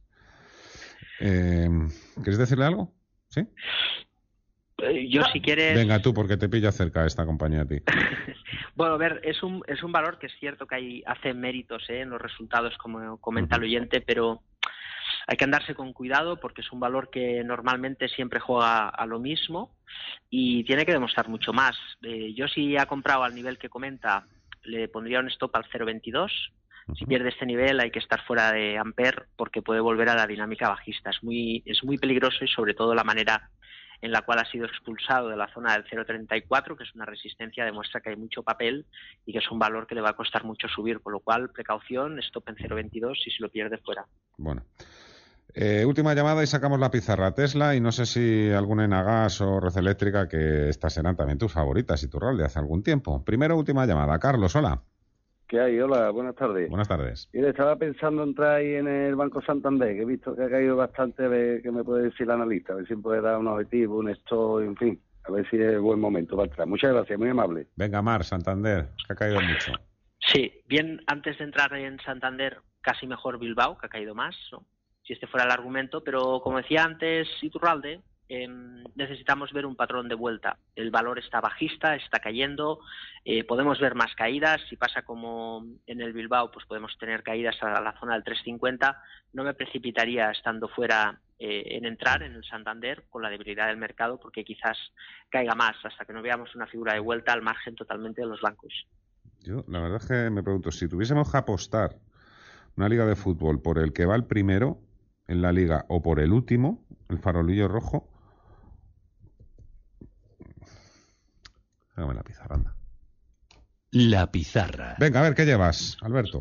Eh, 1.21 1.69
¿Quieres 2.17 2.37
decirle 2.39 2.67
algo? 2.67 2.93
¿Sí? 3.29 3.47
Eh, 4.79 5.09
Yo 5.09 5.23
si 5.33 5.41
quieres... 5.41 5.75
Venga 5.75 6.01
tú, 6.01 6.13
porque 6.13 6.37
te 6.37 6.49
pilla 6.49 6.73
cerca 6.73 7.07
esta 7.07 7.25
compañía 7.25 7.63
a 7.63 7.67
ti. 7.67 7.81
Bueno, 8.75 8.93
a 8.93 8.99
ver, 8.99 9.23
es 9.25 9.43
un, 9.43 9.63
es 9.67 9.83
un 9.83 9.91
valor 9.91 10.19
que 10.19 10.27
es 10.27 10.35
cierto 10.39 10.67
que 10.67 10.75
hay, 10.75 11.03
hace 11.07 11.33
méritos 11.33 11.89
¿eh? 11.89 12.01
en 12.01 12.11
los 12.11 12.21
resultados, 12.21 12.77
como 12.77 13.19
comenta 13.19 13.57
el 13.57 13.63
oyente, 13.63 14.03
pero 14.03 14.43
hay 15.27 15.37
que 15.39 15.45
andarse 15.45 15.75
con 15.75 15.95
cuidado 15.95 16.39
porque 16.39 16.61
es 16.61 16.71
un 16.71 16.81
valor 16.81 17.09
que 17.11 17.43
normalmente 17.43 18.07
siempre 18.09 18.39
juega 18.39 18.89
a 18.89 19.07
lo 19.07 19.19
mismo 19.19 19.75
y 20.29 20.63
tiene 20.65 20.85
que 20.85 20.93
demostrar 20.93 21.29
mucho 21.29 21.55
más. 21.55 21.77
Eh, 22.03 22.35
yo 22.35 22.49
si 22.49 22.77
ha 22.77 22.85
comprado 22.85 23.25
al 23.25 23.35
nivel 23.35 23.59
que 23.59 23.71
comenta, 23.71 24.27
le 24.63 24.89
pondría 24.89 25.21
un 25.21 25.29
stop 25.29 25.57
al 25.57 25.65
0.22. 25.65 26.31
Si 26.95 27.05
pierde 27.05 27.31
este 27.31 27.47
nivel 27.47 27.81
hay 27.81 27.91
que 27.91 27.99
estar 27.99 28.25
fuera 28.25 28.53
de 28.53 28.79
Ampere 28.79 29.25
porque 29.37 29.63
puede 29.63 29.81
volver 29.81 30.11
a 30.11 30.15
la 30.15 30.27
dinámica 30.27 30.69
bajista. 30.69 31.11
Es 31.11 31.23
muy, 31.25 31.63
es 31.67 31.83
muy 31.83 31.99
peligroso 31.99 32.45
y 32.45 32.49
sobre 32.49 32.75
todo 32.75 32.95
la 32.95 33.03
manera 33.05 33.51
en 34.07 34.13
la 34.13 34.23
cual 34.23 34.39
ha 34.39 34.45
sido 34.45 34.67
expulsado 34.67 35.29
de 35.29 35.37
la 35.37 35.53
zona 35.53 35.73
del 35.73 35.85
0,34, 35.85 36.77
que 36.77 36.85
es 36.85 36.95
una 36.95 37.05
resistencia, 37.05 37.65
demuestra 37.65 38.01
que 38.01 38.11
hay 38.11 38.17
mucho 38.17 38.45
papel 38.45 38.87
y 39.27 39.33
que 39.33 39.39
es 39.39 39.51
un 39.51 39.59
valor 39.59 39.89
que 39.89 39.97
le 39.97 40.01
va 40.01 40.11
a 40.11 40.17
costar 40.17 40.45
mucho 40.45 40.69
subir, 40.69 41.01
con 41.01 41.13
lo 41.13 41.19
cual 41.21 41.51
precaución, 41.51 42.21
stop 42.21 42.49
en 42.51 42.57
0,22 42.57 43.17
y 43.27 43.31
si 43.31 43.43
lo 43.43 43.51
pierde 43.51 43.79
fuera. 43.79 44.07
Bueno. 44.39 44.63
Eh, 45.55 45.85
última 45.85 46.15
llamada 46.15 46.43
y 46.45 46.47
sacamos 46.47 46.79
la 46.79 46.91
pizarra 46.91 47.35
Tesla 47.35 47.75
y 47.75 47.81
no 47.81 47.91
sé 47.91 48.07
si 48.07 48.51
alguna 48.51 48.85
Enagas 48.85 49.41
o 49.41 49.59
Red 49.59 49.77
Eléctrica 49.79 50.29
que 50.29 50.69
estas 50.69 50.95
serán 50.95 51.17
también 51.17 51.39
tus 51.39 51.53
favoritas 51.53 52.01
y 52.03 52.09
tu 52.09 52.21
rol 52.21 52.37
de 52.37 52.45
hace 52.45 52.61
algún 52.61 52.83
tiempo. 52.83 53.25
Primero, 53.25 53.57
última 53.57 53.87
llamada. 53.87 54.19
Carlos, 54.21 54.55
hola. 54.55 54.83
¿Qué 55.49 55.61
hay? 55.61 55.79
Hola, 55.79 56.11
buenas 56.11 56.35
tardes. 56.35 56.69
Buenas 56.69 56.89
tardes. 56.89 57.29
Estaba 57.33 57.77
pensando 57.77 58.25
entrar 58.25 58.57
ahí 58.57 58.75
en 58.75 58.89
el 58.89 59.15
Banco 59.15 59.41
Santander, 59.43 59.95
que 59.95 60.03
he 60.03 60.05
visto 60.05 60.35
que 60.35 60.43
ha 60.43 60.51
caído 60.51 60.77
bastante, 60.77 61.25
a 61.25 61.29
ver 61.29 61.63
qué 61.63 61.71
me 61.71 61.85
puede 61.85 62.05
decir 62.05 62.23
el 62.23 62.33
analista, 62.33 62.73
a 62.73 62.77
ver 62.77 62.89
si 62.89 62.97
me 62.97 63.03
puede 63.03 63.21
dar 63.21 63.39
un 63.39 63.47
objetivo, 63.47 63.99
un 63.99 64.09
stop, 64.11 64.63
en 64.63 64.77
fin, 64.77 65.01
a 65.25 65.31
ver 65.31 65.49
si 65.49 65.57
es 65.57 65.81
buen 65.81 66.01
momento 66.01 66.37
para 66.37 66.49
entrar. 66.49 66.67
Muchas 66.67 66.93
gracias, 66.93 67.19
muy 67.19 67.29
amable. 67.29 67.69
Venga, 67.77 68.03
Mar, 68.03 68.25
Santander, 68.25 68.89
que 69.07 69.13
ha 69.13 69.17
caído 69.17 69.41
mucho. 69.41 69.73
Sí, 70.33 70.53
bien, 70.67 71.01
antes 71.07 71.39
de 71.39 71.45
entrar 71.45 71.73
en 71.75 72.01
Santander, 72.01 72.59
casi 72.81 73.07
mejor 73.07 73.39
Bilbao, 73.39 73.79
que 73.79 73.87
ha 73.87 73.91
caído 73.91 74.17
más, 74.17 74.35
¿no? 74.51 74.65
si 75.07 75.13
este 75.13 75.27
fuera 75.29 75.47
el 75.47 75.53
argumento, 75.53 76.03
pero 76.03 76.41
como 76.43 76.59
decía 76.59 76.83
antes 76.83 77.29
Iturralde, 77.41 78.01
eh, 78.29 78.49
necesitamos 78.95 79.53
ver 79.53 79.67
un 79.67 79.77
patrón 79.77 80.09
de 80.09 80.15
vuelta. 80.15 80.59
El 80.75 80.91
valor 80.91 81.19
está 81.19 81.41
bajista, 81.41 81.95
está 81.95 82.19
cayendo, 82.19 82.81
eh, 83.25 83.45
podemos 83.45 83.79
ver 83.81 83.95
más 83.95 84.15
caídas. 84.15 84.61
Si 84.69 84.77
pasa 84.77 85.03
como 85.03 85.65
en 85.87 86.01
el 86.01 86.13
Bilbao, 86.13 86.51
pues 86.51 86.67
podemos 86.67 86.97
tener 86.99 87.23
caídas 87.23 87.57
a 87.63 87.81
la 87.81 87.99
zona 88.01 88.15
del 88.15 88.25
350. 88.25 89.01
No 89.33 89.45
me 89.45 89.55
precipitaría 89.55 90.31
estando 90.31 90.69
fuera 90.69 91.21
eh, 91.39 91.77
en 91.77 91.85
entrar 91.85 92.23
en 92.23 92.33
el 92.33 92.45
Santander 92.45 93.05
con 93.11 93.23
la 93.23 93.31
debilidad 93.31 93.69
del 93.69 93.77
mercado 93.77 94.19
porque 94.19 94.45
quizás 94.45 94.77
caiga 95.29 95.55
más 95.55 95.77
hasta 95.85 96.05
que 96.05 96.13
no 96.13 96.23
veamos 96.23 96.55
una 96.55 96.67
figura 96.67 96.95
de 96.95 97.01
vuelta 97.01 97.33
al 97.33 97.43
margen 97.43 97.75
totalmente 97.75 98.23
de 98.23 98.29
los 98.29 98.41
bancos. 98.41 98.73
Yo, 99.43 99.65
la 99.69 99.81
verdad 99.81 100.01
es 100.03 100.09
que 100.09 100.31
me 100.31 100.43
pregunto, 100.43 100.73
si 100.73 100.89
tuviésemos 100.89 101.31
que 101.31 101.37
apostar 101.37 101.97
una 102.77 102.89
liga 102.89 103.07
de 103.07 103.17
fútbol 103.17 103.61
por 103.63 103.79
el 103.79 103.93
que 103.93 104.07
va 104.07 104.17
el 104.17 104.25
primero 104.25 104.81
en 105.29 105.43
la 105.43 105.53
liga 105.53 105.85
o 105.89 106.03
por 106.03 106.21
el 106.21 106.33
último, 106.33 106.85
el 107.09 107.19
farolillo 107.19 107.69
rojo, 107.69 108.09
Déjame 111.97 112.15
la 112.15 112.23
pizarra, 112.23 112.55
anda. 112.57 112.75
La 113.91 114.31
pizarra. 114.31 114.97
Venga, 114.99 115.21
a 115.21 115.23
ver, 115.23 115.35
¿qué 115.35 115.47
llevas, 115.47 115.97
Alberto? 116.03 116.39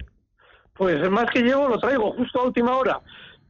Pues 0.74 1.10
más 1.10 1.30
que 1.32 1.42
llevo 1.42 1.70
lo 1.70 1.80
traigo 1.80 2.12
justo 2.14 2.42
a 2.42 2.46
última 2.46 2.76
hora. 2.76 3.02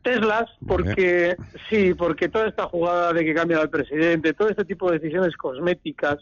Teslas, 0.04 0.46
porque 0.68 1.36
sí, 1.68 1.96
porque 1.96 2.30
toda 2.30 2.48
esta 2.48 2.66
jugada 2.66 3.12
de 3.12 3.26
que 3.26 3.34
cambia 3.34 3.60
el 3.60 3.72
presidente, 3.72 4.34
todo 4.34 4.50
este 4.50 4.64
tipo 4.66 4.92
de 4.92 5.00
decisiones 5.00 5.36
cosméticas, 5.36 6.18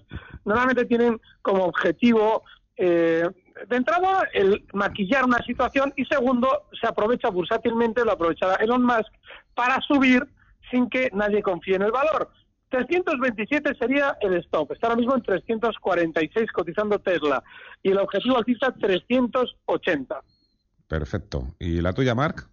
normalmente 0.45 0.86
tienen 0.86 1.19
como 1.41 1.65
objetivo, 1.65 2.43
eh, 2.77 3.27
de 3.67 3.75
entrada, 3.75 4.29
el 4.34 4.65
maquillar 4.71 5.25
una 5.25 5.43
situación 5.43 5.91
y 5.97 6.05
segundo, 6.05 6.67
se 6.79 6.88
aprovecha 6.88 7.29
bursátilmente, 7.29 8.05
lo 8.05 8.13
aprovechará 8.13 8.55
Elon 8.55 8.86
Musk 8.86 9.11
para 9.53 9.81
subir 9.81 10.25
sin 10.71 10.89
que 10.89 11.09
nadie 11.13 11.43
confíe 11.43 11.75
en 11.75 11.81
el 11.81 11.91
valor. 11.91 12.29
327 12.74 13.76
sería 13.76 14.17
el 14.19 14.34
stop. 14.38 14.71
Está 14.71 14.88
ahora 14.88 14.97
mismo 14.97 15.15
en 15.15 15.21
346 15.21 16.51
cotizando 16.51 16.97
Tesla. 16.99 17.43
Y 17.84 17.91
el 17.91 17.99
objetivo 17.99 18.38
alcista 18.38 18.74
380. 18.74 20.19
Perfecto. 20.88 21.43
¿Y 21.59 21.82
la 21.82 21.93
tuya, 21.93 22.15
Marc? 22.15 22.47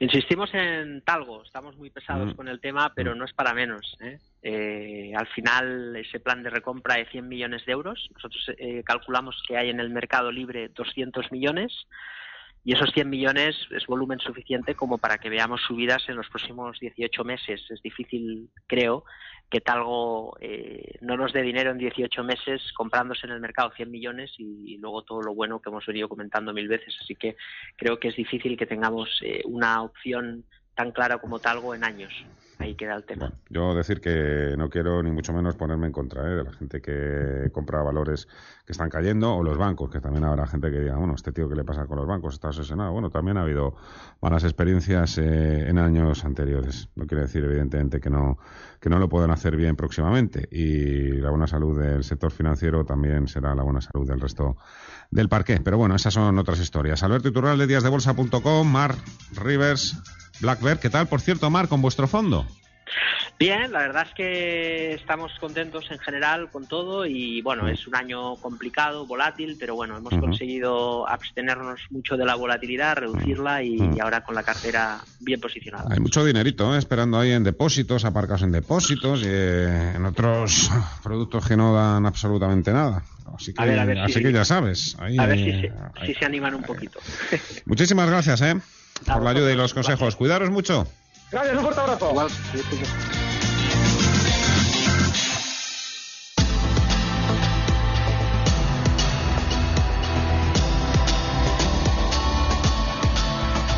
Insistimos 0.00 0.50
en 0.52 1.00
Talgo, 1.02 1.42
estamos 1.42 1.74
muy 1.78 1.88
pesados 1.88 2.34
Mm. 2.34 2.36
con 2.36 2.48
el 2.48 2.60
tema, 2.60 2.92
pero 2.94 3.14
no 3.14 3.24
es 3.24 3.32
para 3.32 3.54
menos. 3.54 3.96
¿eh? 4.00 4.18
Eh, 4.42 5.12
al 5.16 5.26
final, 5.28 5.96
ese 5.96 6.20
plan 6.20 6.42
de 6.42 6.50
recompra 6.50 6.96
de 6.96 7.06
100 7.06 7.26
millones 7.26 7.64
de 7.64 7.72
euros, 7.72 8.10
nosotros 8.14 8.50
eh, 8.58 8.82
calculamos 8.84 9.42
que 9.48 9.56
hay 9.56 9.70
en 9.70 9.80
el 9.80 9.88
mercado 9.88 10.30
libre 10.30 10.68
200 10.68 11.32
millones 11.32 11.72
y 12.66 12.72
esos 12.72 12.90
100 12.92 13.08
millones 13.08 13.56
es 13.70 13.86
volumen 13.86 14.18
suficiente 14.18 14.74
como 14.74 14.98
para 14.98 15.18
que 15.18 15.30
veamos 15.30 15.60
subidas 15.62 16.02
en 16.08 16.16
los 16.16 16.28
próximos 16.28 16.76
18 16.80 17.22
meses. 17.22 17.62
Es 17.70 17.80
difícil, 17.80 18.50
creo, 18.66 19.04
que 19.48 19.60
Talgo 19.60 20.36
eh, 20.40 20.98
no 21.00 21.16
nos 21.16 21.32
dé 21.32 21.42
dinero 21.42 21.70
en 21.70 21.78
18 21.78 22.24
meses 22.24 22.72
comprándose 22.74 23.28
en 23.28 23.34
el 23.34 23.40
mercado 23.40 23.70
100 23.76 23.88
millones 23.88 24.32
y, 24.38 24.74
y 24.74 24.78
luego 24.78 25.02
todo 25.02 25.22
lo 25.22 25.32
bueno 25.32 25.62
que 25.62 25.70
hemos 25.70 25.86
venido 25.86 26.08
comentando 26.08 26.52
mil 26.52 26.66
veces. 26.66 26.92
Así 27.00 27.14
que 27.14 27.36
creo 27.76 28.00
que 28.00 28.08
es 28.08 28.16
difícil 28.16 28.56
que 28.56 28.66
tengamos 28.66 29.20
eh, 29.22 29.42
una 29.44 29.80
opción 29.84 30.44
tan 30.74 30.90
clara 30.90 31.18
como 31.18 31.38
Talgo 31.38 31.72
en 31.72 31.84
años. 31.84 32.12
Ahí 32.58 32.74
queda 32.74 32.94
el 32.94 33.04
tema. 33.04 33.32
Yo 33.50 33.74
decir 33.74 34.00
que 34.00 34.54
no 34.56 34.70
quiero 34.70 35.02
ni 35.02 35.10
mucho 35.10 35.32
menos 35.32 35.56
ponerme 35.56 35.86
en 35.86 35.92
contra 35.92 36.22
¿eh? 36.22 36.36
de 36.36 36.44
la 36.44 36.52
gente 36.52 36.80
que 36.80 37.50
compra 37.52 37.82
valores 37.82 38.26
que 38.64 38.72
están 38.72 38.88
cayendo 38.88 39.34
o 39.34 39.42
los 39.42 39.58
bancos, 39.58 39.90
que 39.90 40.00
también 40.00 40.24
habrá 40.24 40.46
gente 40.46 40.70
que 40.70 40.80
diga, 40.80 40.96
bueno, 40.96 41.14
este 41.14 41.32
tío, 41.32 41.48
¿qué 41.48 41.54
le 41.54 41.64
pasa 41.64 41.86
con 41.86 41.98
los 41.98 42.06
bancos? 42.06 42.34
Está 42.34 42.48
obsesionado. 42.48 42.92
Bueno, 42.92 43.10
también 43.10 43.36
ha 43.36 43.42
habido 43.42 43.74
malas 44.22 44.44
experiencias 44.44 45.18
eh, 45.18 45.68
en 45.68 45.78
años 45.78 46.24
anteriores. 46.24 46.88
No 46.94 47.06
quiere 47.06 47.22
decir, 47.22 47.44
evidentemente, 47.44 48.00
que 48.00 48.08
no, 48.08 48.38
que 48.80 48.88
no 48.88 48.98
lo 48.98 49.08
puedan 49.08 49.30
hacer 49.30 49.54
bien 49.56 49.76
próximamente. 49.76 50.48
Y 50.50 51.12
la 51.12 51.28
buena 51.28 51.46
salud 51.46 51.78
del 51.78 52.04
sector 52.04 52.30
financiero 52.30 52.84
también 52.86 53.28
será 53.28 53.54
la 53.54 53.62
buena 53.64 53.82
salud 53.82 54.08
del 54.08 54.20
resto 54.20 54.56
del 55.10 55.28
parque. 55.28 55.60
Pero 55.62 55.76
bueno, 55.76 55.94
esas 55.94 56.14
son 56.14 56.38
otras 56.38 56.58
historias. 56.58 57.02
Alberto 57.02 57.28
Iturral 57.28 57.58
de 57.58 57.66
díasdebolsa.com, 57.66 58.66
Mar 58.70 58.94
Rivers, 59.34 59.96
Blackbird. 60.40 60.78
¿Qué 60.78 60.90
tal, 60.90 61.08
por 61.08 61.20
cierto, 61.20 61.48
Mar, 61.50 61.68
con 61.68 61.80
vuestro 61.82 62.06
fondo? 62.08 62.46
Bien, 63.38 63.70
la 63.72 63.80
verdad 63.80 64.06
es 64.08 64.14
que 64.14 64.94
estamos 64.94 65.32
contentos 65.40 65.84
en 65.90 65.98
general 65.98 66.50
con 66.50 66.66
todo 66.66 67.04
y 67.04 67.42
bueno, 67.42 67.68
es 67.68 67.86
un 67.86 67.94
año 67.94 68.36
complicado, 68.40 69.06
volátil, 69.06 69.56
pero 69.60 69.74
bueno, 69.74 69.96
hemos 69.98 70.12
Ujú. 70.14 70.22
conseguido 70.22 71.06
abstenernos 71.06 71.80
mucho 71.90 72.16
de 72.16 72.24
la 72.24 72.34
volatilidad, 72.36 72.96
reducirla 72.96 73.62
y, 73.62 73.78
Ujú. 73.78 73.96
y 73.96 74.00
ahora 74.00 74.22
con 74.24 74.34
la 74.36 74.42
cartera 74.42 75.00
bien 75.18 75.40
posicionada. 75.40 75.84
Hay 75.90 76.00
mucho 76.00 76.24
dinerito 76.24 76.74
¿eh? 76.74 76.78
esperando 76.78 77.18
ahí 77.18 77.32
en 77.32 77.44
depósitos, 77.44 78.04
aparcados 78.06 78.42
en 78.42 78.52
depósitos 78.52 79.20
y 79.22 79.26
eh, 79.28 79.92
en 79.96 80.06
otros 80.06 80.70
productos 81.02 81.46
que 81.46 81.56
no 81.58 81.74
dan 81.74 82.06
absolutamente 82.06 82.72
nada. 82.72 83.04
Así 83.36 83.52
que, 83.52 83.60
A 83.62 83.66
ver, 83.66 83.78
a 83.80 83.84
ver 83.84 83.98
así 83.98 84.14
si- 84.14 84.22
que 84.22 84.32
ya 84.32 84.44
sabes. 84.46 84.96
ahí- 85.00 85.18
A 85.18 85.26
ver 85.26 85.38
si 85.38 85.50
se, 85.60 85.72
si 86.06 86.14
se 86.14 86.24
animan 86.24 86.54
un 86.54 86.62
poquito. 86.62 87.00
Muchísimas 87.66 88.08
gracias 88.08 88.40
¿eh? 88.42 88.54
Por 89.04 89.22
la 89.22 89.30
ayuda 89.30 89.52
y 89.52 89.56
los 89.56 89.74
consejos. 89.74 90.16
Cuidaros 90.16 90.50
mucho. 90.50 90.86
Gracias, 91.30 91.56
un 91.56 91.62
fuerte 91.62 91.80
abrazo. 91.80 92.12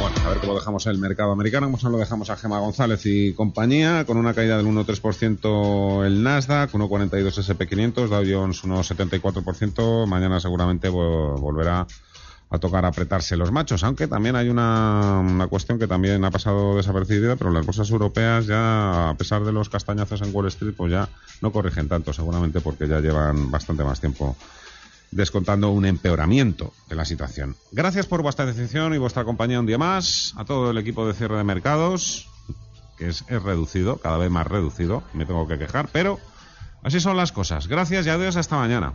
Bueno, 0.01 0.14
a 0.25 0.29
ver 0.29 0.39
cómo 0.39 0.55
dejamos 0.55 0.87
el 0.87 0.99
mercado 0.99 1.33
americano, 1.33 1.66
cómo 1.66 1.91
lo 1.91 1.99
dejamos 1.99 2.31
a 2.31 2.37
Gema 2.37 2.61
González 2.61 3.05
y 3.05 3.33
compañía, 3.35 4.05
con 4.07 4.16
una 4.16 4.33
caída 4.33 4.57
del 4.57 4.66
1,3% 4.66 6.07
el 6.07 6.23
Nasdaq, 6.23 6.71
1,42 6.73 7.37
SP500, 7.43 8.07
Dow 8.09 8.25
Jones 8.25 8.62
1,74%, 8.64 10.07
mañana 10.07 10.39
seguramente 10.39 10.89
vo- 10.89 11.37
a 12.51 12.59
tocar 12.59 12.84
apretarse 12.84 13.36
los 13.36 13.53
machos, 13.53 13.84
aunque 13.84 14.07
también 14.07 14.34
hay 14.36 14.49
una, 14.49 15.20
una 15.20 15.46
cuestión 15.49 15.78
que 15.78 15.86
también 15.86 16.24
ha 16.24 16.30
pasado 16.30 16.76
desapercibida, 16.76 17.36
pero 17.36 17.51
las 17.51 17.66
bolsas 17.66 17.90
europeas 17.90 18.46
ya, 18.46 19.11
a 19.11 19.14
pesar 19.14 19.44
de 19.44 19.53
los 19.53 19.68
castañazos 19.68 20.22
en 20.22 20.34
Wall 20.34 20.46
Street, 20.49 20.74
pues 20.76 20.90
ya 20.90 21.09
no 21.42 21.53
corrigen 21.53 21.88
tanto, 21.88 22.12
seguramente 22.12 22.61
porque 22.61 22.88
ya 22.88 23.01
llevan 23.01 23.51
bastante 23.51 23.84
más 23.84 24.01
tiempo 24.01 24.36
descontando 25.11 25.70
un 25.70 25.86
empeoramiento 25.86 26.72
de 26.88 26.96
la 26.96 27.05
situación. 27.05 27.57
Gracias 27.72 28.07
por 28.07 28.22
vuestra 28.22 28.49
atención 28.49 28.94
y 28.94 28.99
vuestra 28.99 29.24
compañía 29.24 29.61
un 29.61 29.66
día 29.66 29.78
más. 29.78 30.34
A 30.36 30.44
todo 30.44 30.70
el 30.70 30.78
equipo 30.78 31.07
de 31.07 31.14
cierre 31.14 31.36
de 31.36 31.44
mercados, 31.44 32.28
que 32.96 33.09
es, 33.09 33.24
es 33.28 33.42
reducido, 33.42 33.99
cada 33.99 34.18
vez 34.18 34.30
más 34.30 34.46
reducido, 34.46 35.03
me 35.14 35.24
tengo 35.24 35.46
que 35.49 35.59
quejar, 35.59 35.88
pero 35.92 36.18
así 36.82 37.01
son 37.01 37.16
las 37.16 37.32
cosas. 37.32 37.68
Gracias 37.68 38.07
y 38.07 38.11
adiós 38.11 38.36
hasta 38.36 38.57
mañana. 38.57 38.94